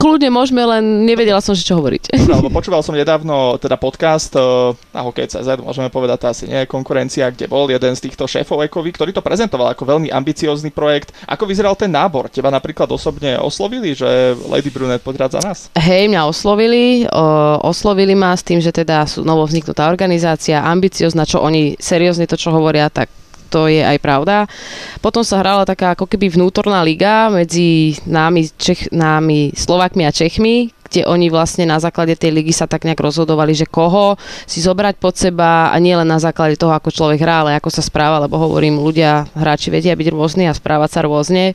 Kľudne 0.03 0.35
môžeme, 0.35 0.67
len 0.67 1.07
nevedela 1.07 1.39
som, 1.39 1.55
že 1.55 1.63
čo 1.63 1.79
hovoriť. 1.79 2.27
No, 2.27 2.43
lebo 2.43 2.51
počúval 2.59 2.83
som 2.83 2.91
nedávno 2.91 3.55
teda 3.55 3.79
podcast 3.79 4.35
uh, 4.35 4.75
na 4.91 4.99
Hokej.cz, 4.99 5.47
môžeme 5.63 5.87
povedať, 5.87 6.17
to 6.19 6.27
asi 6.27 6.43
nie 6.51 6.59
je 6.59 6.67
konkurencia, 6.67 7.31
kde 7.31 7.47
bol 7.47 7.71
jeden 7.71 7.95
z 7.95 8.11
týchto 8.11 8.27
šéfov 8.27 8.67
Ekovi, 8.67 8.91
ktorý 8.91 9.15
to 9.15 9.23
prezentoval 9.23 9.71
ako 9.71 9.87
veľmi 9.87 10.11
ambiciózny 10.11 10.75
projekt. 10.75 11.15
Ako 11.23 11.47
vyzeral 11.47 11.79
ten 11.79 11.87
nábor? 11.87 12.27
Teba 12.27 12.51
napríklad 12.51 12.91
osobne 12.91 13.39
oslovili, 13.39 13.95
že 13.95 14.35
Lady 14.51 14.67
Brunet 14.75 14.99
poď 14.99 15.31
za 15.31 15.39
nás? 15.39 15.71
Hej, 15.79 16.11
mňa 16.11 16.27
oslovili, 16.27 17.07
uh, 17.07 17.63
oslovili 17.63 18.11
ma 18.11 18.35
s 18.35 18.43
tým, 18.43 18.59
že 18.59 18.75
teda 18.75 19.07
sú 19.07 19.23
novo 19.23 19.47
vzniknutá 19.47 19.87
organizácia, 19.87 20.67
ambiciozna, 20.67 21.23
čo 21.23 21.39
oni 21.39 21.79
seriózne 21.79 22.27
to, 22.27 22.35
čo 22.35 22.51
hovoria, 22.51 22.91
tak 22.91 23.22
to 23.53 23.69
je 23.69 23.85
aj 23.85 24.01
pravda. 24.01 24.49
Potom 24.97 25.21
sa 25.21 25.37
hrala 25.37 25.61
taká 25.61 25.93
ako 25.93 26.09
keby 26.09 26.33
vnútorná 26.33 26.81
liga 26.81 27.29
medzi 27.29 27.93
námi, 28.09 28.49
Čech, 28.57 28.89
námi 28.89 29.53
Slovakmi 29.53 30.09
a 30.09 30.11
Čechmi, 30.11 30.73
kde 30.89 31.05
oni 31.05 31.29
vlastne 31.29 31.69
na 31.69 31.77
základe 31.77 32.17
tej 32.17 32.33
ligy 32.33 32.49
sa 32.49 32.65
tak 32.65 32.81
nejak 32.89 32.97
rozhodovali, 32.97 33.53
že 33.53 33.69
koho 33.69 34.17
si 34.49 34.57
zobrať 34.57 34.97
pod 34.97 35.13
seba 35.13 35.69
a 35.69 35.77
nie 35.77 35.93
len 35.93 36.09
na 36.09 36.17
základe 36.17 36.57
toho, 36.57 36.73
ako 36.73 36.89
človek 36.89 37.21
hrá, 37.21 37.45
ale 37.45 37.57
ako 37.61 37.69
sa 37.69 37.85
správa, 37.85 38.17
lebo 38.17 38.41
hovorím, 38.41 38.81
ľudia, 38.81 39.29
hráči 39.37 39.69
vedia 39.69 39.93
byť 39.93 40.07
rôzni 40.09 40.49
a 40.49 40.57
správať 40.57 40.89
sa 40.97 41.05
rôzne. 41.05 41.53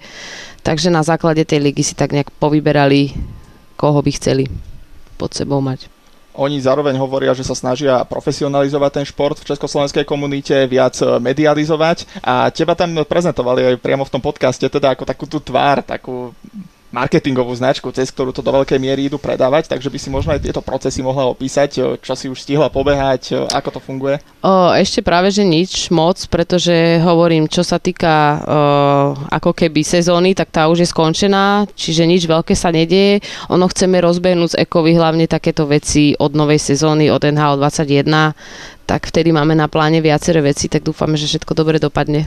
Takže 0.62 0.94
na 0.94 1.02
základe 1.02 1.42
tej 1.42 1.66
ligy 1.66 1.82
si 1.82 1.98
tak 1.98 2.14
nejak 2.14 2.30
povyberali, 2.38 3.14
koho 3.74 3.98
by 3.98 4.10
chceli 4.14 4.46
pod 5.18 5.34
sebou 5.34 5.58
mať. 5.58 5.97
Oni 6.36 6.60
zároveň 6.60 6.94
hovoria, 7.00 7.34
že 7.34 7.42
sa 7.42 7.56
snažia 7.56 8.04
profesionalizovať 8.06 8.90
ten 9.00 9.06
šport 9.08 9.40
v 9.40 9.48
československej 9.48 10.04
komunite, 10.06 10.54
viac 10.70 10.94
e, 11.00 11.18
medializovať. 11.18 12.20
A 12.22 12.52
teba 12.52 12.76
tam 12.78 12.94
prezentovali 13.02 13.74
aj 13.74 13.82
priamo 13.82 14.06
v 14.06 14.12
tom 14.12 14.22
podcaste, 14.22 14.62
teda 14.68 14.94
ako 14.94 15.04
takú 15.08 15.24
tú 15.26 15.42
tvár, 15.42 15.82
takú 15.82 16.30
marketingovú 16.88 17.52
značku, 17.52 17.92
cez 17.92 18.08
ktorú 18.08 18.32
to 18.32 18.40
do 18.40 18.48
veľkej 18.48 18.80
miery 18.80 19.12
idú 19.12 19.20
predávať, 19.20 19.68
takže 19.68 19.92
by 19.92 19.98
si 20.00 20.08
možno 20.08 20.32
aj 20.32 20.40
tieto 20.40 20.64
procesy 20.64 21.04
mohla 21.04 21.28
opísať, 21.28 22.00
čo 22.00 22.14
si 22.16 22.32
už 22.32 22.40
stihla 22.40 22.72
pobehať, 22.72 23.48
ako 23.52 23.68
to 23.76 23.80
funguje? 23.80 24.16
O, 24.40 24.72
ešte 24.72 25.04
práve, 25.04 25.28
že 25.28 25.44
nič 25.44 25.92
moc, 25.92 26.16
pretože 26.32 27.00
hovorím, 27.04 27.44
čo 27.44 27.60
sa 27.60 27.76
týka 27.76 28.14
o, 28.14 28.36
ako 29.28 29.52
keby 29.52 29.84
sezóny, 29.84 30.32
tak 30.32 30.48
tá 30.48 30.64
už 30.72 30.84
je 30.84 30.88
skončená, 30.88 31.68
čiže 31.76 32.08
nič 32.08 32.24
veľké 32.24 32.56
sa 32.56 32.72
nedieje. 32.72 33.20
Ono 33.52 33.68
chceme 33.68 34.00
rozbehnúť 34.00 34.56
z 34.56 34.60
Ekovy 34.64 34.96
hlavne 34.96 35.28
takéto 35.28 35.68
veci 35.68 36.16
od 36.16 36.32
novej 36.32 36.56
sezóny, 36.56 37.12
od 37.12 37.20
NHL 37.20 37.60
21, 37.60 38.88
tak 38.88 39.12
vtedy 39.12 39.28
máme 39.36 39.52
na 39.52 39.68
pláne 39.68 40.00
viaceré 40.00 40.40
veci, 40.40 40.72
tak 40.72 40.80
dúfame, 40.88 41.20
že 41.20 41.28
všetko 41.28 41.52
dobre 41.52 41.76
dopadne. 41.76 42.24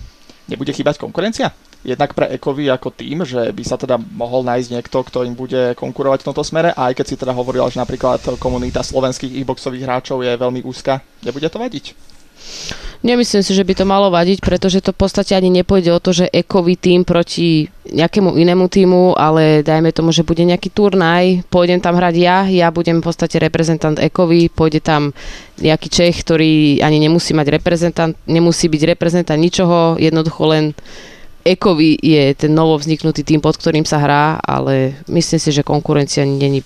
Nebude 0.50 0.70
chýbať 0.70 1.02
konkurencia? 1.02 1.50
Jednak 1.84 2.16
pre 2.16 2.32
Ekovy 2.32 2.72
ako 2.72 2.90
tým, 2.96 3.22
že 3.28 3.52
by 3.52 3.62
sa 3.62 3.76
teda 3.76 4.00
mohol 4.00 4.42
nájsť 4.42 4.68
niekto, 4.72 5.04
kto 5.04 5.28
im 5.28 5.36
bude 5.36 5.76
konkurovať 5.76 6.24
v 6.24 6.28
tomto 6.32 6.42
smere, 6.42 6.72
a 6.72 6.90
aj 6.90 6.96
keď 6.96 7.06
si 7.06 7.20
teda 7.20 7.36
hovoril, 7.36 7.68
že 7.68 7.78
napríklad 7.78 8.24
komunita 8.40 8.80
slovenských 8.80 9.36
e-boxových 9.44 9.84
hráčov 9.84 10.24
je 10.24 10.32
veľmi 10.34 10.64
úzka, 10.64 11.04
nebude 11.20 11.46
to 11.52 11.60
vadiť? 11.60 12.14
Nemyslím 13.04 13.44
si, 13.44 13.52
že 13.52 13.68
by 13.68 13.76
to 13.76 13.84
malo 13.84 14.08
vadiť, 14.08 14.40
pretože 14.40 14.80
to 14.80 14.96
v 14.96 15.00
podstate 15.04 15.36
ani 15.36 15.52
nepôjde 15.52 15.92
o 15.92 16.00
to, 16.00 16.24
že 16.24 16.32
ekový 16.32 16.80
tým 16.80 17.04
proti 17.04 17.68
nejakému 17.84 18.32
inému 18.32 18.64
týmu, 18.64 19.12
ale 19.12 19.60
dajme 19.60 19.92
tomu, 19.92 20.08
že 20.08 20.24
bude 20.24 20.40
nejaký 20.40 20.72
turnaj, 20.72 21.44
pôjdem 21.52 21.84
tam 21.84 22.00
hrať 22.00 22.14
ja, 22.16 22.48
ja 22.48 22.72
budem 22.72 23.04
v 23.04 23.06
podstate 23.12 23.36
reprezentant 23.36 24.00
ekový, 24.00 24.48
pôjde 24.48 24.80
tam 24.80 25.12
nejaký 25.60 25.88
Čech, 25.92 26.24
ktorý 26.24 26.80
ani 26.80 26.96
nemusí 26.96 27.36
mať 27.36 27.60
reprezentant, 27.60 28.16
nemusí 28.24 28.72
byť 28.72 28.96
reprezentant 28.96 29.36
ničoho, 29.36 30.00
jednoducho 30.00 30.42
len 30.48 30.72
Ekovi 31.44 32.00
je 32.00 32.32
ten 32.32 32.52
novo 32.56 32.80
vzniknutý 32.80 33.20
tým, 33.20 33.44
pod 33.44 33.60
ktorým 33.60 33.84
sa 33.84 34.00
hrá, 34.00 34.40
ale 34.40 34.96
myslím 35.12 35.40
si, 35.40 35.52
že 35.52 35.60
konkurencia 35.60 36.24
není 36.24 36.64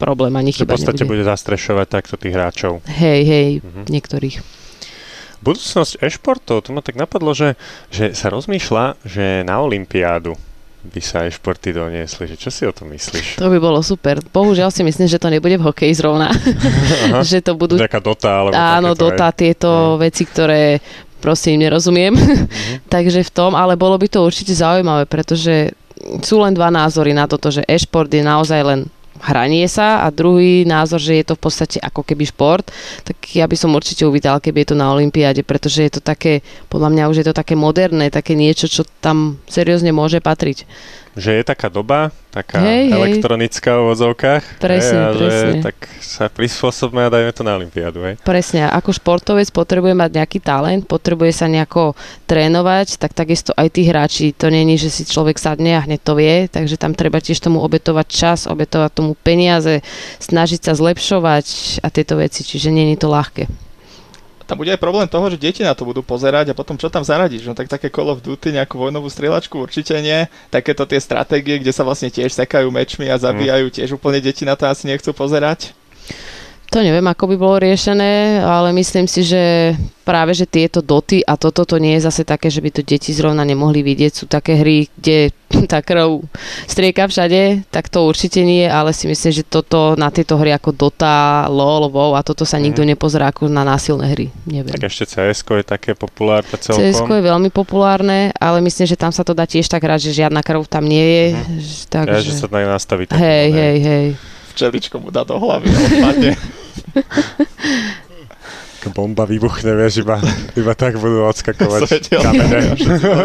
problém 0.00 0.34
ani 0.34 0.50
chyba 0.50 0.74
V 0.74 0.80
podstate 0.80 1.04
nebude. 1.04 1.20
bude 1.20 1.24
zastrešovať 1.28 1.86
takto 1.86 2.16
tých 2.16 2.34
hráčov. 2.34 2.80
Hej, 2.88 3.20
hej, 3.24 3.48
uh-huh. 3.60 3.84
niektorých. 3.86 4.40
Budúcnosť 5.44 6.00
e-športov, 6.00 6.64
to 6.64 6.72
ma 6.72 6.80
tak 6.80 6.96
napadlo, 6.96 7.36
že, 7.36 7.60
že 7.92 8.16
sa 8.16 8.32
rozmýšľa, 8.32 9.04
že 9.04 9.44
na 9.44 9.60
Olympiádu 9.60 10.40
by 10.84 11.00
sa 11.00 11.24
aj 11.24 11.40
športy 11.40 11.72
doniesli. 11.72 12.28
Že 12.28 12.36
čo 12.36 12.50
si 12.52 12.62
o 12.68 12.72
tom 12.72 12.92
myslíš? 12.92 13.40
To 13.40 13.48
by 13.48 13.56
bolo 13.56 13.80
super. 13.80 14.20
Bohužiaľ 14.20 14.68
si 14.68 14.84
myslím, 14.84 15.08
že 15.08 15.16
to 15.16 15.32
nebude 15.32 15.56
v 15.56 15.64
hokeji 15.64 15.96
zrovna. 15.96 16.28
že 17.24 17.40
to 17.40 17.56
budú... 17.56 17.80
Taká 17.80 18.04
dota, 18.04 18.44
alebo 18.44 18.52
Áno, 18.52 18.92
dota, 18.92 19.32
aj. 19.32 19.36
tieto 19.36 19.96
uh-huh. 19.96 20.00
veci, 20.00 20.28
ktoré 20.28 20.80
prosím, 21.24 21.64
nerozumiem. 21.64 22.12
Mm-hmm. 22.12 22.84
Takže 22.94 23.24
v 23.24 23.32
tom, 23.32 23.56
ale 23.56 23.80
bolo 23.80 23.96
by 23.96 24.12
to 24.12 24.20
určite 24.20 24.52
zaujímavé, 24.52 25.08
pretože 25.08 25.72
sú 26.20 26.44
len 26.44 26.52
dva 26.52 26.68
názory 26.68 27.16
na 27.16 27.24
toto, 27.24 27.48
že 27.48 27.64
e-šport 27.64 28.12
je 28.12 28.20
naozaj 28.20 28.60
len 28.60 28.80
hranie 29.24 29.64
sa 29.64 30.04
a 30.04 30.12
druhý 30.12 30.68
názor, 30.68 31.00
že 31.00 31.22
je 31.22 31.24
to 31.24 31.34
v 31.38 31.42
podstate 31.48 31.78
ako 31.80 32.04
keby 32.04 32.28
šport, 32.28 32.66
tak 33.06 33.16
ja 33.32 33.48
by 33.48 33.56
som 33.56 33.72
určite 33.72 34.04
uvítal, 34.04 34.36
keby 34.42 34.66
je 34.66 34.74
to 34.74 34.76
na 34.76 34.92
Olympiáde, 34.92 35.40
pretože 35.46 35.80
je 35.80 35.92
to 35.96 36.00
také, 36.04 36.44
podľa 36.68 36.92
mňa 36.92 37.04
už 37.08 37.16
je 37.22 37.26
to 37.30 37.34
také 37.34 37.54
moderné, 37.56 38.12
také 38.12 38.36
niečo, 38.36 38.68
čo 38.68 38.84
tam 39.00 39.40
seriózne 39.48 39.94
môže 39.96 40.20
patriť 40.20 40.68
že 41.14 41.30
je 41.40 41.42
taká 41.46 41.70
doba, 41.70 42.10
taká 42.34 42.58
hej, 42.58 42.90
elektronická 42.90 43.78
hej. 43.78 43.80
v 43.80 43.84
vozovkách. 43.94 44.44
Presne, 44.58 44.98
hej, 44.98 45.06
a 45.06 45.10
presne. 45.14 45.30
Že, 45.30 45.62
tak 45.62 45.76
sa 46.02 46.24
prispôsobme 46.26 47.00
a 47.06 47.08
dajme 47.10 47.30
to 47.30 47.42
na 47.46 47.54
Olympiádu. 47.54 48.02
Hej. 48.02 48.14
Presne, 48.26 48.66
ako 48.66 48.90
športovec 48.90 49.48
potrebuje 49.54 49.94
mať 49.94 50.10
nejaký 50.18 50.38
talent, 50.42 50.82
potrebuje 50.90 51.32
sa 51.34 51.46
nejako 51.46 51.94
trénovať, 52.26 52.98
tak 52.98 53.14
takisto 53.14 53.54
aj 53.54 53.68
tí 53.70 53.86
hráči, 53.86 54.34
to 54.34 54.50
není, 54.50 54.74
že 54.74 54.90
si 54.90 55.06
človek 55.06 55.38
sadne 55.38 55.78
a 55.78 55.84
hneď 55.86 56.00
to 56.02 56.18
vie, 56.18 56.50
takže 56.50 56.74
tam 56.74 56.98
treba 56.98 57.22
tiež 57.22 57.38
tomu 57.38 57.62
obetovať 57.62 58.06
čas, 58.10 58.38
obetovať 58.50 58.90
tomu 58.90 59.14
peniaze, 59.14 59.86
snažiť 60.18 60.66
sa 60.66 60.72
zlepšovať 60.74 61.78
a 61.80 61.88
tieto 61.94 62.18
veci, 62.18 62.42
čiže 62.42 62.74
není 62.74 62.98
to 62.98 63.06
ľahké 63.06 63.46
tam 64.44 64.60
bude 64.60 64.72
aj 64.72 64.80
problém 64.80 65.08
toho, 65.08 65.26
že 65.32 65.40
deti 65.40 65.64
na 65.64 65.72
to 65.72 65.88
budú 65.88 66.04
pozerať 66.04 66.52
a 66.52 66.58
potom 66.58 66.76
čo 66.76 66.92
tam 66.92 67.04
zaradiť. 67.04 67.48
No 67.48 67.56
tak 67.56 67.72
také 67.72 67.88
Call 67.88 68.12
of 68.12 68.20
Duty, 68.20 68.52
nejakú 68.52 68.76
vojnovú 68.76 69.08
strieľačku 69.08 69.56
určite 69.56 69.96
nie. 70.00 70.28
Takéto 70.52 70.84
tie 70.84 71.00
stratégie, 71.00 71.60
kde 71.60 71.72
sa 71.72 71.84
vlastne 71.84 72.12
tiež 72.12 72.32
sekajú 72.32 72.68
mečmi 72.68 73.08
a 73.08 73.16
zabíjajú, 73.16 73.72
tiež 73.72 73.96
úplne 73.96 74.20
deti 74.20 74.44
na 74.44 74.56
to 74.56 74.68
asi 74.68 74.88
nechcú 74.88 75.16
pozerať. 75.16 75.72
To 76.74 76.82
neviem, 76.82 77.06
ako 77.06 77.30
by 77.30 77.36
bolo 77.38 77.62
riešené, 77.62 78.42
ale 78.42 78.74
myslím 78.74 79.06
si, 79.06 79.22
že 79.22 79.78
práve, 80.02 80.34
že 80.34 80.42
tieto 80.42 80.82
doty 80.82 81.22
a 81.22 81.38
toto 81.38 81.62
to 81.62 81.78
nie 81.78 81.94
je 81.94 82.10
zase 82.10 82.26
také, 82.26 82.50
že 82.50 82.58
by 82.58 82.74
to 82.74 82.82
deti 82.82 83.14
zrovna 83.14 83.46
nemohli 83.46 83.78
vidieť. 83.78 84.10
Sú 84.10 84.24
také 84.26 84.58
hry, 84.58 84.90
kde 84.98 85.30
tá 85.70 85.78
krv 85.86 86.26
strieka 86.66 87.06
všade, 87.06 87.70
tak 87.70 87.86
to 87.86 88.02
určite 88.02 88.42
nie, 88.42 88.66
ale 88.66 88.90
si 88.90 89.06
myslím, 89.06 89.30
že 89.30 89.46
toto 89.46 89.94
na 89.94 90.10
tieto 90.10 90.34
hry 90.34 90.50
ako 90.50 90.74
Dota, 90.74 91.46
LOL, 91.46 91.94
WoW 91.94 92.18
a 92.18 92.26
toto 92.26 92.42
sa 92.42 92.58
nikto 92.58 92.82
mm. 92.82 92.90
nepozerá 92.90 93.30
ako 93.30 93.46
na 93.46 93.62
násilné 93.62 94.10
hry. 94.10 94.26
Neviem. 94.42 94.74
Tak 94.74 94.90
ešte 94.90 95.14
cs 95.14 95.46
je 95.46 95.62
také 95.62 95.94
populárne 95.94 96.58
celkom. 96.58 96.82
cs 96.82 96.98
je 97.06 97.22
veľmi 97.22 97.54
populárne, 97.54 98.34
ale 98.42 98.58
myslím, 98.66 98.90
že 98.90 98.98
tam 98.98 99.14
sa 99.14 99.22
to 99.22 99.30
dá 99.30 99.46
tiež 99.46 99.70
tak 99.70 99.86
rád, 99.86 100.02
že 100.02 100.10
žiadna 100.10 100.42
krv 100.42 100.66
tam 100.66 100.90
nie 100.90 101.06
je. 101.06 101.26
Mm. 101.38 101.62
Tak, 101.86 102.06
ja, 102.10 102.18
že... 102.18 102.34
sa 102.34 102.50
to 102.50 102.58
nastaví. 102.58 103.06
Hej, 103.14 103.46
hej, 103.54 103.78
hej. 103.78 104.33
Včeličko 104.54 105.02
mu 105.02 105.10
dá 105.10 105.26
do 105.26 105.34
hlavy 105.34 105.68
a 105.68 106.10
bomba 108.94 109.26
vybuchne, 109.26 109.74
vieš, 109.74 110.06
iba, 110.06 110.22
iba 110.54 110.72
tak 110.78 111.00
budú 111.02 111.26
odskakovať 111.26 112.14
kamene. 112.14 112.78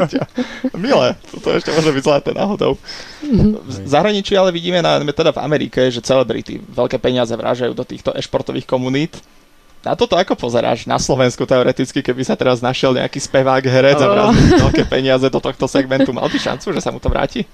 Milé, 0.81 1.13
toto 1.29 1.53
ešte 1.53 1.69
môže 1.69 1.93
byť 1.93 2.03
zlaté 2.03 2.31
náhodou. 2.33 2.81
V 3.21 3.85
zahraničí 3.85 4.33
ale 4.33 4.49
vidíme, 4.49 4.81
na, 4.81 4.97
teda 5.05 5.29
v 5.29 5.39
Amerike, 5.45 5.85
že 5.93 6.01
celebrity 6.01 6.57
veľké 6.73 6.97
peniaze 6.97 7.31
vrážajú 7.37 7.77
do 7.77 7.85
týchto 7.85 8.09
e-športových 8.17 8.65
komunít. 8.65 9.21
Na 9.79 9.95
toto 9.95 10.19
ako 10.19 10.35
pozeráš? 10.35 10.89
Na 10.89 10.99
Slovensku 10.99 11.47
teoreticky, 11.47 12.03
keby 12.03 12.25
sa 12.27 12.35
teraz 12.35 12.59
našiel 12.59 12.91
nejaký 12.91 13.21
spevák, 13.21 13.63
herec 13.63 14.01
a 14.01 14.07
vrážil 14.11 14.59
veľké 14.59 14.83
peniaze 14.89 15.27
do 15.31 15.39
tohto 15.39 15.69
segmentu, 15.71 16.11
mal 16.11 16.27
by 16.27 16.35
šancu, 16.35 16.75
že 16.75 16.83
sa 16.83 16.91
mu 16.91 16.99
to 16.99 17.07
vráti? 17.07 17.47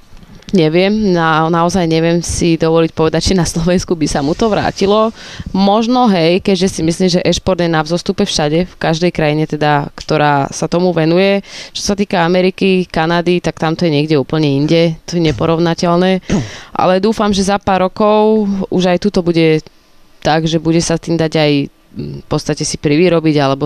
Neviem, 0.54 1.10
na, 1.10 1.50
naozaj 1.50 1.90
neviem 1.90 2.22
si 2.22 2.54
dovoliť 2.54 2.94
povedať, 2.94 3.22
či 3.22 3.34
na 3.34 3.50
Slovensku 3.50 3.98
by 3.98 4.06
sa 4.06 4.22
mu 4.22 4.38
to 4.38 4.46
vrátilo. 4.46 5.10
Možno 5.58 6.06
hej, 6.06 6.38
keďže 6.46 6.68
si 6.70 6.82
myslím, 6.86 7.10
že 7.10 7.26
e-šport 7.26 7.58
je 7.58 7.66
na 7.66 7.82
vzostupe 7.82 8.30
všade, 8.30 8.70
v 8.70 8.76
každej 8.78 9.10
krajine 9.10 9.50
teda, 9.50 9.90
ktorá 9.98 10.46
sa 10.54 10.70
tomu 10.70 10.94
venuje. 10.94 11.42
Čo 11.74 11.82
sa 11.82 11.96
týka 11.98 12.22
Ameriky, 12.22 12.86
Kanady, 12.86 13.42
tak 13.42 13.58
tam 13.58 13.74
to 13.74 13.90
je 13.90 13.96
niekde 13.98 14.22
úplne 14.22 14.46
inde, 14.46 15.02
to 15.10 15.18
je 15.18 15.26
neporovnateľné. 15.26 16.22
Ale 16.82 17.02
dúfam, 17.02 17.34
že 17.34 17.42
za 17.42 17.58
pár 17.58 17.90
rokov 17.90 18.46
už 18.70 18.94
aj 18.94 19.02
tuto 19.02 19.26
bude 19.26 19.66
tak, 20.22 20.46
že 20.46 20.62
bude 20.62 20.82
sa 20.82 21.02
tým 21.02 21.18
dať 21.18 21.34
aj 21.42 21.52
v 21.96 22.26
podstate 22.28 22.62
si 22.68 22.78
privyrobiť, 22.78 23.36
alebo 23.42 23.66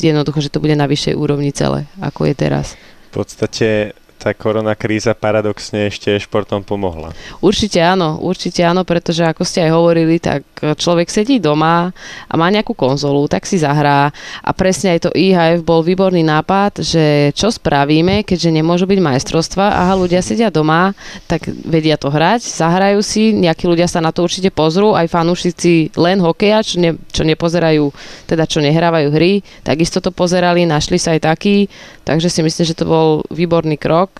jednoducho, 0.00 0.40
že 0.40 0.50
to 0.50 0.62
bude 0.62 0.74
na 0.74 0.88
vyššej 0.88 1.14
úrovni 1.14 1.52
celé, 1.52 1.84
ako 2.00 2.26
je 2.26 2.34
teraz. 2.34 2.74
V 3.12 3.20
podstate 3.20 3.92
tá 4.22 4.30
korona 4.30 4.78
kríza 4.78 5.10
paradoxne 5.18 5.90
ešte 5.90 6.14
športom 6.14 6.62
pomohla. 6.62 7.10
Určite 7.42 7.82
áno, 7.82 8.22
určite 8.22 8.62
áno, 8.62 8.86
pretože 8.86 9.26
ako 9.26 9.42
ste 9.42 9.66
aj 9.66 9.70
hovorili, 9.74 10.22
tak 10.22 10.46
človek 10.62 11.10
sedí 11.10 11.42
doma 11.42 11.90
a 12.30 12.34
má 12.38 12.46
nejakú 12.46 12.78
konzolu, 12.78 13.26
tak 13.26 13.42
si 13.50 13.58
zahrá. 13.58 14.14
A 14.46 14.50
presne 14.54 14.94
aj 14.94 15.10
to 15.10 15.10
IHF 15.10 15.66
bol 15.66 15.82
výborný 15.82 16.22
nápad, 16.22 16.86
že 16.86 17.34
čo 17.34 17.50
spravíme, 17.50 18.22
keďže 18.22 18.54
nemôžu 18.54 18.86
byť 18.86 19.00
majstrovstva, 19.02 19.74
aha, 19.74 19.98
ľudia 19.98 20.22
sedia 20.22 20.54
doma, 20.54 20.94
tak 21.26 21.50
vedia 21.66 21.98
to 21.98 22.06
hrať, 22.06 22.46
zahrajú 22.46 23.02
si, 23.02 23.34
nejakí 23.34 23.66
ľudia 23.66 23.90
sa 23.90 23.98
na 23.98 24.14
to 24.14 24.22
určite 24.22 24.54
pozrú, 24.54 24.94
aj 24.94 25.10
fanúšici 25.10 25.90
len 25.98 26.22
hokeja, 26.22 26.62
čo, 26.62 26.78
ne, 26.78 26.94
čo 27.10 27.26
nepozerajú, 27.26 27.90
teda 28.30 28.46
čo 28.46 28.62
nehrávajú 28.62 29.10
hry, 29.10 29.42
takisto 29.66 29.98
to 29.98 30.14
pozerali, 30.14 30.62
našli 30.62 31.02
sa 31.02 31.18
aj 31.18 31.26
takí, 31.26 31.66
takže 32.06 32.30
si 32.30 32.40
myslím, 32.46 32.64
že 32.70 32.78
to 32.78 32.86
bol 32.86 33.26
výborný 33.34 33.74
krok 33.80 34.11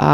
a 0.00 0.10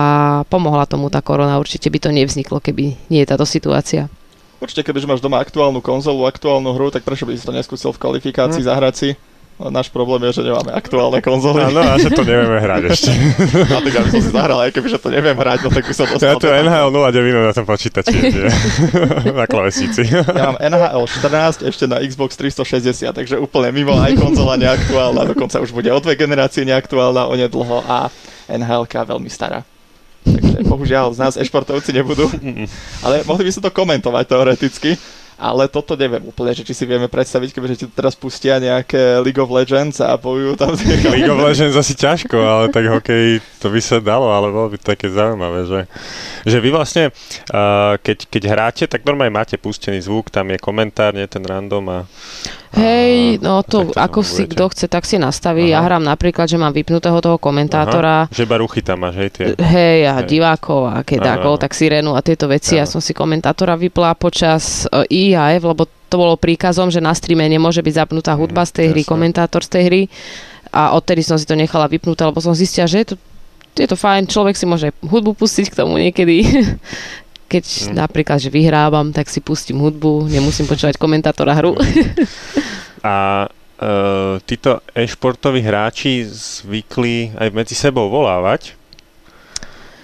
pomohla 0.51 0.83
tomu 0.91 1.07
tá 1.07 1.23
korona. 1.23 1.63
Určite 1.63 1.87
by 1.87 1.99
to 2.03 2.11
nevzniklo, 2.11 2.59
keby 2.59 2.99
nie 3.07 3.23
je 3.23 3.31
táto 3.31 3.47
situácia. 3.47 4.11
Určite, 4.59 4.83
keď 4.83 4.95
už 4.99 5.07
máš 5.07 5.23
doma 5.23 5.39
aktuálnu 5.39 5.79
konzolu, 5.79 6.27
aktuálnu 6.27 6.75
hru, 6.75 6.91
tak 6.91 7.07
prečo 7.07 7.23
by 7.23 7.39
si 7.39 7.47
to 7.47 7.55
neskúsil 7.55 7.95
v 7.95 8.03
kvalifikácii 8.03 8.67
hm. 8.67 8.67
zahrať 8.67 8.95
si? 8.99 9.11
No, 9.57 9.73
náš 9.73 9.89
problém 9.89 10.21
je, 10.29 10.37
že 10.37 10.53
nemáme 10.53 10.69
aktuálne 10.69 11.25
konzoly. 11.25 11.65
Áno, 11.65 11.81
a 11.81 11.97
že 11.97 12.13
to 12.13 12.29
nevieme 12.29 12.61
hrať 12.61 12.93
ešte. 12.93 13.09
A 13.73 13.81
tak 13.81 13.95
aby 14.05 14.09
som 14.13 14.21
si 14.21 14.29
zahral, 14.29 14.61
aj 14.61 14.71
keby 14.77 14.89
že 14.93 15.01
to 15.01 15.09
neviem 15.09 15.33
hrať, 15.33 15.65
no 15.65 15.73
tak 15.73 15.89
by 15.89 15.95
som 15.97 16.05
dostal. 16.05 16.29
Ja 16.29 16.37
tu 16.37 16.53
NHL 16.53 16.93
09 16.93 17.49
na 17.49 17.55
tom 17.57 17.65
počítači, 17.65 18.17
na 19.41 19.49
klavesíci. 19.49 20.13
Ja 20.13 20.53
mám 20.53 20.61
NHL 20.61 21.09
14 21.09 21.73
ešte 21.73 21.89
na 21.89 22.05
Xbox 22.05 22.37
360, 22.37 23.17
takže 23.17 23.41
úplne 23.41 23.73
mimo 23.73 23.97
aj 23.97 24.13
konzola 24.21 24.61
neaktuálna, 24.61 25.25
dokonca 25.25 25.57
už 25.65 25.73
bude 25.73 25.89
o 25.89 25.99
dve 26.05 26.21
generácie 26.21 26.61
neaktuálna 26.69 27.25
onedlho 27.25 27.81
a 27.89 28.13
NHL 28.53 28.85
veľmi 28.85 29.33
stará. 29.33 29.65
Takže 30.27 30.67
bohužiaľ 30.67 31.15
z 31.15 31.19
nás 31.23 31.35
e-športovci 31.39 31.95
nebudú. 31.95 32.27
Ale 33.07 33.23
mohli 33.23 33.47
by 33.47 33.53
sa 33.55 33.63
to 33.63 33.71
komentovať 33.71 34.25
teoreticky. 34.27 34.91
Ale 35.37 35.69
toto 35.69 35.93
neviem 36.01 36.25
úplne, 36.25 36.57
že 36.57 36.65
či 36.65 36.73
si 36.73 36.85
vieme 36.89 37.13
predstaviť, 37.13 37.53
keďže 37.53 37.77
ti 37.77 37.87
teraz 37.93 38.17
pustia 38.17 38.57
nejaké 38.57 39.21
League 39.21 39.37
of 39.37 39.53
Legends 39.53 40.01
a 40.01 40.17
bojujú 40.17 40.57
tam. 40.57 40.73
League 41.13 41.29
of 41.29 41.41
Legends 41.45 41.77
asi 41.77 41.93
ťažko, 41.93 42.41
ale 42.41 42.65
tak 42.73 42.89
hokej 42.89 43.45
to 43.61 43.69
by 43.69 43.81
sa 43.85 44.01
dalo, 44.01 44.33
ale 44.33 44.49
bolo 44.49 44.73
by 44.73 44.81
také 44.81 45.13
zaujímavé, 45.13 45.69
že, 45.69 45.81
že 46.49 46.57
vy 46.57 46.73
vlastne, 46.73 47.13
uh, 47.53 48.01
keď, 48.01 48.19
keď 48.33 48.43
hráte, 48.49 48.85
tak 48.89 49.05
normálne 49.05 49.37
máte 49.37 49.61
pustený 49.61 50.01
zvuk, 50.01 50.33
tam 50.33 50.49
je 50.49 50.59
komentár, 50.59 51.13
nie 51.13 51.29
ten 51.29 51.45
random 51.45 51.85
a 51.93 51.99
Hej, 52.77 53.41
no 53.41 53.65
to, 53.65 53.89
to 53.89 53.97
ako 53.97 54.21
si 54.21 54.45
kto 54.45 54.69
chce, 54.69 54.85
tak 54.93 55.09
si 55.09 55.17
nastaví. 55.17 55.73
Aha. 55.73 55.81
Ja 55.81 55.87
hrám 55.89 56.05
napríklad, 56.05 56.45
že 56.45 56.61
mám 56.61 56.77
vypnutého 56.77 57.17
toho 57.25 57.41
komentátora. 57.41 58.29
Aha. 58.29 58.33
Že 58.37 58.45
baruchy 58.45 58.85
tam 58.85 59.01
máš, 59.09 59.17
hej? 59.17 59.31
Tie. 59.33 59.47
Hej, 59.57 60.01
a 60.05 60.21
hej. 60.21 60.29
divákov 60.29 60.93
a 60.93 61.01
kedákov, 61.01 61.57
tak 61.57 61.73
sirénu 61.73 62.13
a 62.13 62.21
tieto 62.21 62.45
veci. 62.53 62.77
Aha. 62.77 62.85
Ja 62.85 62.87
som 62.87 63.01
si 63.01 63.17
komentátora 63.17 63.81
vypla 63.81 64.13
počas 64.21 64.85
uh, 64.93 65.09
e, 65.09 65.26
IAF, 65.33 65.63
lebo 65.65 65.89
to 66.07 66.17
bolo 66.17 66.39
príkazom, 66.39 66.93
že 66.93 67.03
na 67.03 67.11
streame 67.17 67.47
nemôže 67.51 67.83
byť 67.83 67.95
zapnutá 68.07 68.37
hudba 68.39 68.63
z 68.63 68.83
tej 68.83 68.87
hry, 68.95 69.03
komentátor 69.03 69.67
z 69.67 69.71
tej 69.75 69.83
hry. 69.87 70.03
A 70.71 70.95
odtedy 70.95 71.25
som 71.25 71.41
si 71.41 71.49
to 71.49 71.59
nechala 71.59 71.91
vypnuté, 71.91 72.23
lebo 72.23 72.39
som 72.39 72.55
zistila, 72.55 72.87
že 72.87 73.03
je 73.03 73.09
to 73.13 73.17
je 73.77 73.89
to 73.89 73.97
fajn, 73.97 74.25
človek 74.25 74.57
si 74.57 74.65
môže 74.65 74.89
hudbu 75.05 75.37
pustiť 75.37 75.69
k 75.69 75.79
tomu 75.85 76.01
niekedy, 76.01 76.41
keď 77.53 77.65
mm. 77.65 77.95
napríklad, 77.95 78.41
že 78.41 78.49
vyhrávam, 78.49 79.13
tak 79.13 79.29
si 79.29 79.45
pustím 79.45 79.85
hudbu, 79.85 80.33
nemusím 80.33 80.65
počúvať 80.65 80.97
komentátora 80.97 81.53
hru. 81.61 81.77
A 83.07 83.47
uh, 83.47 84.41
títo 84.43 84.83
e-športoví 84.91 85.63
hráči 85.63 86.27
zvykli 86.27 87.37
aj 87.39 87.49
medzi 87.55 87.77
sebou 87.79 88.11
volávať, 88.11 88.75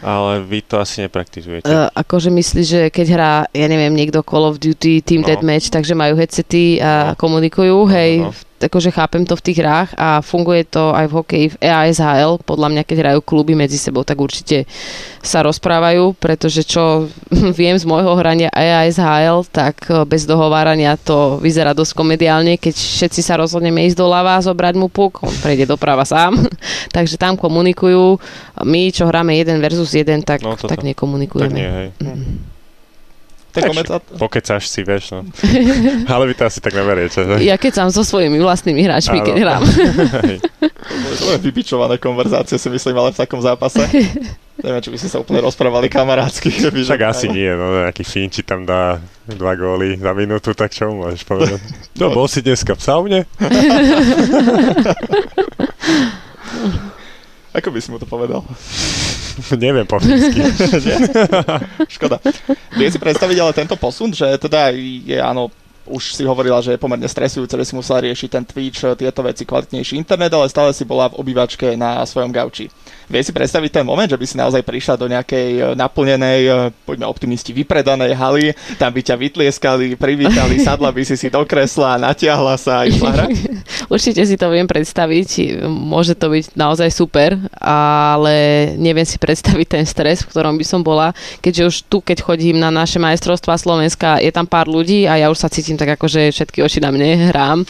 ale 0.02 0.42
vy 0.42 0.60
to 0.66 0.82
asi 0.82 1.06
nepraktizujete. 1.06 1.66
Uh, 1.70 1.88
akože 1.94 2.28
myslíš, 2.28 2.66
že 2.66 2.82
keď 2.90 3.06
hrá, 3.14 3.32
ja 3.54 3.66
neviem, 3.70 3.94
niekto 3.94 4.20
Call 4.26 4.44
of 4.50 4.58
Duty, 4.58 5.00
Team 5.00 5.22
no. 5.22 5.30
Deathmatch, 5.30 5.70
takže 5.70 5.94
majú 5.94 6.18
headsety 6.18 6.82
a 6.82 7.14
no. 7.14 7.18
komunikujú, 7.18 7.86
hej, 7.88 8.12
no, 8.26 8.34
no 8.34 8.51
akože 8.66 8.94
chápem 8.94 9.26
to 9.26 9.34
v 9.34 9.44
tých 9.44 9.58
hrách 9.58 9.90
a 9.98 10.22
funguje 10.22 10.62
to 10.68 10.94
aj 10.94 11.06
v 11.10 11.16
hokeji 11.18 11.46
v 11.54 11.56
EASHL. 11.58 12.42
Podľa 12.46 12.68
mňa, 12.70 12.82
keď 12.86 12.96
hrajú 13.02 13.20
kluby 13.24 13.58
medzi 13.58 13.80
sebou, 13.80 14.06
tak 14.06 14.22
určite 14.22 14.68
sa 15.22 15.42
rozprávajú, 15.42 16.14
pretože 16.18 16.62
čo 16.66 17.08
viem 17.58 17.74
z 17.74 17.84
môjho 17.86 18.14
hrania 18.14 18.50
EASHL, 18.54 19.46
tak 19.50 19.86
e, 19.90 20.06
bez 20.06 20.26
dohovárania 20.26 20.94
to 20.98 21.38
vyzerá 21.42 21.74
dosť 21.74 21.92
komediálne, 21.94 22.58
keď 22.58 22.74
všetci 22.74 23.20
sa 23.22 23.38
rozhodneme 23.38 23.82
ísť 23.86 23.98
doľava 23.98 24.38
a 24.38 24.44
zobrať 24.44 24.74
mu 24.78 24.86
puk, 24.90 25.22
on 25.26 25.34
prejde 25.42 25.66
doprava 25.66 26.06
sám. 26.06 26.36
Takže 26.96 27.18
tam 27.18 27.34
komunikujú. 27.34 28.18
My, 28.62 28.92
čo 28.94 29.08
hráme 29.08 29.34
jeden 29.34 29.58
versus 29.58 29.94
jeden, 29.96 30.22
tak, 30.22 30.42
no, 30.44 30.54
tak 30.54 30.84
nekomunikujeme. 30.86 31.50
Tak 31.50 31.56
nie, 31.56 31.70
hej. 31.70 31.88
Mm. 31.98 32.51
Tak 33.52 33.68
komentát... 33.68 34.00
Pokecáš 34.16 34.72
si, 34.72 34.80
vieš, 34.80 35.12
no. 35.12 35.28
Ale 36.12 36.24
vy 36.24 36.34
to 36.34 36.48
asi 36.48 36.64
tak 36.64 36.72
neveriete, 36.72 37.20
že? 37.20 37.34
Ja 37.44 37.60
keď 37.60 37.72
som 37.84 37.88
so 37.92 38.00
svojimi 38.00 38.40
vlastnými 38.40 38.80
hráčmi, 38.80 39.20
keď 39.20 39.36
hrám. 39.44 39.62
to 41.20 41.24
je 41.36 41.38
vypičované 41.44 42.00
konverzácie, 42.00 42.56
si 42.56 42.68
myslím, 42.72 42.96
ale 42.96 43.12
v 43.12 43.20
takom 43.20 43.44
zápase. 43.44 43.84
Neviem, 44.62 44.80
či 44.84 44.90
by 44.92 44.98
ste 45.00 45.08
sa 45.12 45.20
úplne 45.20 45.44
rozprávali 45.44 45.92
kamarátsky. 45.92 46.48
Však 46.48 47.00
asi 47.04 47.28
nie, 47.28 47.48
no 47.52 47.84
nejaký 47.84 48.04
Finči 48.08 48.40
tam 48.40 48.64
dá 48.64 49.00
dva 49.28 49.52
góly 49.52 50.00
za 50.00 50.12
minútu, 50.16 50.56
tak 50.56 50.72
čo 50.72 50.92
môžeš 50.92 51.24
povedať? 51.28 51.60
No, 52.00 52.08
bol 52.10 52.24
si 52.24 52.40
dneska 52.40 52.72
v 52.72 52.82
saune? 52.82 53.20
Ako 57.52 57.68
by 57.68 57.78
si 57.84 57.88
mu 57.92 58.00
to 58.00 58.08
povedal? 58.08 58.40
Neviem 59.64 59.84
po 59.84 60.00
Škoda. 61.94 62.20
Vie 62.76 62.88
si 62.88 62.98
predstaviť 63.00 63.36
ale 63.40 63.52
tento 63.56 63.76
posun, 63.76 64.12
že 64.12 64.24
teda 64.40 64.72
je 64.76 65.16
áno, 65.20 65.52
už 65.86 66.14
si 66.14 66.22
hovorila, 66.22 66.62
že 66.62 66.74
je 66.74 66.82
pomerne 66.82 67.06
stresujúce, 67.06 67.54
že 67.54 67.66
si 67.68 67.74
musela 67.74 68.04
riešiť 68.04 68.28
ten 68.30 68.44
Twitch, 68.46 68.82
tieto 68.96 69.20
veci, 69.22 69.42
kvalitnejší 69.42 69.98
internet, 69.98 70.32
ale 70.32 70.50
stále 70.50 70.70
si 70.70 70.86
bola 70.86 71.10
v 71.10 71.18
obývačke 71.18 71.74
na 71.74 72.02
svojom 72.06 72.30
gauči. 72.30 72.70
Vie 73.12 73.20
si 73.20 73.34
predstaviť 73.34 73.82
ten 73.82 73.84
moment, 73.84 74.08
že 74.08 74.16
by 74.16 74.24
si 74.24 74.40
naozaj 74.40 74.64
prišla 74.64 74.94
do 74.96 75.04
nejakej 75.04 75.48
e, 75.52 75.62
naplnenej, 75.76 76.40
e, 76.48 76.52
poďme 76.88 77.04
optimisti, 77.04 77.52
vypredanej 77.52 78.16
haly, 78.16 78.56
tam 78.80 78.88
by 78.88 79.04
ťa 79.04 79.20
vytlieskali, 79.20 80.00
privítali, 80.00 80.56
sadla 80.64 80.88
by 80.88 81.02
si 81.04 81.20
si 81.20 81.28
do 81.28 81.44
kresla, 81.44 82.00
natiahla 82.00 82.56
sa 82.56 82.80
a 82.80 82.88
išla 82.88 83.10
hrať? 83.12 83.30
Určite 83.92 84.24
si 84.24 84.40
to 84.40 84.48
viem 84.48 84.64
predstaviť, 84.64 85.60
môže 85.68 86.16
to 86.16 86.32
byť 86.32 86.56
naozaj 86.56 86.88
super, 86.88 87.36
ale 87.60 88.34
neviem 88.80 89.04
si 89.04 89.20
predstaviť 89.20 89.66
ten 89.68 89.84
stres, 89.84 90.24
v 90.24 90.32
ktorom 90.32 90.56
by 90.56 90.64
som 90.64 90.80
bola, 90.80 91.12
keďže 91.44 91.62
už 91.68 91.76
tu, 91.92 92.00
keď 92.00 92.24
chodím 92.24 92.56
na 92.56 92.72
naše 92.72 92.96
majstrovstvá 92.96 93.60
Slovenska, 93.60 94.24
je 94.24 94.32
tam 94.32 94.48
pár 94.48 94.72
ľudí 94.72 95.04
a 95.04 95.20
ja 95.20 95.28
už 95.28 95.36
sa 95.36 95.52
cítim 95.52 95.71
cítim 95.72 95.80
tak 95.80 95.96
ako, 95.96 96.04
že 96.04 96.28
všetky 96.28 96.60
oči 96.60 96.84
na 96.84 96.92
mne 96.92 97.32
hrám. 97.32 97.64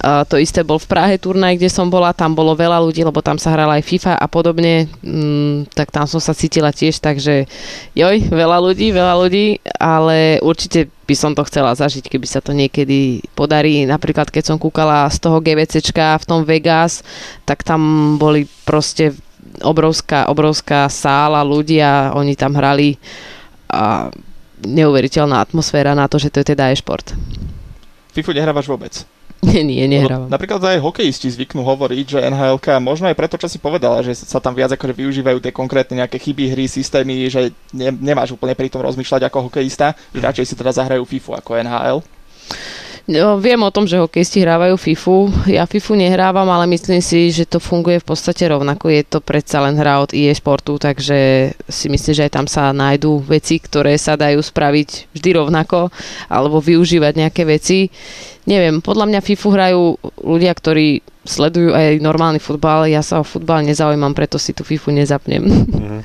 Uh, 0.00 0.24
to 0.24 0.40
isté 0.40 0.64
bol 0.64 0.80
v 0.80 0.88
Prahe 0.88 1.20
turnaj, 1.20 1.60
kde 1.60 1.68
som 1.68 1.92
bola, 1.92 2.16
tam 2.16 2.32
bolo 2.32 2.56
veľa 2.56 2.80
ľudí, 2.80 3.04
lebo 3.04 3.20
tam 3.20 3.36
sa 3.36 3.52
hrala 3.52 3.76
aj 3.76 3.84
FIFA 3.84 4.12
a 4.16 4.26
podobne, 4.32 4.88
mm, 5.04 5.76
tak 5.76 5.92
tam 5.92 6.08
som 6.08 6.16
sa 6.16 6.32
cítila 6.32 6.72
tiež, 6.72 7.04
takže 7.04 7.44
joj, 7.92 8.16
veľa 8.32 8.64
ľudí, 8.64 8.96
veľa 8.96 9.14
ľudí, 9.20 9.60
ale 9.76 10.40
určite 10.40 10.88
by 11.04 11.12
som 11.12 11.36
to 11.36 11.44
chcela 11.44 11.76
zažiť, 11.76 12.08
keby 12.08 12.24
sa 12.24 12.40
to 12.40 12.56
niekedy 12.56 13.20
podarí. 13.36 13.84
Napríklad, 13.84 14.32
keď 14.32 14.52
som 14.52 14.56
kúkala 14.56 15.04
z 15.12 15.20
toho 15.20 15.36
GVCčka 15.36 16.16
v 16.16 16.28
tom 16.28 16.48
Vegas, 16.48 17.04
tak 17.44 17.60
tam 17.60 18.16
boli 18.16 18.48
proste 18.64 19.12
obrovská, 19.60 20.32
obrovská 20.32 20.88
sála 20.88 21.44
ľudia, 21.44 22.16
oni 22.16 22.40
tam 22.40 22.56
hrali 22.56 22.96
a 23.68 24.08
neuveriteľná 24.64 25.40
atmosféra 25.40 25.96
na 25.96 26.06
to, 26.06 26.20
že 26.20 26.32
to 26.32 26.40
je 26.42 26.56
teda 26.56 26.72
e-šport. 26.72 27.16
FIFU 28.12 28.34
nehrávaš 28.34 28.66
vôbec? 28.66 28.94
Nie, 29.46 29.64
nie, 29.64 29.88
nehrávam. 29.88 30.28
Napríklad 30.28 30.60
aj 30.60 30.84
hokejisti 30.84 31.32
zvyknú 31.32 31.64
hovoriť, 31.64 32.04
že 32.12 32.18
NHL, 32.28 32.60
možno 32.84 33.08
aj 33.08 33.16
preto, 33.16 33.40
čo 33.40 33.48
si 33.48 33.56
povedala, 33.56 34.04
že 34.04 34.12
sa 34.12 34.36
tam 34.36 34.52
viac 34.52 34.68
akože 34.76 34.92
využívajú 34.92 35.40
tie 35.40 35.48
konkrétne 35.48 36.04
nejaké 36.04 36.20
chyby 36.20 36.52
hry, 36.52 36.68
systémy, 36.68 37.24
že 37.32 37.48
ne, 37.72 37.88
nemáš 37.88 38.36
úplne 38.36 38.52
pri 38.52 38.68
tom 38.68 38.84
rozmýšľať 38.84 39.32
ako 39.32 39.48
hokejista, 39.48 39.96
že 40.12 40.20
radšej 40.20 40.44
si 40.44 40.54
teda 40.60 40.76
zahrajú 40.76 41.08
FIFU 41.08 41.32
ako 41.40 41.56
NHL. 41.56 41.98
Viem 43.18 43.60
o 43.66 43.74
tom, 43.74 43.90
že 43.90 43.98
hokejisti 43.98 44.38
hrávajú 44.38 44.78
FIFU. 44.78 45.50
Ja 45.50 45.66
FIFU 45.66 45.98
nehrávam, 45.98 46.46
ale 46.46 46.70
myslím 46.70 47.02
si, 47.02 47.34
že 47.34 47.42
to 47.42 47.58
funguje 47.58 47.98
v 47.98 48.06
podstate 48.06 48.46
rovnako. 48.46 48.86
Je 48.86 49.02
to 49.02 49.18
predsa 49.18 49.58
len 49.66 49.74
hra 49.74 49.98
od 49.98 50.14
EA 50.14 50.30
Sportu, 50.30 50.78
takže 50.78 51.50
si 51.66 51.86
myslím, 51.90 52.14
že 52.14 52.24
aj 52.30 52.32
tam 52.38 52.46
sa 52.46 52.70
nájdú 52.70 53.18
veci, 53.26 53.58
ktoré 53.58 53.98
sa 53.98 54.14
dajú 54.14 54.38
spraviť 54.38 55.10
vždy 55.10 55.30
rovnako, 55.34 55.90
alebo 56.30 56.62
využívať 56.62 57.12
nejaké 57.18 57.42
veci. 57.42 57.90
Neviem, 58.46 58.78
podľa 58.78 59.10
mňa 59.10 59.20
FIFU 59.26 59.48
hrajú 59.50 59.82
ľudia, 60.22 60.54
ktorí 60.54 61.02
sledujú 61.26 61.74
aj 61.74 61.98
normálny 61.98 62.38
futbal. 62.38 62.86
Ja 62.86 63.02
sa 63.02 63.18
o 63.20 63.26
futbal 63.26 63.66
nezaujímam, 63.66 64.14
preto 64.14 64.38
si 64.38 64.54
tú 64.54 64.62
FIFU 64.62 64.94
nezapnem. 64.94 65.42
Mm-hmm. 65.42 66.00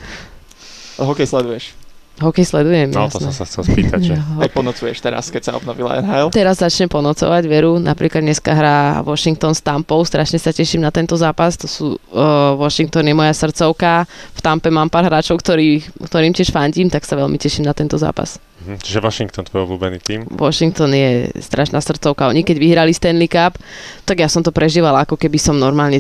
Hokej 1.06 1.30
sleduješ? 1.30 1.85
Hokej 2.16 2.48
sledujem, 2.48 2.96
No, 2.96 3.12
jasné. 3.12 3.12
to 3.12 3.28
som 3.28 3.36
sa 3.36 3.44
chcel 3.44 3.64
spýtať, 3.68 4.00
že... 4.00 4.16
Aj 4.44 4.48
ponocuješ 4.48 5.04
teraz, 5.04 5.28
keď 5.28 5.42
sa 5.44 5.52
obnovila 5.60 6.00
NHL? 6.00 6.32
Teraz 6.32 6.64
začnem 6.64 6.88
ponocovať, 6.88 7.44
veru. 7.44 7.76
Napríklad 7.76 8.24
dneska 8.24 8.56
hrá 8.56 9.04
Washington 9.04 9.52
s 9.52 9.60
Tampou, 9.60 10.00
strašne 10.02 10.40
sa 10.40 10.56
teším 10.56 10.80
na 10.80 10.96
tento 10.96 11.20
zápas. 11.20 11.60
To 11.60 11.68
sú 11.68 11.86
uh, 12.16 12.56
Washington 12.56 13.04
je 13.04 13.12
moja 13.12 13.36
srdcovka. 13.36 14.08
V 14.32 14.40
Tampe 14.40 14.72
mám 14.72 14.88
pár 14.88 15.04
hráčov, 15.04 15.44
ktorý, 15.44 15.84
ktorým 16.08 16.32
tiež 16.32 16.56
fandím, 16.56 16.88
tak 16.88 17.04
sa 17.04 17.20
veľmi 17.20 17.36
teším 17.36 17.68
na 17.68 17.76
tento 17.76 18.00
zápas. 18.00 18.40
Mhm, 18.64 18.80
čiže 18.80 19.04
Washington 19.04 19.44
tvoj 19.44 19.68
obľúbený 19.68 20.00
tým? 20.00 20.20
Washington 20.32 20.96
je 20.96 21.36
strašná 21.44 21.84
srdcovka. 21.84 22.32
Oni 22.32 22.48
keď 22.48 22.58
vyhrali 22.58 22.96
Stanley 22.96 23.28
Cup, 23.28 23.60
tak 24.08 24.24
ja 24.24 24.32
som 24.32 24.40
to 24.40 24.56
prežívala, 24.56 25.04
ako 25.04 25.20
keby 25.20 25.36
som 25.36 25.60
normálne 25.60 26.00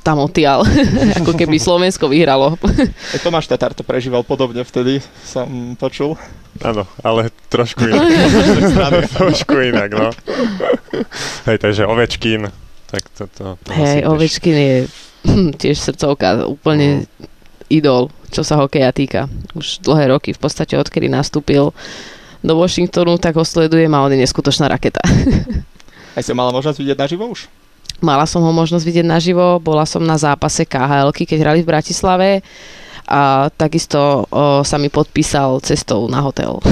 tam 0.00 0.24
odtiaľ, 0.24 0.64
ako 1.20 1.36
keby 1.36 1.60
Slovensko 1.60 2.08
vyhralo. 2.08 2.56
Tomáš 3.20 3.48
Tatar 3.52 3.76
to 3.76 3.84
prežíval 3.84 4.24
podobne 4.24 4.64
vtedy, 4.64 5.04
som 5.24 5.76
počul. 5.76 6.16
Áno, 6.64 6.88
ale 7.04 7.30
trošku 7.52 7.86
inak. 7.86 8.04
trošku 9.20 9.54
inak, 9.60 9.90
no. 9.92 10.08
Hej, 11.46 11.56
takže 11.62 11.86
Ovečkin, 11.86 12.48
tak 12.90 13.02
to... 13.14 13.28
to, 13.30 13.44
to 13.60 13.68
Hej, 13.76 14.08
Ovečkin 14.08 14.56
je 14.56 14.76
tiež 15.60 15.76
srdcovka, 15.78 16.48
úplne 16.48 17.04
mm. 17.04 17.70
idol, 17.70 18.10
čo 18.32 18.42
sa 18.42 18.58
hokeja 18.58 18.90
týka. 18.90 19.30
Už 19.54 19.84
dlhé 19.84 20.10
roky, 20.10 20.32
v 20.32 20.40
podstate 20.40 20.74
odkedy 20.74 21.06
nastúpil 21.06 21.70
do 22.40 22.52
Washingtonu, 22.56 23.20
tak 23.20 23.36
ho 23.36 23.44
sledujem 23.44 23.92
a 23.92 24.02
on 24.02 24.12
je 24.16 24.22
neskutočná 24.24 24.66
raketa. 24.66 25.04
Aj 26.16 26.22
si 26.24 26.32
mala 26.34 26.50
možnosť 26.50 26.80
vidieť 26.80 26.98
naživo 26.98 27.30
už? 27.30 27.46
Mala 28.00 28.24
som 28.24 28.40
ho 28.40 28.52
možnosť 28.52 28.84
vidieť 28.84 29.06
naživo, 29.06 29.60
bola 29.60 29.84
som 29.84 30.00
na 30.00 30.16
zápase 30.16 30.64
KHL, 30.64 31.12
keď 31.12 31.38
hrali 31.40 31.60
v 31.60 31.70
Bratislave 31.70 32.28
a 33.10 33.50
takisto 33.50 34.24
o, 34.30 34.62
sa 34.62 34.78
mi 34.78 34.86
podpísal 34.86 35.58
cestou 35.60 36.06
na 36.06 36.22
hotel. 36.22 36.62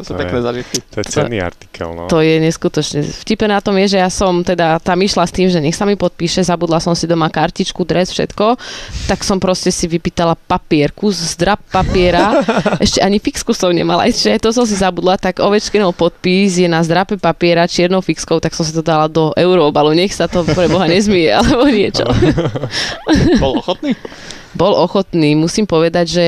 To 0.00 0.08
sú 0.08 0.16
to 0.16 0.20
pekné 0.24 0.40
zažitky. 0.40 0.80
To 0.80 0.96
je 1.04 1.06
cenný 1.12 1.38
artikel, 1.44 1.92
no. 1.92 2.08
To 2.08 2.24
je 2.24 2.40
neskutočne. 2.40 3.04
Vtipe 3.04 3.44
na 3.44 3.60
tom 3.60 3.76
je, 3.84 3.92
že 3.92 3.98
ja 4.00 4.08
som 4.08 4.40
teda 4.40 4.80
tam 4.80 4.96
išla 4.96 5.28
s 5.28 5.32
tým, 5.36 5.52
že 5.52 5.60
nech 5.60 5.76
sa 5.76 5.84
mi 5.84 5.92
podpíše, 5.92 6.40
zabudla 6.40 6.80
som 6.80 6.96
si 6.96 7.04
doma 7.04 7.28
kartičku, 7.28 7.84
dres, 7.84 8.08
všetko, 8.08 8.56
tak 9.04 9.20
som 9.20 9.36
proste 9.36 9.68
si 9.68 9.84
vypýtala 9.84 10.40
papier, 10.40 10.88
kus 10.96 11.20
zdrab 11.36 11.60
papiera, 11.68 12.40
ešte 12.84 13.04
ani 13.04 13.20
fixku 13.20 13.52
som 13.52 13.76
nemala, 13.76 14.08
ešte 14.08 14.40
to 14.40 14.56
som 14.56 14.64
si 14.64 14.72
zabudla, 14.72 15.20
tak 15.20 15.44
ovečkinov 15.44 15.92
podpis 15.92 16.56
je 16.56 16.64
na 16.64 16.80
zdrape 16.80 17.20
papiera 17.20 17.68
čiernou 17.68 18.00
fixkou, 18.00 18.40
tak 18.40 18.56
som 18.56 18.64
si 18.64 18.72
to 18.72 18.80
dala 18.80 19.04
do 19.04 19.36
euroobalu, 19.36 19.92
nech 19.92 20.16
sa 20.16 20.24
to 20.24 20.48
pre 20.48 20.64
Boha 20.72 20.88
nezmie, 20.88 21.28
alebo 21.36 21.68
niečo. 21.68 22.08
Bol 23.44 23.60
ochotný? 23.60 23.92
Bol 24.56 24.72
ochotný, 24.80 25.36
musím 25.36 25.68
povedať, 25.68 26.06
že 26.08 26.26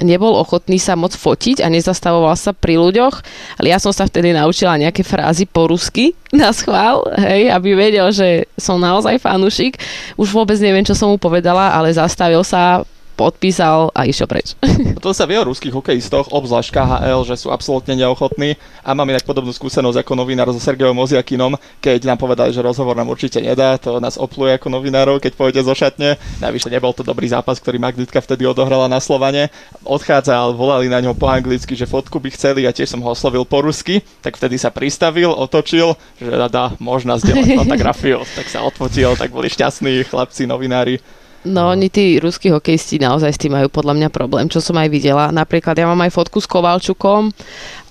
nebol 0.00 0.32
ochotný 0.32 0.80
sa 0.80 0.96
moc 0.96 1.12
fotiť 1.12 1.60
a 1.60 1.68
nezastavoval 1.68 2.32
sa 2.38 2.56
pri 2.56 2.80
ľuďoch, 2.80 3.14
ale 3.60 3.66
ja 3.68 3.76
som 3.76 3.92
sa 3.92 4.08
vtedy 4.08 4.32
naučila 4.32 4.80
nejaké 4.80 5.04
frázy 5.04 5.44
po 5.44 5.68
rusky 5.68 6.16
na 6.32 6.54
schvál, 6.56 7.04
hej, 7.20 7.52
aby 7.52 7.76
vedel, 7.76 8.08
že 8.08 8.48
som 8.56 8.80
naozaj 8.80 9.20
fanúšik. 9.20 9.76
Už 10.16 10.32
vôbec 10.32 10.56
neviem, 10.62 10.86
čo 10.86 10.96
som 10.96 11.12
mu 11.12 11.20
povedala, 11.20 11.76
ale 11.76 11.92
zastavil 11.92 12.40
sa, 12.40 12.86
podpísal 13.14 13.92
a 13.92 14.08
išiel 14.08 14.28
preč. 14.28 14.56
To 15.02 15.10
sa 15.10 15.26
vie 15.26 15.34
o 15.34 15.48
ruských 15.50 15.74
hokejistoch, 15.74 16.30
obzvlášť 16.30 16.70
KHL, 16.70 17.26
že 17.26 17.34
sú 17.34 17.50
absolútne 17.50 17.98
neochotní 17.98 18.54
a 18.86 18.94
mám 18.94 19.10
inak 19.10 19.26
podobnú 19.26 19.50
skúsenosť 19.50 19.98
ako 19.98 20.14
novinár 20.14 20.46
so 20.54 20.62
Sergejom 20.62 20.94
Moziakinom, 20.94 21.58
keď 21.82 22.06
nám 22.06 22.22
povedali, 22.22 22.54
že 22.54 22.62
rozhovor 22.62 22.94
nám 22.94 23.10
určite 23.10 23.42
nedá, 23.42 23.74
to 23.82 23.98
nás 23.98 24.14
opluje 24.14 24.54
ako 24.54 24.70
novinárov, 24.70 25.18
keď 25.18 25.34
pôjde 25.34 25.66
zo 25.66 25.74
šatne. 25.74 26.14
Navyše 26.38 26.70
nebol 26.70 26.94
to 26.94 27.02
dobrý 27.02 27.26
zápas, 27.26 27.58
ktorý 27.58 27.82
Magditka 27.82 28.22
vtedy 28.22 28.46
odohrala 28.46 28.86
na 28.86 29.02
Slovane. 29.02 29.50
Odchádzal, 29.82 30.54
volali 30.54 30.86
na 30.86 31.02
ňo 31.02 31.18
po 31.18 31.26
anglicky, 31.26 31.74
že 31.74 31.90
fotku 31.90 32.22
by 32.22 32.30
chceli 32.30 32.62
a 32.62 32.70
tiež 32.70 32.94
som 32.94 33.02
ho 33.02 33.10
oslovil 33.10 33.42
po 33.42 33.58
rusky, 33.58 34.06
tak 34.22 34.38
vtedy 34.38 34.54
sa 34.54 34.70
pristavil, 34.70 35.34
otočil, 35.34 35.98
že 36.22 36.30
dá, 36.46 36.78
možná 36.78 37.18
zdieľať 37.18 37.58
fotografiu, 37.58 38.22
tak 38.38 38.46
sa 38.46 38.62
odfotil, 38.62 39.18
tak 39.18 39.34
boli 39.34 39.50
šťastní 39.50 40.06
chlapci, 40.06 40.46
novinári. 40.46 41.02
No, 41.42 41.74
oni 41.74 41.90
tí 41.90 42.22
ruskí 42.22 42.54
hokejisti 42.54 43.02
naozaj 43.02 43.34
s 43.34 43.40
tým 43.42 43.58
majú 43.58 43.66
podľa 43.66 43.98
mňa 43.98 44.08
problém, 44.14 44.46
čo 44.46 44.62
som 44.62 44.78
aj 44.78 44.86
videla. 44.86 45.34
Napríklad 45.34 45.74
ja 45.74 45.90
mám 45.90 45.98
aj 46.06 46.14
fotku 46.14 46.38
s 46.38 46.46
Kovalčukom, 46.46 47.34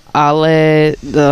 ale 0.08 0.56
e, 0.96 1.22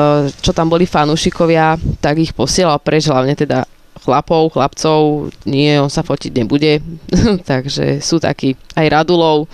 čo 0.44 0.52
tam 0.52 0.68
boli 0.68 0.84
fanúšikovia, 0.84 1.80
tak 2.04 2.20
ich 2.20 2.36
posielal 2.36 2.76
preč, 2.76 3.08
hlavne 3.08 3.32
teda 3.32 3.64
chlapov, 4.04 4.52
chlapcov, 4.52 5.32
nie, 5.48 5.76
on 5.80 5.88
sa 5.88 6.04
fotiť 6.04 6.32
nebude, 6.44 6.80
takže 7.50 8.04
sú 8.04 8.20
takí 8.20 8.52
aj 8.76 8.86
Radulov, 8.88 9.48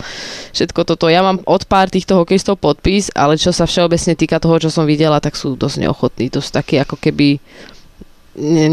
všetko 0.50 0.82
toto. 0.82 1.06
Ja 1.06 1.22
mám 1.22 1.42
od 1.46 1.62
pár 1.70 1.86
týchto 1.86 2.18
hokejistov 2.18 2.58
podpis, 2.58 3.14
ale 3.14 3.38
čo 3.38 3.54
sa 3.54 3.66
všeobecne 3.66 4.18
týka 4.18 4.42
toho, 4.42 4.58
čo 4.58 4.74
som 4.74 4.90
videla, 4.90 5.22
tak 5.22 5.38
sú 5.38 5.54
dosť 5.54 5.86
neochotní, 5.86 6.34
to 6.34 6.42
sú 6.42 6.50
takí 6.50 6.82
ako 6.82 6.98
keby, 6.98 7.38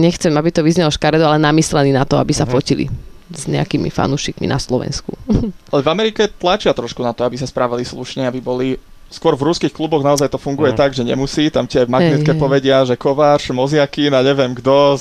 nechcem, 0.02 0.34
aby 0.34 0.50
to 0.50 0.66
vyznelo 0.66 0.90
škaredo, 0.90 1.30
ale 1.30 1.38
namyslení 1.38 1.94
na 1.94 2.10
to, 2.10 2.18
aby 2.18 2.34
sa 2.34 2.50
uh-huh. 2.50 2.58
fotili 2.58 2.90
s 3.34 3.50
nejakými 3.50 3.90
fanúšikmi 3.90 4.46
na 4.46 4.62
Slovensku. 4.62 5.18
Ale 5.74 5.82
v 5.82 5.90
Amerike 5.90 6.30
tlačia 6.30 6.72
trošku 6.72 7.02
na 7.02 7.12
to, 7.12 7.26
aby 7.26 7.36
sa 7.36 7.50
správali 7.50 7.84
slušne, 7.84 8.24
aby 8.30 8.40
boli 8.40 8.68
skôr 9.14 9.38
v 9.38 9.46
ruských 9.46 9.70
kluboch 9.70 10.02
naozaj 10.02 10.26
to 10.26 10.42
funguje 10.42 10.74
mm. 10.74 10.78
tak, 10.78 10.98
že 10.98 11.06
nemusí, 11.06 11.54
tam 11.54 11.70
tie 11.70 11.86
magnetke 11.86 12.34
hey, 12.34 12.42
povedia, 12.42 12.82
že 12.82 12.98
Kováč, 12.98 13.54
Moziakin 13.54 14.10
a 14.10 14.26
neviem 14.26 14.58
kto, 14.58 14.98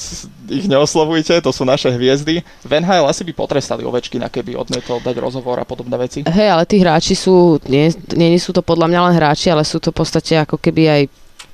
ich 0.52 0.68
neoslovujte, 0.68 1.40
to 1.40 1.48
sú 1.48 1.64
naše 1.64 1.88
hviezdy. 1.88 2.44
V 2.60 2.72
NHL 2.76 3.08
asi 3.08 3.24
by 3.24 3.32
potrestali 3.32 3.80
Ovečkina, 3.88 4.28
keby 4.28 4.52
odmietol 4.52 5.00
dať 5.00 5.16
rozhovor 5.16 5.56
a 5.56 5.64
podobné 5.64 5.96
veci. 5.96 6.28
Hej, 6.28 6.48
ale 6.52 6.68
tí 6.68 6.76
hráči 6.84 7.16
sú, 7.16 7.56
nie, 7.64 7.88
nie 8.12 8.36
sú 8.36 8.52
to 8.52 8.60
podľa 8.60 8.92
mňa 8.92 9.00
len 9.08 9.14
hráči, 9.16 9.48
ale 9.48 9.64
sú 9.64 9.80
to 9.80 9.88
v 9.88 10.04
podstate 10.04 10.44
ako 10.44 10.60
keby 10.60 10.82
aj 10.92 11.02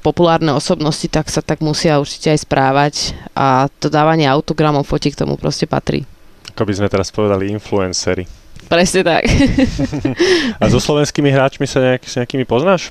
populárne 0.03 0.51
osobnosti, 0.55 1.07
tak 1.07 1.31
sa 1.31 1.43
tak 1.43 1.62
musia 1.62 1.99
určite 1.99 2.35
aj 2.35 2.43
správať 2.43 2.95
a 3.35 3.66
to 3.83 3.91
dávanie 3.91 4.26
autogramov 4.26 4.87
fotiek 4.87 5.14
k 5.14 5.26
tomu 5.26 5.39
proste 5.39 5.66
patrí. 5.66 6.07
Ako 6.59 6.67
by 6.67 6.75
sme 6.75 6.91
teraz 6.91 7.15
povedali 7.15 7.55
influencery. 7.55 8.27
Presne 8.67 9.07
tak. 9.07 9.31
A 10.59 10.67
so 10.67 10.83
slovenskými 10.83 11.31
hráčmi 11.31 11.71
sa 11.71 11.79
nejak, 11.79 12.03
s 12.03 12.19
nejakými 12.19 12.43
poznáš? 12.43 12.91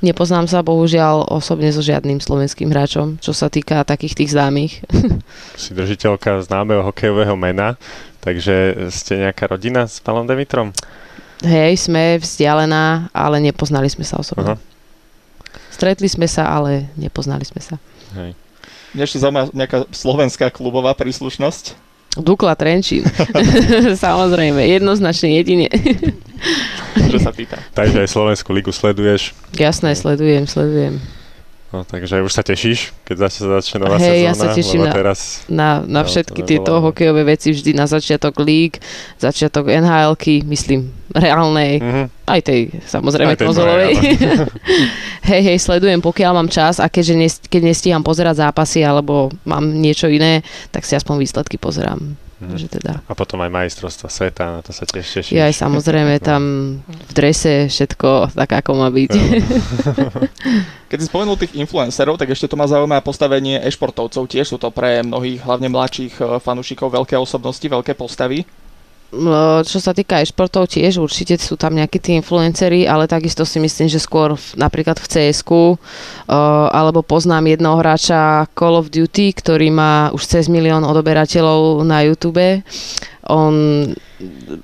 Nepoznám 0.00 0.48
sa 0.48 0.64
bohužiaľ 0.64 1.28
osobne 1.28 1.68
so 1.68 1.84
žiadnym 1.84 2.24
slovenským 2.24 2.72
hráčom, 2.72 3.20
čo 3.20 3.36
sa 3.36 3.52
týka 3.52 3.84
takých 3.84 4.24
tých 4.24 4.32
známych. 4.32 4.80
Si 5.60 5.76
držiteľka 5.76 6.40
známeho 6.48 6.80
hokejového 6.80 7.36
mena, 7.36 7.76
takže 8.24 8.88
ste 8.88 9.20
nejaká 9.20 9.52
rodina 9.52 9.84
s 9.84 10.00
Palom 10.00 10.24
Demitrom? 10.24 10.72
Hej, 11.44 11.76
sme 11.76 12.16
vzdialená, 12.24 13.12
ale 13.12 13.36
nepoznali 13.52 13.92
sme 13.92 14.08
sa 14.08 14.16
osobne. 14.16 14.56
Aha. 14.56 14.64
Stretli 15.68 16.08
sme 16.08 16.24
sa, 16.24 16.48
ale 16.48 16.88
nepoznali 16.96 17.44
sme 17.44 17.60
sa. 17.60 17.76
Hej. 18.16 18.32
Mne 18.96 19.02
ešte 19.04 19.20
zaujíma 19.20 19.52
nejaká 19.52 19.92
slovenská 19.92 20.48
klubová 20.48 20.96
príslušnosť? 20.96 21.91
Dukla 22.18 22.52
Trenčín. 22.52 23.08
Samozrejme, 24.04 24.60
jednoznačne 24.68 25.32
jedine. 25.40 25.66
Čo 27.08 27.16
sa 27.16 27.32
pýta. 27.32 27.56
Takže 27.72 28.04
aj 28.04 28.08
Slovenskú 28.12 28.52
ligu 28.52 28.68
sleduješ? 28.68 29.32
Jasné, 29.56 29.96
sledujem, 29.96 30.44
sledujem. 30.44 31.00
No, 31.72 31.88
takže 31.88 32.20
už 32.20 32.28
sa 32.28 32.44
tešíš, 32.44 32.92
keď 33.08 33.32
sa 33.32 33.56
začne 33.56 33.80
nová 33.80 33.96
hey, 33.96 34.28
sezóna? 34.28 34.28
ja 34.28 34.32
sa 34.36 34.46
teším 34.52 34.84
na, 34.84 34.92
teraz, 34.92 35.40
na, 35.48 35.80
na 35.88 36.04
no, 36.04 36.08
všetky 36.08 36.44
tieto 36.44 36.84
hokejové 36.84 37.24
veci 37.24 37.48
vždy 37.48 37.72
na 37.72 37.88
začiatok 37.88 38.44
líg, 38.44 38.76
začiatok 39.16 39.72
nhl 39.72 40.12
myslím, 40.52 40.92
reálnej, 41.16 41.80
mm-hmm. 41.80 42.06
aj 42.28 42.40
tej 42.44 42.60
samozrejme 42.84 43.40
konzolovej. 43.40 43.96
hej, 45.32 45.42
hej, 45.48 45.58
sledujem, 45.64 46.04
pokiaľ 46.04 46.44
mám 46.44 46.52
čas 46.52 46.76
a 46.76 46.92
keďže 46.92 47.14
nes, 47.16 47.34
keď 47.40 47.62
nestíham 47.72 48.04
pozerať 48.04 48.44
zápasy 48.44 48.84
alebo 48.84 49.32
mám 49.48 49.64
niečo 49.64 50.12
iné, 50.12 50.44
tak 50.76 50.84
si 50.84 50.92
aspoň 50.92 51.24
výsledky 51.24 51.56
pozerám. 51.56 52.20
Mm. 52.42 52.58
Že 52.58 52.66
teda. 52.82 52.92
A 53.06 53.14
potom 53.14 53.38
aj 53.38 53.54
majstrovstva 53.54 54.10
sveta, 54.10 54.58
na 54.58 54.60
to 54.66 54.74
sa 54.74 54.82
tiež 54.82 55.06
teším. 55.06 55.38
Ja 55.38 55.46
aj 55.46 55.62
samozrejme 55.62 56.18
no. 56.18 56.24
tam 56.26 56.42
v 56.82 57.12
drese 57.14 57.70
všetko 57.70 58.34
tak, 58.34 58.50
ako 58.50 58.70
má 58.82 58.90
byť. 58.90 59.12
Keď 60.90 60.98
si 60.98 61.06
spomenul 61.06 61.38
tých 61.38 61.54
influencerov, 61.54 62.18
tak 62.18 62.34
ešte 62.34 62.50
to 62.50 62.58
má 62.58 62.66
zaujímavé 62.66 63.00
postavenie 63.00 63.62
e-športovcov. 63.62 64.26
Tiež 64.26 64.50
sú 64.50 64.58
to 64.58 64.74
pre 64.74 65.06
mnohých, 65.06 65.46
hlavne 65.46 65.70
mladších 65.70 66.14
eh, 66.18 66.26
fanúšikov, 66.42 66.90
veľké 66.90 67.14
osobnosti, 67.14 67.62
veľké 67.62 67.94
postavy. 67.94 68.42
Čo 69.68 69.76
sa 69.76 69.92
týka 69.92 70.24
e-športov 70.24 70.72
tiež, 70.72 70.96
určite 70.96 71.36
sú 71.36 71.60
tam 71.60 71.76
nejakí 71.76 72.00
tí 72.00 72.16
influenceri, 72.16 72.88
ale 72.88 73.04
takisto 73.04 73.44
si 73.44 73.60
myslím, 73.60 73.84
že 73.84 74.00
skôr 74.00 74.40
v, 74.40 74.46
napríklad 74.56 74.96
v 74.96 75.04
cs 75.04 75.44
uh, 75.44 75.76
alebo 76.72 77.04
poznám 77.04 77.52
jednoho 77.52 77.76
hráča 77.76 78.48
Call 78.56 78.80
of 78.80 78.88
Duty, 78.88 79.36
ktorý 79.36 79.68
má 79.68 80.08
už 80.16 80.24
cez 80.24 80.48
milión 80.48 80.80
odoberateľov 80.88 81.84
na 81.84 82.00
YouTube. 82.08 82.64
On 83.28 83.52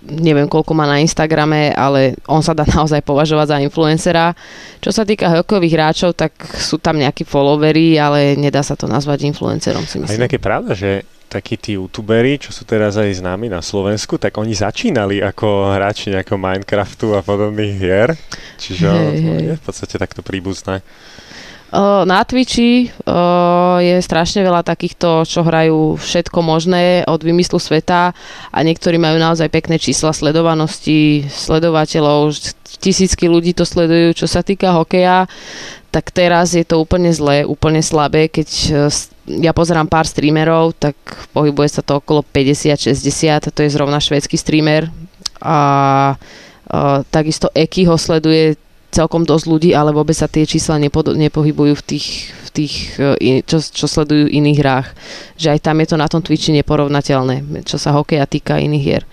neviem 0.08 0.48
koľko 0.48 0.72
má 0.72 0.88
na 0.88 1.04
Instagrame, 1.04 1.76
ale 1.76 2.16
on 2.24 2.40
sa 2.40 2.56
dá 2.56 2.64
naozaj 2.72 3.04
považovať 3.04 3.46
za 3.52 3.58
influencera. 3.60 4.32
Čo 4.80 4.96
sa 4.96 5.04
týka 5.04 5.28
hokejových 5.28 5.76
hráčov, 5.76 6.16
tak 6.16 6.32
sú 6.56 6.80
tam 6.80 6.96
nejakí 6.96 7.28
followery, 7.28 8.00
ale 8.00 8.32
nedá 8.32 8.64
sa 8.64 8.80
to 8.80 8.88
nazvať 8.88 9.28
influencerom, 9.28 9.84
si 9.84 10.00
myslím. 10.00 10.16
A 10.16 10.20
inak 10.24 10.32
je 10.32 10.40
pravda, 10.40 10.72
že 10.72 11.04
takí 11.28 11.60
tí 11.60 11.76
youtuberi, 11.76 12.40
čo 12.40 12.50
sú 12.50 12.64
teraz 12.64 12.96
aj 12.96 13.20
známi 13.20 13.52
na 13.52 13.60
Slovensku, 13.60 14.16
tak 14.16 14.40
oni 14.40 14.56
začínali 14.56 15.20
ako 15.20 15.76
hráči 15.76 16.08
nejakého 16.08 16.40
Minecraftu 16.40 17.12
a 17.12 17.20
podobných 17.20 17.74
hier. 17.76 18.16
Čiže 18.56 18.88
hey, 18.88 19.52
je 19.52 19.54
v 19.54 19.62
podstate 19.62 20.00
takto 20.00 20.24
príbuzné. 20.24 20.80
Na 22.08 22.24
Twitchi 22.24 22.88
je 23.84 23.96
strašne 24.00 24.40
veľa 24.40 24.64
takýchto, 24.64 25.28
čo 25.28 25.44
hrajú 25.44 26.00
všetko 26.00 26.40
možné 26.40 27.04
od 27.04 27.20
vymyslu 27.20 27.60
sveta 27.60 28.16
a 28.48 28.58
niektorí 28.64 28.96
majú 28.96 29.20
naozaj 29.20 29.52
pekné 29.52 29.76
čísla 29.76 30.16
sledovanosti, 30.16 31.28
sledovateľov, 31.28 32.32
tisícky 32.80 33.28
ľudí 33.28 33.52
to 33.52 33.68
sledujú. 33.68 34.16
Čo 34.16 34.26
sa 34.32 34.40
týka 34.40 34.72
hokeja, 34.72 35.28
tak 35.92 36.08
teraz 36.08 36.56
je 36.56 36.64
to 36.64 36.80
úplne 36.80 37.12
zlé, 37.12 37.44
úplne 37.44 37.84
slabé, 37.84 38.32
keď 38.32 38.48
ja 39.28 39.52
pozerám 39.52 39.86
pár 39.86 40.08
streamerov, 40.08 40.72
tak 40.80 40.96
pohybuje 41.36 41.68
sa 41.68 41.82
to 41.84 42.00
okolo 42.00 42.24
50-60, 42.24 43.52
to 43.52 43.60
je 43.60 43.70
zrovna 43.70 44.00
švédsky 44.00 44.40
streamer 44.40 44.88
a 45.44 46.16
a 46.68 47.00
takisto 47.08 47.48
Eki 47.56 47.88
ho 47.88 47.96
sleduje 47.96 48.60
celkom 48.92 49.24
dosť 49.24 49.44
ľudí, 49.48 49.70
ale 49.72 49.92
vôbec 49.92 50.16
sa 50.16 50.28
tie 50.28 50.48
čísla 50.48 50.80
nepo, 50.80 51.04
nepohybujú 51.04 51.76
v 51.76 51.84
tých, 51.84 52.32
v 52.32 52.50
tých 52.52 52.74
e, 52.96 53.40
čo, 53.44 53.60
čo 53.60 53.84
sledujú 53.84 54.28
iných 54.32 54.58
hrách. 54.60 54.88
Že 55.36 55.48
aj 55.56 55.60
tam 55.60 55.76
je 55.80 55.86
to 55.88 55.96
na 56.00 56.08
tom 56.08 56.20
Twitchi 56.24 56.52
neporovnateľné, 56.56 57.64
čo 57.68 57.76
sa 57.76 57.92
hokeja 57.92 58.24
týka 58.24 58.56
iných 58.56 58.84
hier. 58.84 59.04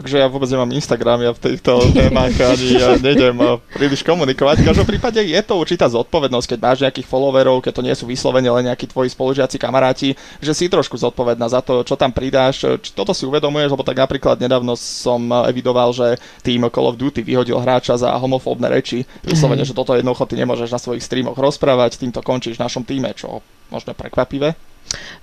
Takže 0.00 0.16
ja 0.16 0.32
vôbec 0.32 0.48
nemám 0.48 0.72
Instagram, 0.72 1.20
ja 1.20 1.32
v 1.36 1.40
týchto 1.44 1.76
témach 1.92 2.32
ani 2.32 2.66
ja 2.72 2.96
nejdem 2.96 3.36
príliš 3.68 4.00
komunikovať. 4.00 4.64
V 4.64 4.68
každom 4.72 4.88
prípade 4.88 5.20
je 5.20 5.40
to 5.44 5.60
určitá 5.60 5.92
zodpovednosť, 5.92 6.56
keď 6.56 6.58
máš 6.58 6.78
nejakých 6.80 7.04
followerov, 7.04 7.60
keď 7.60 7.72
to 7.76 7.84
nie 7.84 7.92
sú 7.92 8.08
vyslovene 8.08 8.48
len 8.48 8.72
nejakí 8.72 8.88
tvoji 8.88 9.12
spolužiaci, 9.12 9.60
kamaráti, 9.60 10.16
že 10.40 10.56
si 10.56 10.72
trošku 10.72 10.96
zodpovedná 10.96 11.44
za 11.52 11.60
to, 11.60 11.84
čo 11.84 12.00
tam 12.00 12.16
pridáš. 12.16 12.64
Či 12.80 12.96
toto 12.96 13.12
si 13.12 13.28
uvedomuješ, 13.28 13.76
lebo 13.76 13.84
tak 13.84 14.00
napríklad 14.00 14.40
nedávno 14.40 14.72
som 14.72 15.20
evidoval, 15.44 15.92
že 15.92 16.16
tým 16.40 16.64
Call 16.72 16.88
of 16.88 16.96
Duty 16.96 17.20
vyhodil 17.20 17.60
hráča 17.60 18.00
za 18.00 18.08
homofóbne 18.16 18.72
reči. 18.72 19.04
Vyslovene, 19.20 19.68
že 19.68 19.76
toto 19.76 19.92
jednoducho 19.92 20.24
ty 20.24 20.40
nemôžeš 20.40 20.72
na 20.72 20.80
svojich 20.80 21.04
streamoch 21.04 21.36
rozprávať, 21.36 22.00
týmto 22.00 22.24
končíš 22.24 22.56
v 22.56 22.64
našom 22.64 22.88
týme, 22.88 23.12
čo 23.12 23.44
možno 23.68 23.92
prekvapivé. 23.92 24.56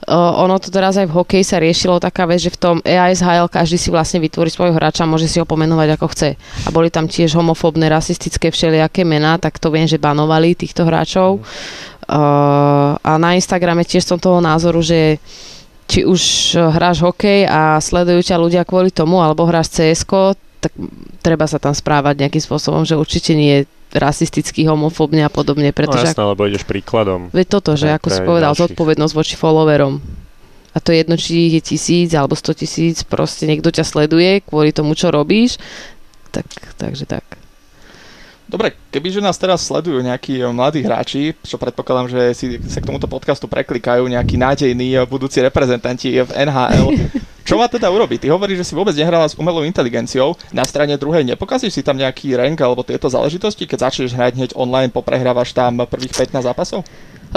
Ono 0.07 0.55
to 0.63 0.72
teraz 0.72 0.95
aj 0.95 1.11
v 1.11 1.15
hokeji 1.20 1.43
sa 1.43 1.59
riešilo 1.59 1.99
taká 1.99 2.24
vec, 2.24 2.39
že 2.39 2.53
v 2.53 2.59
tom 2.59 2.76
EISHL 2.80 3.51
každý 3.51 3.76
si 3.76 3.91
vlastne 3.91 4.24
vytvorí 4.24 4.47
svojho 4.47 4.72
hráča 4.72 5.03
a 5.03 5.11
môže 5.11 5.28
si 5.28 5.43
ho 5.43 5.45
pomenovať 5.45 5.99
ako 5.99 6.07
chce. 6.15 6.30
A 6.39 6.70
boli 6.72 6.88
tam 6.88 7.11
tiež 7.11 7.36
homofóbne, 7.36 7.91
rasistické 7.91 8.47
všelijaké 8.47 9.03
mená, 9.03 9.36
tak 9.36 9.59
to 9.59 9.68
viem, 9.68 9.84
že 9.84 9.99
banovali 9.99 10.55
týchto 10.55 10.88
hráčov. 10.88 11.43
Uh, 12.07 12.95
a 13.03 13.20
na 13.20 13.36
Instagrame 13.36 13.84
tiež 13.84 14.07
som 14.07 14.15
toho 14.15 14.39
názoru, 14.39 14.80
že 14.80 15.20
či 15.88 16.07
už 16.07 16.55
hráš 16.55 17.03
hokej 17.03 17.47
a 17.47 17.80
sledujú 17.80 18.24
ťa 18.24 18.36
ľudia 18.39 18.63
kvôli 18.63 18.91
tomu, 18.91 19.20
alebo 19.20 19.43
hráš 19.43 19.76
cs 19.76 20.07
tak 20.68 20.76
treba 21.24 21.47
sa 21.47 21.57
tam 21.63 21.72
správať 21.72 22.28
nejakým 22.28 22.43
spôsobom, 22.43 22.84
že 22.84 22.99
určite 22.99 23.32
nie 23.32 23.63
rasistický, 23.95 24.68
homofóbne 24.68 25.24
a 25.24 25.32
podobne. 25.32 25.72
Pretože 25.72 26.11
no 26.11 26.11
jasné, 26.11 26.24
lebo 26.28 26.43
ideš 26.43 26.68
príkladom. 26.68 27.32
Veď 27.32 27.47
toto, 27.47 27.80
že 27.80 27.88
ako 27.95 28.07
si 28.11 28.20
povedal, 28.20 28.51
ďalších. 28.51 28.76
zodpovednosť 28.76 29.13
voči 29.15 29.36
followerom. 29.39 30.03
A 30.76 30.78
to 30.84 30.91
jedno, 30.91 31.15
či 31.15 31.55
je 31.57 31.61
tisíc 31.63 32.11
alebo 32.13 32.36
sto 32.36 32.51
tisíc, 32.51 33.01
proste 33.07 33.47
niekto 33.47 33.72
ťa 33.72 33.88
sleduje 33.88 34.43
kvôli 34.43 34.76
tomu, 34.76 34.93
čo 34.93 35.09
robíš. 35.09 35.57
Tak, 36.30 36.45
takže 36.78 37.07
tak. 37.07 37.24
Dobre, 38.47 38.80
kebyže 38.95 39.20
nás 39.20 39.36
teraz 39.36 39.68
sledujú 39.68 39.99
nejakí 39.99 40.39
eh, 40.39 40.47
mladí 40.47 40.80
hráči, 40.80 41.36
čo 41.43 41.59
predpokladám, 41.59 42.07
že 42.07 42.22
si 42.32 42.45
sa 42.72 42.80
k 42.80 42.88
tomuto 42.88 43.03
podcastu 43.09 43.43
preklikajú 43.43 44.07
nejakí 44.07 44.39
nádejní 44.39 44.95
eh, 44.95 45.03
budúci 45.03 45.43
reprezentanti 45.43 46.15
v 46.15 46.32
NHL, 46.32 46.88
čo 47.48 47.56
má 47.56 47.72
teda 47.72 47.88
urobiť? 47.88 48.28
Ty 48.28 48.36
hovoríš, 48.36 48.60
že 48.60 48.68
si 48.68 48.74
vôbec 48.76 48.91
nehrala 48.91 49.24
s 49.24 49.39
umelou 49.39 49.64
inteligenciou, 49.64 50.36
na 50.52 50.68
strane 50.68 51.00
druhej 51.00 51.24
nepokazíš 51.24 51.80
si 51.80 51.82
tam 51.82 51.95
nejaký 51.95 52.36
rank 52.36 52.60
alebo 52.60 52.84
tieto 52.84 53.08
záležitosti, 53.08 53.64
keď 53.64 53.88
začneš 53.88 54.12
hrať 54.12 54.36
hneď 54.36 54.52
online, 54.60 54.91
poprehrávaš 54.91 55.56
tam 55.56 55.80
prvých 55.88 56.28
15 56.28 56.43
zápasov? 56.43 56.84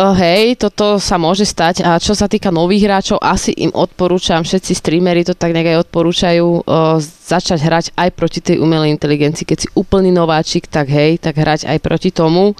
Uh, 0.01 0.17
hej, 0.17 0.57
toto 0.57 0.97
sa 0.97 1.21
môže 1.21 1.45
stať. 1.45 1.85
A 1.85 2.01
čo 2.01 2.17
sa 2.17 2.25
týka 2.25 2.49
nových 2.49 2.89
hráčov, 2.89 3.21
asi 3.21 3.53
im 3.53 3.69
odporúčam, 3.69 4.41
všetci 4.41 4.73
streamery 4.73 5.29
to 5.29 5.37
tak 5.37 5.53
nejak 5.53 5.77
aj 5.77 5.81
odporúčajú, 5.85 6.65
uh, 6.65 6.97
začať 7.05 7.61
hrať 7.61 7.87
aj 8.01 8.09
proti 8.17 8.41
tej 8.41 8.65
umelej 8.65 8.97
inteligencii. 8.97 9.45
Keď 9.45 9.59
si 9.61 9.69
úplný 9.77 10.09
nováčik, 10.09 10.73
tak 10.73 10.89
hej, 10.89 11.21
tak 11.21 11.37
hrať 11.37 11.69
aj 11.69 11.79
proti 11.85 12.09
tomu, 12.17 12.57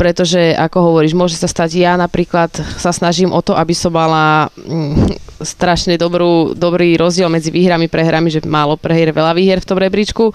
pretože 0.00 0.56
ako 0.56 0.88
hovoríš, 0.88 1.12
môže 1.12 1.36
sa 1.36 1.44
stať, 1.44 1.76
ja 1.76 1.92
napríklad 2.00 2.56
sa 2.56 2.88
snažím 2.88 3.36
o 3.36 3.44
to, 3.44 3.52
aby 3.52 3.76
som 3.76 3.92
mala 3.92 4.48
mm, 4.56 5.12
strašne 5.44 6.00
dobrú, 6.00 6.56
dobrý 6.56 6.96
rozdiel 6.96 7.28
medzi 7.28 7.52
výhrami, 7.52 7.92
prehrami, 7.92 8.32
že 8.32 8.40
málo 8.48 8.80
prehier, 8.80 9.12
veľa 9.12 9.36
výher 9.36 9.60
v 9.60 9.68
tom 9.68 9.76
rebríčku 9.76 10.32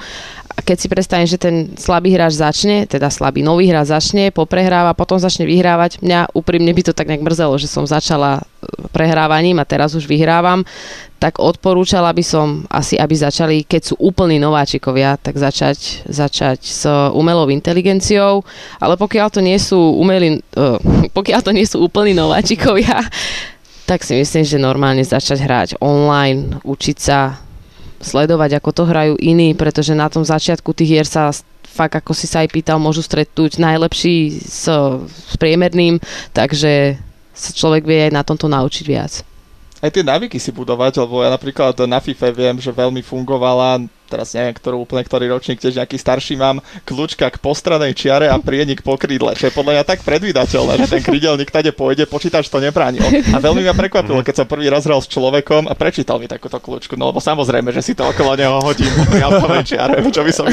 keď 0.62 0.78
si 0.78 0.88
predstavím, 0.88 1.26
že 1.26 1.42
ten 1.42 1.74
slabý 1.74 2.14
hráč 2.14 2.38
začne, 2.38 2.86
teda 2.86 3.10
slabý 3.10 3.42
nový 3.42 3.74
hráč 3.74 3.90
začne, 3.90 4.30
poprehráva, 4.30 4.94
potom 4.94 5.18
začne 5.18 5.50
vyhrávať, 5.50 5.98
mňa 6.06 6.30
úprimne 6.38 6.70
by 6.70 6.82
to 6.86 6.94
tak 6.94 7.10
nejak 7.10 7.26
mrzelo, 7.26 7.58
že 7.58 7.66
som 7.66 7.90
začala 7.90 8.38
e, 8.38 8.42
prehrávaním 8.94 9.58
a 9.58 9.66
teraz 9.66 9.98
už 9.98 10.06
vyhrávam, 10.06 10.62
tak 11.18 11.42
odporúčala 11.42 12.14
by 12.14 12.22
som 12.22 12.68
asi, 12.70 13.02
aby 13.02 13.16
začali, 13.18 13.56
keď 13.66 13.82
sú 13.92 13.96
úplní 13.98 14.38
nováčikovia, 14.38 15.18
tak 15.18 15.42
začať, 15.42 16.06
začať 16.06 16.60
s 16.62 16.84
umelou 17.16 17.50
inteligenciou, 17.50 18.46
ale 18.78 18.94
pokiaľ 18.94 19.28
to 19.34 19.42
nie 19.42 19.58
sú 19.58 19.80
umelí, 19.98 20.44
uh, 20.60 20.78
pokiaľ 21.18 21.40
to 21.42 21.52
nie 21.56 21.66
sú 21.66 21.82
úplní 21.82 22.14
nováčikovia, 22.14 23.02
tak 23.90 24.06
si 24.06 24.20
myslím, 24.20 24.44
že 24.44 24.62
normálne 24.62 25.04
začať 25.04 25.40
hrať 25.42 25.70
online, 25.80 26.60
učiť 26.62 26.98
sa 27.00 27.40
sledovať, 28.04 28.60
ako 28.60 28.70
to 28.76 28.84
hrajú 28.86 29.14
iní, 29.18 29.56
pretože 29.58 29.98
na 29.98 30.12
tom 30.12 30.22
začiatku 30.22 30.76
tých 30.76 30.90
hier 31.00 31.08
sa 31.08 31.34
fakt, 31.66 31.98
ako 31.98 32.14
si 32.14 32.30
sa 32.30 32.46
aj 32.46 32.54
pýtal, 32.54 32.78
môžu 32.78 33.02
stretnúť 33.02 33.58
najlepší 33.58 34.46
s, 34.46 34.70
s 35.08 35.34
priemerným, 35.42 35.98
takže 36.36 37.02
sa 37.34 37.50
človek 37.50 37.88
vie 37.88 38.00
aj 38.08 38.12
na 38.14 38.22
tomto 38.22 38.46
naučiť 38.46 38.86
viac 38.86 39.33
aj 39.84 39.92
tie 39.92 40.04
návyky 40.08 40.40
si 40.40 40.56
budovať, 40.56 41.04
lebo 41.04 41.20
ja 41.20 41.30
napríklad 41.36 41.76
na 41.84 42.00
FIFA 42.00 42.32
viem, 42.32 42.56
že 42.56 42.72
veľmi 42.72 43.04
fungovala, 43.04 43.84
teraz 44.08 44.32
neviem, 44.32 44.56
ktorú 44.56 44.88
úplne 44.88 45.04
ktorý 45.04 45.28
ročník, 45.28 45.60
tiež 45.60 45.76
nejaký 45.76 46.00
starší 46.00 46.40
mám, 46.40 46.64
kľúčka 46.88 47.28
k 47.28 47.36
postranej 47.44 47.92
čiare 47.92 48.32
a 48.32 48.40
prienik 48.40 48.80
po 48.80 48.96
krídle, 48.96 49.36
čo 49.36 49.52
je 49.52 49.54
podľa 49.58 49.76
mňa 49.76 49.84
tak 49.84 50.00
predvídateľné, 50.08 50.74
že 50.80 50.88
ten 50.88 51.04
krídelník 51.04 51.52
tade 51.52 51.76
pôjde, 51.76 52.08
počítač 52.08 52.48
to 52.48 52.64
nebránil. 52.64 53.04
A 53.36 53.44
veľmi 53.44 53.68
ma 53.68 53.76
prekvapilo, 53.76 54.24
keď 54.24 54.44
som 54.44 54.48
prvý 54.48 54.72
raz 54.72 54.88
hral 54.88 55.04
s 55.04 55.12
človekom 55.12 55.68
a 55.68 55.76
prečítal 55.76 56.16
mi 56.16 56.32
takúto 56.32 56.64
kľúčku, 56.64 56.96
no 56.96 57.12
lebo 57.12 57.20
samozrejme, 57.20 57.76
že 57.76 57.84
si 57.84 57.92
to 57.92 58.08
okolo 58.08 58.40
neho 58.40 58.64
hodím 58.64 58.88
po 59.20 59.52
čiare, 59.68 60.00
čo 60.08 60.24
by 60.24 60.32
som 60.32 60.48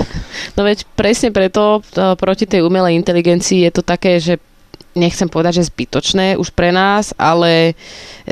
No 0.56 0.64
veď 0.64 0.88
presne 0.96 1.28
preto 1.34 1.84
e, 1.92 2.16
proti 2.16 2.48
tej 2.48 2.64
umelej 2.64 2.96
inteligencii 2.96 3.68
je 3.68 3.72
to 3.76 3.82
také, 3.84 4.16
že 4.16 4.40
nechcem 4.94 5.30
povedať, 5.30 5.62
že 5.62 5.70
zbytočné 5.70 6.34
už 6.36 6.50
pre 6.50 6.74
nás, 6.74 7.14
ale 7.14 7.78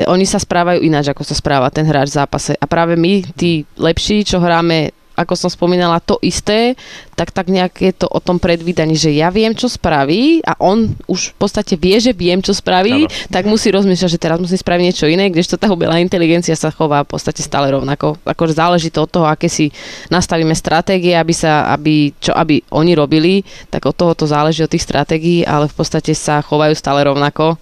oni 0.07 0.25
sa 0.27 0.39
správajú 0.39 0.83
ináč, 0.83 1.11
ako 1.11 1.23
sa 1.23 1.35
správa 1.35 1.71
ten 1.71 1.87
hráč 1.87 2.11
v 2.11 2.19
zápase. 2.19 2.51
A 2.59 2.65
práve 2.67 2.99
my, 2.99 3.23
tí 3.35 3.63
lepší, 3.79 4.27
čo 4.27 4.43
hráme 4.43 4.91
ako 5.19 5.35
som 5.35 5.51
spomínala, 5.51 5.99
to 5.99 6.15
isté, 6.23 6.79
tak 7.19 7.35
tak 7.35 7.51
nejak 7.51 7.75
je 7.83 7.91
to 7.91 8.07
o 8.07 8.23
tom 8.23 8.39
predvídaní, 8.39 8.95
že 8.95 9.11
ja 9.11 9.27
viem, 9.27 9.51
čo 9.51 9.67
spraví 9.67 10.39
a 10.47 10.55
on 10.63 10.95
už 11.11 11.35
v 11.35 11.35
podstate 11.35 11.75
vie, 11.75 11.99
že 11.99 12.15
viem, 12.15 12.39
čo 12.39 12.55
spraví, 12.55 13.11
ano. 13.11 13.11
tak 13.27 13.43
musí 13.43 13.67
rozmýšľať, 13.75 14.09
že 14.15 14.23
teraz 14.23 14.39
musí 14.39 14.55
spraviť 14.55 14.83
niečo 14.87 15.11
iné, 15.11 15.27
kdežto 15.27 15.59
tá 15.59 15.67
umelá 15.67 15.99
inteligencia 15.99 16.55
sa 16.55 16.71
chová 16.71 17.03
v 17.03 17.11
podstate 17.11 17.43
stále 17.43 17.75
rovnako. 17.75 18.15
Akože 18.23 18.55
záleží 18.55 18.87
to 18.87 19.03
od 19.03 19.11
toho, 19.11 19.27
aké 19.27 19.51
si 19.51 19.75
nastavíme 20.07 20.55
stratégie, 20.55 21.19
aby 21.19 21.35
sa, 21.35 21.67
aby, 21.75 22.15
čo 22.23 22.31
aby 22.31 22.63
oni 22.71 22.95
robili, 22.95 23.43
tak 23.67 23.83
od 23.83 23.95
toho 23.99 24.15
to 24.15 24.23
záleží 24.23 24.63
od 24.63 24.71
tých 24.71 24.87
stratégií, 24.87 25.43
ale 25.43 25.67
v 25.67 25.75
podstate 25.75 26.15
sa 26.15 26.39
chovajú 26.39 26.71
stále 26.71 27.03
rovnako 27.03 27.59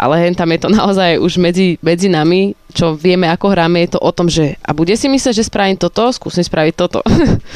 ale 0.00 0.24
hen 0.24 0.32
tam 0.32 0.48
je 0.48 0.64
to 0.64 0.68
naozaj 0.72 1.20
už 1.20 1.36
medzi, 1.36 1.76
medzi 1.84 2.08
nami, 2.08 2.56
čo 2.72 2.96
vieme, 2.96 3.28
ako 3.28 3.52
hráme, 3.52 3.84
je 3.84 3.98
to 3.98 4.00
o 4.00 4.10
tom, 4.14 4.32
že 4.32 4.56
a 4.64 4.72
bude 4.72 4.94
si 4.96 5.10
myslieť, 5.12 5.34
že 5.36 5.44
spravím 5.44 5.76
toto, 5.76 6.08
skúsim 6.08 6.40
spraviť 6.40 6.74
toto. 6.74 7.04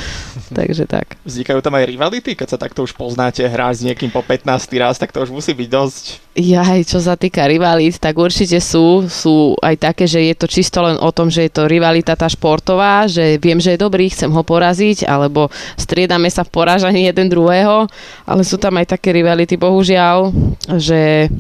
Takže 0.58 0.84
tak. 0.84 1.16
Vznikajú 1.24 1.64
tam 1.64 1.78
aj 1.80 1.88
rivality, 1.88 2.36
keď 2.36 2.54
sa 2.54 2.58
takto 2.60 2.84
už 2.84 2.92
poznáte, 2.92 3.40
hrá 3.46 3.72
s 3.72 3.80
niekým 3.80 4.12
po 4.12 4.20
15 4.20 4.44
raz, 4.76 5.00
tak 5.00 5.10
to 5.10 5.24
už 5.24 5.32
musí 5.32 5.56
byť 5.56 5.68
dosť... 5.72 6.04
Ja, 6.34 6.66
čo 6.82 6.98
sa 6.98 7.14
týka 7.14 7.46
rivalít, 7.46 7.96
tak 7.96 8.18
určite 8.18 8.58
sú, 8.58 9.06
sú 9.06 9.54
aj 9.62 9.74
také, 9.80 10.04
že 10.04 10.18
je 10.18 10.34
to 10.34 10.50
čisto 10.50 10.82
len 10.82 10.98
o 10.98 11.10
tom, 11.14 11.30
že 11.30 11.46
je 11.46 11.52
to 11.54 11.70
rivalita 11.70 12.18
tá 12.18 12.26
športová, 12.26 13.06
že 13.06 13.38
viem, 13.38 13.62
že 13.62 13.78
je 13.78 13.84
dobrý, 13.86 14.10
chcem 14.10 14.28
ho 14.28 14.42
poraziť, 14.42 15.06
alebo 15.06 15.48
striedame 15.78 16.26
sa 16.28 16.42
v 16.42 16.52
porážaní 16.52 17.06
jeden 17.06 17.30
druhého, 17.30 17.86
ale 18.26 18.42
sú 18.42 18.58
tam 18.58 18.74
aj 18.76 18.98
také 18.98 19.14
rivality, 19.14 19.54
bohužiaľ, 19.54 20.34
že 20.76 21.30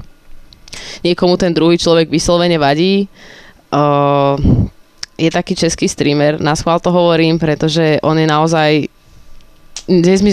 niekomu 1.02 1.36
ten 1.36 1.52
druhý 1.52 1.78
človek 1.78 2.10
vyslovene 2.10 2.58
vadí. 2.58 3.06
Uh, 3.74 4.38
je 5.14 5.30
taký 5.30 5.54
český 5.54 5.86
streamer, 5.86 6.42
na 6.42 6.58
schvál 6.58 6.82
to 6.82 6.90
hovorím, 6.90 7.38
pretože 7.38 8.02
on 8.02 8.18
je 8.18 8.26
naozaj 8.26 8.70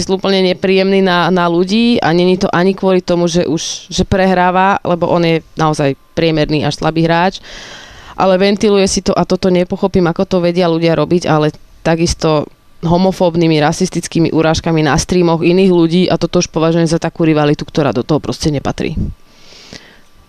úplne 0.08 0.40
nepríjemný 0.48 1.04
na, 1.04 1.28
na 1.28 1.44
ľudí 1.44 2.00
a 2.00 2.10
není 2.16 2.40
to 2.40 2.48
ani 2.48 2.72
kvôli 2.72 3.04
tomu, 3.04 3.28
že 3.28 3.44
už 3.44 3.92
že 3.92 4.02
prehráva, 4.08 4.80
lebo 4.80 5.06
on 5.06 5.22
je 5.22 5.44
naozaj 5.60 5.92
priemerný 6.16 6.64
až 6.64 6.80
slabý 6.80 7.04
hráč, 7.04 7.38
ale 8.16 8.40
ventiluje 8.40 8.88
si 8.88 9.04
to 9.04 9.12
a 9.12 9.28
toto 9.28 9.52
nepochopím, 9.52 10.08
ako 10.08 10.24
to 10.24 10.36
vedia 10.40 10.72
ľudia 10.72 10.96
robiť, 10.96 11.28
ale 11.28 11.52
takisto 11.84 12.48
homofóbnymi, 12.82 13.62
rasistickými 13.62 14.28
urážkami 14.34 14.82
na 14.82 14.98
streamoch 14.98 15.44
iných 15.44 15.70
ľudí 15.70 16.02
a 16.10 16.18
toto 16.18 16.42
už 16.42 16.50
považujem 16.50 16.88
za 16.88 16.98
takú 16.98 17.22
rivalitu, 17.22 17.62
ktorá 17.62 17.94
do 17.94 18.02
toho 18.02 18.18
proste 18.18 18.50
nepatrí. 18.50 18.98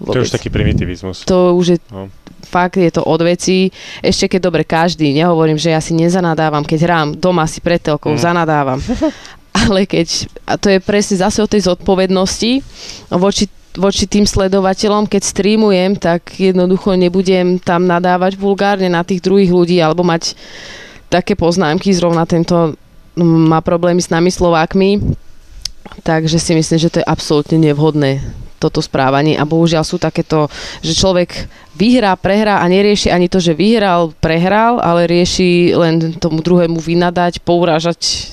Vôbec. 0.03 0.19
To 0.19 0.19
je 0.19 0.27
už 0.27 0.35
taký 0.35 0.51
primitivizmus. 0.51 1.23
To 1.23 1.55
už 1.55 1.65
je, 1.65 1.77
no. 1.89 2.11
fakt 2.43 2.75
je 2.75 2.91
to 2.91 3.07
od 3.07 3.23
veci. 3.23 3.71
Ešte 4.03 4.35
keď 4.35 4.39
dobre 4.43 4.63
každý, 4.67 5.15
nehovorím, 5.15 5.55
že 5.55 5.71
ja 5.71 5.79
si 5.79 5.95
nezanadávam, 5.95 6.67
keď 6.67 6.79
hrám 6.83 7.07
doma 7.15 7.47
si 7.47 7.63
pred 7.63 7.79
telkou, 7.79 8.13
mm. 8.13 8.19
zanadávam. 8.19 8.79
Ale 9.63 9.87
keď, 9.87 10.27
a 10.43 10.59
to 10.59 10.67
je 10.67 10.83
presne 10.83 11.23
zase 11.23 11.39
o 11.39 11.47
tej 11.47 11.71
zodpovednosti 11.71 12.59
voči 13.15 13.47
voči 13.73 14.05
tým 14.05 14.29
sledovateľom, 14.29 15.09
keď 15.09 15.21
streamujem, 15.25 15.97
tak 15.97 16.37
jednoducho 16.37 16.93
nebudem 16.93 17.57
tam 17.57 17.89
nadávať 17.89 18.37
vulgárne 18.37 18.85
na 18.85 19.01
tých 19.01 19.25
druhých 19.25 19.49
ľudí 19.49 19.81
alebo 19.81 20.05
mať 20.05 20.37
také 21.09 21.33
poznámky, 21.33 21.89
zrovna 21.93 22.25
tento 22.29 22.77
má 23.17 23.61
problémy 23.61 24.01
s 24.01 24.09
nami 24.09 24.33
Slovákmi, 24.33 25.17
takže 26.01 26.41
si 26.41 26.57
myslím, 26.57 26.77
že 26.81 26.89
to 26.89 27.01
je 27.01 27.09
absolútne 27.09 27.57
nevhodné 27.61 28.21
toto 28.63 28.79
správanie. 28.79 29.35
A 29.35 29.43
bohužiaľ 29.43 29.83
sú 29.83 29.99
takéto, 29.99 30.47
že 30.79 30.95
človek 30.95 31.51
vyhrá, 31.75 32.15
prehrá 32.15 32.63
a 32.63 32.65
nerieši 32.71 33.11
ani 33.11 33.27
to, 33.27 33.43
že 33.43 33.51
vyhral, 33.51 34.15
prehral, 34.23 34.79
ale 34.79 35.03
rieši 35.03 35.75
len 35.75 36.15
tomu 36.15 36.39
druhému 36.39 36.79
vynadať, 36.79 37.43
pourážať, 37.43 38.31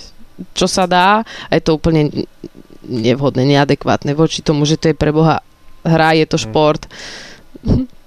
čo 0.54 0.70
sa 0.70 0.86
dá. 0.86 1.26
A 1.50 1.52
je 1.58 1.62
to 1.66 1.74
úplne 1.74 2.26
nevhodné, 2.86 3.42
neadekvátne 3.44 4.14
voči 4.14 4.46
tomu, 4.46 4.62
že 4.62 4.78
to 4.78 4.94
je 4.94 4.96
pre 4.96 5.10
Boha 5.10 5.42
hra, 5.82 6.14
je 6.14 6.26
to 6.30 6.38
šport. 6.38 6.86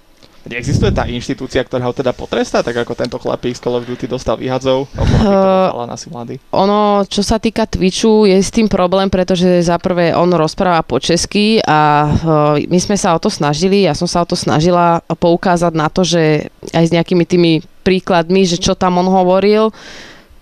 Neexistuje 0.43 0.91
tá 0.91 1.07
inštitúcia, 1.07 1.63
ktorá 1.63 1.87
ho 1.87 1.95
teda 1.95 2.11
potrestá, 2.11 2.59
tak 2.59 2.75
ako 2.75 2.99
tento 2.99 3.15
chlapík 3.15 3.55
z 3.55 3.63
Call 3.63 3.79
of 3.79 3.87
Duty 3.87 4.11
dostal 4.11 4.35
výhadzov? 4.35 4.91
Uh, 5.23 5.87
asi 5.87 6.11
mladý. 6.11 6.35
Ono, 6.51 7.07
čo 7.07 7.23
sa 7.23 7.39
týka 7.39 7.63
Twitchu, 7.63 8.27
je 8.27 8.35
s 8.35 8.51
tým 8.51 8.67
problém, 8.67 9.07
pretože 9.07 9.47
za 9.63 9.79
prvé 9.79 10.11
on 10.11 10.27
rozpráva 10.35 10.83
po 10.83 10.99
česky 10.99 11.63
a 11.63 12.11
uh, 12.11 12.59
my 12.59 12.79
sme 12.79 12.99
sa 12.99 13.15
o 13.15 13.19
to 13.23 13.31
snažili, 13.31 13.87
ja 13.87 13.95
som 13.95 14.03
sa 14.03 14.19
o 14.19 14.27
to 14.27 14.35
snažila 14.35 14.99
poukázať 15.07 15.71
na 15.71 15.87
to, 15.87 16.03
že 16.03 16.51
aj 16.75 16.91
s 16.91 16.91
nejakými 16.91 17.23
tými 17.23 17.51
príkladmi, 17.87 18.43
že 18.43 18.59
čo 18.59 18.75
tam 18.75 18.99
on 18.99 19.07
hovoril, 19.07 19.71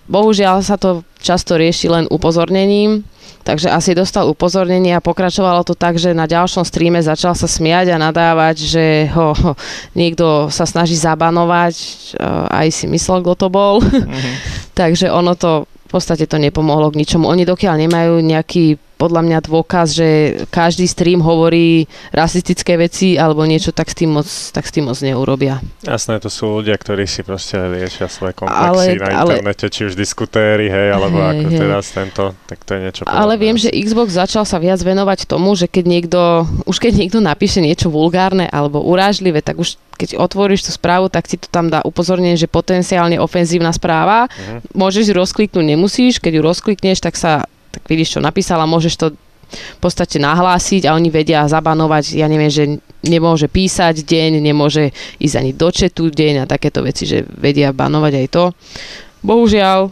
bohužiaľ 0.10 0.66
sa 0.66 0.82
to 0.82 1.06
často 1.22 1.62
rieši 1.62 1.94
len 1.94 2.06
upozornením 2.10 3.06
Takže 3.42 3.74
asi 3.74 3.98
dostal 3.98 4.30
upozornenie 4.30 4.94
a 4.94 5.04
pokračovalo 5.04 5.66
to 5.66 5.74
tak, 5.74 5.98
že 5.98 6.14
na 6.14 6.30
ďalšom 6.30 6.62
streame 6.62 7.02
začal 7.02 7.34
sa 7.34 7.50
smiať 7.50 7.94
a 7.94 8.02
nadávať, 8.02 8.56
že 8.70 8.86
ho, 9.14 9.34
niekto 10.00 10.48
sa 10.54 10.70
snaží 10.70 10.94
zabanovať, 10.98 11.76
aj 12.50 12.68
si 12.70 12.86
myslel, 12.86 13.26
kto 13.26 13.34
to 13.36 13.48
bol. 13.50 13.82
Mm-hmm. 13.82 14.34
Takže 14.80 15.10
ono 15.10 15.34
to 15.34 15.66
v 15.66 15.88
podstate 15.90 16.24
to 16.24 16.40
nepomohlo 16.40 16.88
k 16.94 17.04
ničomu. 17.04 17.28
Oni 17.28 17.44
dokiaľ 17.44 17.76
nemajú 17.84 18.14
nejaký 18.24 18.80
podľa 19.02 19.26
mňa 19.26 19.40
dôkaz, 19.50 19.98
že 19.98 20.10
každý 20.54 20.86
stream 20.86 21.26
hovorí 21.26 21.90
rasistické 22.14 22.78
veci 22.78 23.18
alebo 23.18 23.42
niečo, 23.50 23.74
tak 23.74 23.90
s 23.90 23.98
tým 23.98 24.14
moc, 24.14 24.30
tak 24.30 24.62
s 24.62 24.72
tým 24.78 24.86
moc 24.86 24.98
neurobia. 25.02 25.58
Jasné, 25.82 26.22
to 26.22 26.30
sú 26.30 26.62
ľudia, 26.62 26.78
ktorí 26.78 27.10
si 27.10 27.26
proste 27.26 27.58
riešia 27.58 28.06
svoje 28.06 28.38
komplexy 28.38 29.02
ale, 29.02 29.02
na 29.02 29.10
internete, 29.26 29.66
ale, 29.66 29.74
či 29.74 29.82
už 29.90 29.98
diskutéry, 29.98 30.70
hej, 30.70 30.94
alebo 30.94 31.18
hej, 31.18 31.30
ako 31.34 31.48
hej. 31.50 31.60
teraz 31.66 31.84
tento, 31.90 32.24
tak 32.46 32.62
to 32.62 32.78
je 32.78 32.80
niečo 32.86 33.02
podobné. 33.10 33.18
Ale 33.26 33.34
viem, 33.42 33.58
že 33.58 33.74
Xbox 33.74 34.14
začal 34.14 34.46
sa 34.46 34.62
viac 34.62 34.78
venovať 34.78 35.26
tomu, 35.26 35.58
že 35.58 35.66
keď 35.66 35.86
niekto, 35.90 36.22
už 36.70 36.78
keď 36.78 36.94
niekto 37.02 37.18
napíše 37.18 37.58
niečo 37.58 37.90
vulgárne 37.90 38.46
alebo 38.54 38.86
urážlivé, 38.86 39.42
tak 39.42 39.58
už 39.58 39.82
keď 39.98 40.18
otvoríš 40.18 40.66
tú 40.66 40.72
správu, 40.74 41.14
tak 41.14 41.30
ti 41.30 41.38
to 41.38 41.46
tam 41.46 41.70
dá 41.70 41.86
upozornenie, 41.86 42.34
že 42.34 42.50
potenciálne 42.50 43.22
ofenzívna 43.22 43.70
správa. 43.70 44.26
Uh-huh. 44.26 44.58
Môžeš 44.74 45.10
ju 45.10 45.14
rozkliknúť, 45.14 45.62
nemusíš. 45.62 46.18
Keď 46.18 46.38
ju 46.38 46.42
rozklikneš, 46.42 47.06
tak 47.06 47.14
sa 47.14 47.46
tak 47.72 47.84
vidíš, 47.88 48.18
čo 48.18 48.20
napísala, 48.20 48.70
môžeš 48.70 48.94
to 49.00 49.08
v 49.52 49.80
podstate 49.84 50.16
nahlásiť 50.16 50.88
a 50.88 50.96
oni 50.96 51.12
vedia 51.12 51.44
zabanovať, 51.44 52.16
ja 52.16 52.32
neviem, 52.32 52.48
že 52.48 52.80
nemôže 53.04 53.52
písať 53.52 54.08
deň, 54.08 54.40
nemôže 54.40 54.96
ísť 55.20 55.36
ani 55.36 55.52
do 55.52 55.68
četu 55.74 56.08
deň 56.08 56.46
a 56.46 56.50
takéto 56.50 56.80
veci, 56.86 57.04
že 57.04 57.28
vedia 57.28 57.76
banovať 57.76 58.14
aj 58.16 58.28
to. 58.32 58.44
Bohužiaľ 59.22 59.92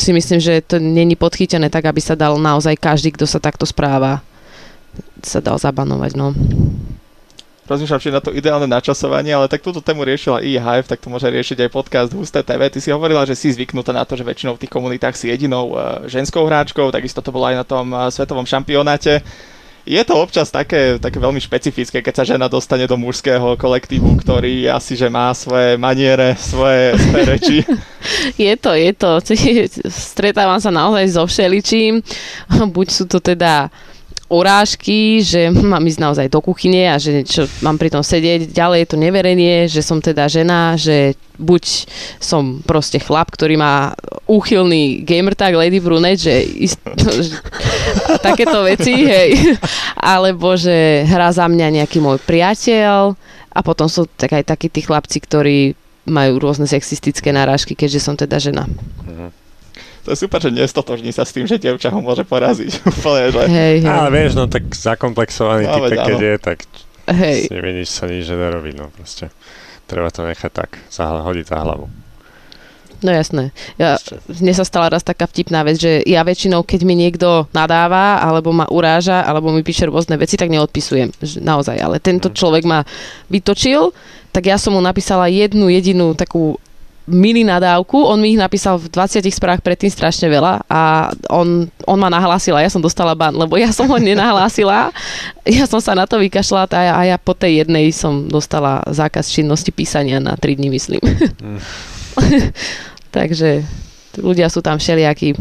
si 0.00 0.10
myslím, 0.10 0.40
že 0.40 0.64
to 0.64 0.80
není 0.80 1.14
podchytené 1.14 1.68
tak, 1.68 1.84
aby 1.84 2.00
sa 2.00 2.16
dal 2.16 2.40
naozaj 2.40 2.80
každý, 2.80 3.12
kto 3.12 3.28
sa 3.28 3.38
takto 3.38 3.68
správa, 3.68 4.24
sa 5.20 5.44
dal 5.44 5.60
zabanovať, 5.60 6.12
no 6.16 6.32
rozmýšľam, 7.64 8.00
či 8.00 8.14
na 8.14 8.20
to 8.20 8.30
ideálne 8.32 8.68
načasovanie, 8.68 9.32
ale 9.32 9.48
tak 9.48 9.64
túto 9.64 9.80
tému 9.80 10.04
riešila 10.04 10.44
i 10.44 10.60
Hive, 10.60 10.88
tak 10.88 11.00
to 11.00 11.08
môže 11.08 11.28
riešiť 11.28 11.64
aj 11.64 11.70
podcast 11.72 12.10
Husté 12.12 12.44
TV. 12.44 12.68
Ty 12.68 12.78
si 12.80 12.92
hovorila, 12.92 13.24
že 13.24 13.36
si 13.36 13.52
zvyknutá 13.52 13.92
na 13.92 14.04
to, 14.04 14.16
že 14.16 14.24
väčšinou 14.24 14.56
v 14.56 14.62
tých 14.64 14.72
komunitách 14.72 15.16
si 15.16 15.32
jedinou 15.32 15.72
uh, 15.72 16.04
ženskou 16.04 16.44
hráčkou, 16.44 16.92
takisto 16.92 17.24
to 17.24 17.32
bolo 17.32 17.48
aj 17.48 17.56
na 17.60 17.66
tom 17.66 17.90
uh, 17.92 18.12
svetovom 18.12 18.44
šampionáte. 18.44 19.24
Je 19.84 20.00
to 20.00 20.16
občas 20.16 20.48
také, 20.48 20.96
také 20.96 21.20
veľmi 21.20 21.36
špecifické, 21.36 22.00
keď 22.00 22.14
sa 22.16 22.24
žena 22.24 22.48
dostane 22.48 22.88
do 22.88 22.96
mužského 22.96 23.52
kolektívu, 23.60 24.16
ktorý 24.16 24.64
asi 24.72 24.96
že 24.96 25.12
má 25.12 25.28
svoje 25.36 25.76
maniere, 25.76 26.40
svoje, 26.40 26.96
svoje 26.96 27.24
reči. 27.36 27.58
Je 28.40 28.54
to, 28.56 28.72
je 28.72 28.92
to. 28.96 29.20
Stretávam 29.92 30.56
sa 30.56 30.72
naozaj 30.72 31.04
so 31.12 31.28
všeličím. 31.28 32.00
Buď 32.76 32.86
sú 32.88 33.04
to 33.04 33.20
teda 33.20 33.68
urážky, 34.34 35.22
že 35.22 35.48
mám 35.72 35.82
ísť 35.86 36.00
naozaj 36.02 36.26
do 36.26 36.42
kuchyne 36.42 36.90
a 36.90 36.98
že 36.98 37.22
čo, 37.22 37.46
mám 37.62 37.78
pri 37.78 37.94
tom 37.94 38.02
sedieť. 38.02 38.50
Ďalej 38.50 38.78
je 38.82 38.88
to 38.90 38.96
neverenie, 38.98 39.54
že 39.70 39.80
som 39.80 40.02
teda 40.02 40.26
žena, 40.26 40.74
že 40.74 41.14
buď 41.38 41.62
som 42.18 42.62
proste 42.62 42.98
chlap, 42.98 43.30
ktorý 43.30 43.58
má 43.58 43.94
úchylný 44.26 45.02
gamer 45.06 45.34
tag 45.34 45.54
Lady 45.54 45.78
Brunet, 45.78 46.18
že, 46.18 46.42
ist, 46.42 46.78
že 46.98 47.38
takéto 48.26 48.66
veci, 48.66 49.06
hej. 49.06 49.58
Alebo 50.14 50.58
že 50.58 51.06
hrá 51.06 51.30
za 51.30 51.46
mňa 51.46 51.82
nejaký 51.82 52.02
môj 52.02 52.18
priateľ 52.22 53.14
a 53.54 53.58
potom 53.62 53.86
sú 53.86 54.10
tak 54.18 54.34
aj 54.34 54.50
takí 54.50 54.66
tí 54.66 54.82
chlapci, 54.82 55.22
ktorí 55.22 55.58
majú 56.04 56.36
rôzne 56.36 56.68
sexistické 56.68 57.32
narážky, 57.32 57.72
keďže 57.72 58.00
som 58.02 58.14
teda 58.18 58.36
žena. 58.36 58.68
Uh-huh 59.08 59.43
to 60.04 60.12
je 60.12 60.18
super, 60.20 60.36
že 60.36 60.52
nestotožní 60.52 61.10
sa 61.16 61.24
s 61.24 61.32
tým, 61.32 61.48
že 61.48 61.56
dievča 61.56 61.88
ho 61.88 61.98
môže 62.04 62.28
poraziť. 62.28 62.84
Úplne, 63.00 63.24
že... 63.32 63.40
Hej, 63.48 63.76
hej. 63.80 63.88
Ale 63.88 64.08
vieš, 64.12 64.36
no 64.36 64.44
tak 64.44 64.68
zakomplexovaný 64.68 65.64
no, 65.64 65.80
typ, 65.80 65.96
keď 65.96 66.20
je, 66.20 66.34
tak 66.36 66.58
hej. 67.16 67.48
nevidíš 67.48 67.88
sa 67.96 68.04
nič, 68.04 68.28
že 68.28 68.36
nerobí, 68.36 68.76
no 68.76 68.92
proste. 68.92 69.32
Treba 69.88 70.12
to 70.12 70.24
nechať 70.24 70.52
tak, 70.52 70.70
hodiť 71.00 71.46
za 71.48 71.58
hlavu. 71.60 72.04
No 73.04 73.12
jasné. 73.12 73.52
Ja, 73.76 74.00
mne 74.32 74.56
sa 74.56 74.64
stala 74.64 74.88
raz 74.88 75.04
taká 75.04 75.28
vtipná 75.28 75.60
vec, 75.60 75.76
že 75.76 76.00
ja 76.08 76.24
väčšinou, 76.24 76.64
keď 76.64 76.80
mi 76.88 76.96
niekto 76.96 77.44
nadáva, 77.52 78.16
alebo 78.24 78.48
ma 78.56 78.64
uráža, 78.72 79.20
alebo 79.20 79.52
mi 79.52 79.60
píše 79.60 79.84
rôzne 79.84 80.16
veci, 80.16 80.40
tak 80.40 80.48
neodpisujem. 80.48 81.12
Naozaj, 81.44 81.76
ale 81.84 82.00
tento 82.00 82.32
mhm. 82.32 82.36
človek 82.36 82.64
ma 82.64 82.80
vytočil, 83.28 83.92
tak 84.32 84.48
ja 84.48 84.56
som 84.56 84.72
mu 84.72 84.80
napísala 84.80 85.28
jednu 85.28 85.68
jedinú 85.68 86.16
takú 86.16 86.56
mini 87.04 87.44
nadávku, 87.44 88.00
on 88.00 88.16
mi 88.16 88.32
ich 88.32 88.40
napísal 88.40 88.80
v 88.80 88.88
20 88.88 89.28
správach 89.28 89.60
predtým 89.60 89.92
strašne 89.92 90.32
veľa 90.32 90.64
a 90.64 91.12
on, 91.28 91.68
on 91.84 91.98
ma 92.00 92.08
nahlásila, 92.08 92.64
ja 92.64 92.72
som 92.72 92.80
dostala 92.80 93.12
ban, 93.12 93.36
lebo 93.36 93.60
ja 93.60 93.68
som 93.76 93.84
ho 93.84 93.98
nenahlásila, 94.00 94.88
ja 95.44 95.64
som 95.68 95.84
sa 95.84 95.92
na 95.92 96.08
to 96.08 96.16
vykašľala 96.16 96.64
a 96.72 96.80
ja, 96.80 96.92
a 96.96 97.02
ja 97.14 97.16
po 97.20 97.36
tej 97.36 97.64
jednej 97.64 97.92
som 97.92 98.24
dostala 98.24 98.80
zákaz 98.88 99.28
činnosti 99.28 99.68
písania 99.68 100.16
na 100.16 100.32
3 100.36 100.56
dní, 100.56 100.68
myslím. 100.72 101.00
Mm. 101.44 101.60
Takže 103.16 103.62
ľudia 104.18 104.48
sú 104.48 104.64
tam 104.64 104.80
všelijakí. 104.80 105.36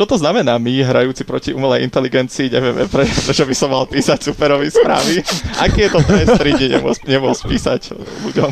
Čo 0.00 0.08
to 0.08 0.16
znamená 0.16 0.56
my, 0.56 0.80
hrajúci 0.80 1.28
proti 1.28 1.52
umelej 1.52 1.84
inteligencii, 1.84 2.48
nevieme, 2.48 2.88
pre, 2.88 3.04
prečo 3.28 3.44
by 3.44 3.52
som 3.52 3.68
mal 3.68 3.84
písať 3.84 4.32
superový 4.32 4.72
správy? 4.72 5.20
Aký 5.60 5.84
je 5.84 5.90
to 5.92 6.00
trest 6.00 6.40
3 6.40 6.56
dní 6.56 6.68
nemôcť, 7.04 7.40
písať 7.44 7.92
ľuďom? 8.24 8.48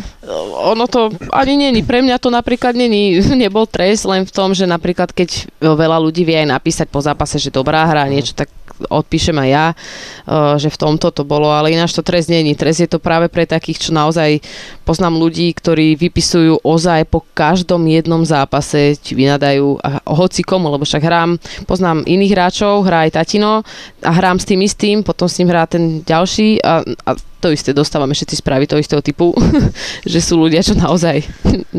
Ono 0.77 0.85
to 0.85 1.09
ani 1.33 1.57
není. 1.57 1.81
Pre 1.81 2.05
mňa 2.05 2.21
to 2.21 2.29
napríklad 2.29 2.77
není, 2.77 3.17
nebol 3.49 3.65
trest 3.65 4.05
len 4.05 4.29
v 4.29 4.33
tom, 4.37 4.53
že 4.53 4.69
napríklad 4.69 5.09
keď 5.17 5.49
veľa 5.65 5.97
ľudí 5.97 6.29
vie 6.29 6.37
aj 6.37 6.53
napísať 6.53 6.87
po 6.93 7.01
zápase, 7.01 7.41
že 7.41 7.49
dobrá 7.49 7.89
hra, 7.89 8.13
niečo, 8.13 8.37
tak 8.37 8.53
odpíšem 8.87 9.35
aj 9.35 9.49
ja, 9.51 9.67
eh, 9.73 10.55
že 10.63 10.71
v 10.71 10.81
tomto 10.81 11.11
to 11.11 11.27
bolo, 11.27 11.51
ale 11.51 11.75
ináč 11.75 11.97
to 11.97 12.07
trest 12.07 12.31
není. 12.31 12.55
Trest 12.55 12.81
je 12.85 12.91
to 12.91 13.03
práve 13.03 13.27
pre 13.27 13.45
takých, 13.45 13.89
čo 13.89 13.91
naozaj 13.91 14.39
poznám 14.87 15.19
ľudí, 15.19 15.51
ktorí 15.53 15.99
vypisujú 15.99 16.63
ozaj 16.63 17.11
po 17.11 17.27
každom 17.35 17.85
jednom 17.91 18.23
zápase, 18.25 18.97
ti 18.97 19.13
vynadajú 19.19 19.83
a 19.83 20.01
hoci 20.09 20.47
komu, 20.47 20.71
lebo 20.73 20.87
však 20.87 21.03
hrám, 21.03 21.37
poznám 21.69 22.07
iných 22.07 22.33
hráčov, 22.33 22.87
hrá 22.87 23.05
aj 23.05 23.21
tatino 23.21 23.67
a 24.01 24.11
hrám 24.15 24.41
s 24.41 24.49
tým 24.49 24.61
istým, 24.65 24.97
potom 25.05 25.29
s 25.29 25.37
ním 25.43 25.53
hrá 25.53 25.69
ten 25.69 26.01
ďalší 26.07 26.63
a, 26.65 26.81
a 27.05 27.11
to 27.39 27.55
isté 27.55 27.71
dostávame 27.71 28.15
všetci 28.15 28.43
správy 28.43 28.67
toho 28.67 28.83
istého 28.83 29.03
typu, 29.03 29.31
že 30.13 30.19
sú 30.19 30.39
ľudia, 30.39 30.63
čo 30.63 30.75
naozaj 30.75 31.23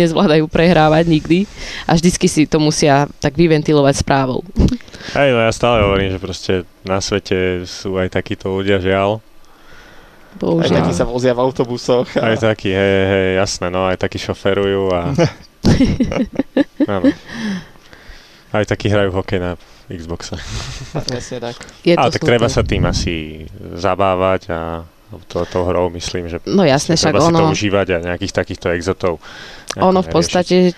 nezvládajú 0.00 0.44
prehrávať 0.50 1.04
nikdy 1.06 1.38
a 1.86 1.94
vždycky 1.94 2.26
si 2.26 2.50
to 2.50 2.58
musia 2.58 3.06
tak 3.22 3.38
vyventilovať 3.38 3.94
správou. 4.02 4.42
Hej, 5.12 5.36
no 5.36 5.44
ja 5.44 5.52
stále 5.52 5.84
hovorím, 5.84 6.16
že 6.16 6.18
proste 6.22 6.52
na 6.80 7.04
svete 7.04 7.68
sú 7.68 8.00
aj 8.00 8.08
takíto 8.16 8.48
ľudia, 8.48 8.80
žiaľ. 8.80 9.20
Bohužiaľ. 10.40 10.64
Aj 10.64 10.70
takí 10.80 10.92
sa 10.96 11.04
vozia 11.04 11.36
v 11.36 11.44
autobusoch. 11.44 12.08
A... 12.16 12.32
Aj 12.32 12.36
takí, 12.40 12.72
hej, 12.72 12.94
hej, 13.06 13.28
jasné, 13.44 13.68
no, 13.68 13.84
aj 13.84 14.00
takí 14.00 14.16
šoferujú 14.16 14.90
a... 14.90 15.12
Aj 18.54 18.62
takí 18.62 18.86
hrajú 18.86 19.10
hokej 19.10 19.42
na 19.42 19.58
Xboxe. 19.90 20.38
Presne 21.10 21.42
tak. 21.42 21.58
Je 21.82 21.98
Ale 21.98 22.14
tak 22.14 22.22
treba 22.22 22.46
sa 22.46 22.62
tým 22.62 22.86
asi 22.86 23.44
zabávať 23.74 24.42
a 24.54 24.86
to, 25.28 25.46
to 25.46 25.58
hrou 25.64 25.90
myslím, 25.94 26.28
že 26.28 26.42
no 26.48 26.64
jasne, 26.64 26.96
však 26.98 27.14
ono... 27.14 27.22
si 27.22 27.32
to 27.32 27.44
užívať 27.52 27.86
a 27.94 27.96
nejakých 28.12 28.32
takýchto 28.34 28.66
exotov. 28.74 29.22
Ono 29.74 30.00
v 30.06 30.10
podstate 30.10 30.70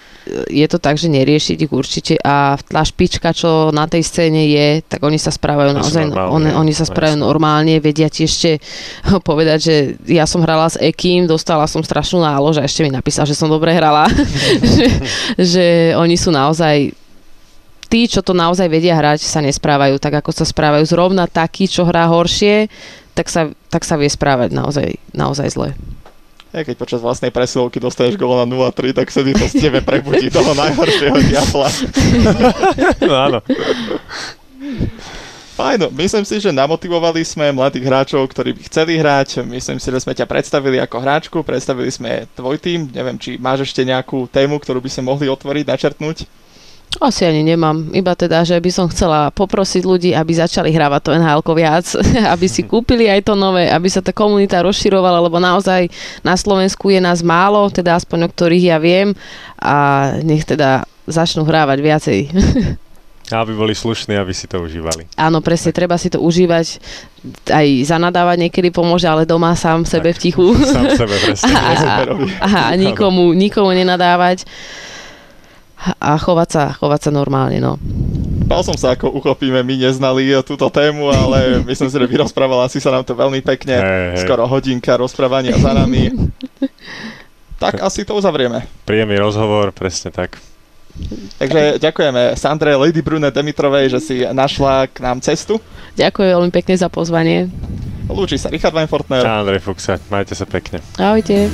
je 0.49 0.66
to 0.66 0.79
tak, 0.81 0.99
že 0.99 1.07
neriešiť 1.07 1.68
ich 1.68 1.72
určite 1.72 2.14
a 2.18 2.59
tá 2.59 2.83
špička, 2.83 3.31
čo 3.31 3.70
na 3.70 3.87
tej 3.87 4.03
scéne 4.03 4.49
je, 4.49 4.83
tak 4.83 5.05
oni 5.05 5.20
sa 5.20 5.31
správajú 5.31 5.70
to 5.70 5.79
naozaj, 5.79 6.05
normálne, 6.11 6.51
on, 6.51 6.66
oni 6.66 6.72
sa 6.74 6.89
správajú 6.89 7.20
jasne. 7.20 7.29
normálne, 7.29 7.74
vedia 7.79 8.11
ti 8.11 8.27
ešte 8.27 8.59
povedať, 9.29 9.59
že 9.62 9.77
ja 10.11 10.27
som 10.27 10.43
hrala 10.43 10.66
s 10.66 10.81
Ekým, 10.81 11.31
dostala 11.31 11.68
som 11.70 11.85
strašnú 11.85 12.24
nálož 12.24 12.59
a 12.59 12.66
ešte 12.66 12.83
mi 12.83 12.91
napísal, 12.91 13.29
že 13.29 13.39
som 13.39 13.47
dobre 13.47 13.70
hrala, 13.77 14.11
že, 14.74 14.87
že 15.39 15.66
oni 15.95 16.18
sú 16.18 16.35
naozaj 16.35 17.05
tí, 17.87 18.11
čo 18.11 18.20
to 18.20 18.37
naozaj 18.37 18.66
vedia 18.66 18.99
hrať, 18.99 19.22
sa 19.22 19.41
nesprávajú 19.41 19.97
tak, 20.03 20.20
ako 20.20 20.30
sa 20.34 20.45
správajú. 20.45 20.84
Zrovna 20.87 21.30
taký, 21.30 21.70
čo 21.70 21.87
hrá 21.87 22.07
horšie, 22.11 22.66
tak 23.16 23.32
sa, 23.32 23.49
tak 23.72 23.87
sa 23.87 23.97
vie 23.97 24.11
správať 24.11 24.53
naozaj, 24.53 24.89
naozaj 25.16 25.49
zle. 25.55 25.70
Ja, 26.55 26.64
keď 26.64 26.76
počas 26.80 27.01
vlastnej 27.05 27.28
presilovky 27.28 27.76
dostaneš 27.76 28.16
gól 28.16 28.32
na 28.41 28.49
0-3, 28.49 28.97
tak 28.97 29.12
sa 29.12 29.20
to 29.20 29.45
z 29.45 29.61
tebe 29.61 29.84
prebudí 29.84 30.32
toho 30.32 30.57
najhoršieho 30.57 31.16
diabla. 31.20 31.68
no 33.09 33.12
áno. 33.12 33.39
Fajn, 35.57 35.89
myslím 35.89 36.24
si, 36.28 36.37
že 36.37 36.53
namotivovali 36.53 37.24
sme 37.24 37.49
mladých 37.49 37.89
hráčov, 37.89 38.28
ktorí 38.28 38.53
by 38.53 38.62
chceli 38.68 39.01
hrať. 39.01 39.41
Myslím 39.45 39.80
si, 39.80 39.89
že 39.89 40.05
sme 40.05 40.12
ťa 40.12 40.28
predstavili 40.28 40.76
ako 40.76 40.97
hráčku, 41.01 41.37
predstavili 41.41 41.89
sme 41.89 42.28
tvoj 42.37 42.61
tým. 42.61 42.93
Neviem, 42.93 43.16
či 43.16 43.41
máš 43.41 43.64
ešte 43.68 43.80
nejakú 43.80 44.28
tému, 44.28 44.61
ktorú 44.61 44.84
by 44.84 44.91
sme 44.93 45.09
mohli 45.12 45.32
otvoriť, 45.32 45.64
načrtnúť? 45.64 46.28
Asi 46.97 47.28
ani 47.28 47.44
nemám, 47.44 47.92
iba 47.92 48.16
teda, 48.16 48.40
že 48.40 48.57
by 48.57 48.70
som 48.72 48.86
chcela 48.88 49.28
poprosiť 49.28 49.82
ľudí, 49.84 50.11
aby 50.16 50.32
začali 50.32 50.72
hrávať 50.72 51.01
to 51.05 51.11
nhl 51.12 51.40
viac, 51.53 51.86
aby 52.34 52.47
si 52.49 52.64
kúpili 52.64 53.12
aj 53.12 53.28
to 53.28 53.34
nové, 53.36 53.68
aby 53.68 53.88
sa 53.92 54.01
tá 54.01 54.16
komunita 54.16 54.64
rozširovala, 54.64 55.20
lebo 55.20 55.36
naozaj 55.36 55.92
na 56.24 56.32
Slovensku 56.32 56.88
je 56.88 57.01
nás 57.01 57.20
málo, 57.20 57.68
teda 57.68 58.01
aspoň 58.01 58.26
o 58.26 58.32
ktorých 58.32 58.64
ja 58.72 58.78
viem 58.80 59.12
a 59.61 59.76
nech 60.24 60.49
teda 60.49 60.88
začnú 61.05 61.44
hrávať 61.44 61.78
viacej. 61.84 62.18
Aby 63.26 63.59
boli 63.59 63.74
slušní, 63.74 64.14
aby 64.14 64.30
si 64.30 64.47
to 64.47 64.62
užívali. 64.62 65.11
Áno, 65.18 65.42
presne, 65.42 65.74
tak. 65.74 65.82
treba 65.82 65.99
si 65.99 66.07
to 66.07 66.22
užívať. 66.22 66.78
Aj 67.51 67.66
zanadávať 67.82 68.47
niekedy 68.47 68.70
pomôže, 68.70 69.11
ale 69.11 69.26
doma 69.26 69.51
sám 69.59 69.82
sebe 69.82 70.14
v 70.14 70.18
tichu. 70.30 70.55
Sám 70.55 70.94
sebe, 70.94 71.18
presne. 71.18 71.51
A, 71.59 72.07
a, 72.38 72.47
a 72.70 72.72
nikomu, 72.78 73.34
nikomu 73.34 73.74
nenadávať 73.74 74.47
a 75.77 76.16
chovať 76.16 76.49
sa, 76.49 76.62
chovať 76.72 77.01
sa 77.09 77.11
normálne, 77.12 77.61
no. 77.61 77.77
Bál 78.47 78.62
som 78.64 78.74
sa, 78.79 78.97
ako 78.97 79.12
uchopíme 79.12 79.61
my 79.61 79.74
neznali 79.77 80.33
túto 80.43 80.66
tému, 80.72 81.12
ale 81.12 81.39
myslím 81.70 81.89
si, 81.93 81.97
že 81.97 82.07
vyrozprávala 82.09 82.66
si 82.72 82.81
sa 82.81 82.91
nám 82.91 83.05
to 83.05 83.12
veľmi 83.12 83.45
pekne. 83.45 83.77
Hey, 83.77 84.05
hey. 84.16 84.22
Skoro 84.24 84.49
hodinka 84.49 84.97
rozprávania 84.97 85.55
za 85.61 85.77
nami. 85.77 86.11
tak 87.62 87.85
asi 87.85 88.09
to 88.09 88.16
uzavrieme. 88.16 88.64
Príjemný 88.89 89.20
rozhovor, 89.20 89.70
presne 89.77 90.09
tak. 90.11 90.41
Takže 91.37 91.77
ďakujeme 91.77 92.41
Sandre 92.41 92.72
Lady 92.72 93.05
Brune 93.05 93.29
Demitrovej, 93.29 93.93
že 93.93 94.01
si 94.01 94.16
našla 94.24 94.89
k 94.89 95.05
nám 95.05 95.20
cestu. 95.20 95.61
Ďakujem 96.01 96.41
veľmi 96.41 96.53
pekne 96.53 96.72
za 96.72 96.89
pozvanie. 96.89 97.53
Lúči 98.09 98.41
sa 98.41 98.49
Richard 98.49 98.72
Weinfortner. 98.72 99.20
Andrej 99.20 99.61
Fuxa, 99.61 100.01
majte 100.09 100.33
sa 100.33 100.49
pekne. 100.49 100.81
Ahojte. 100.97 101.53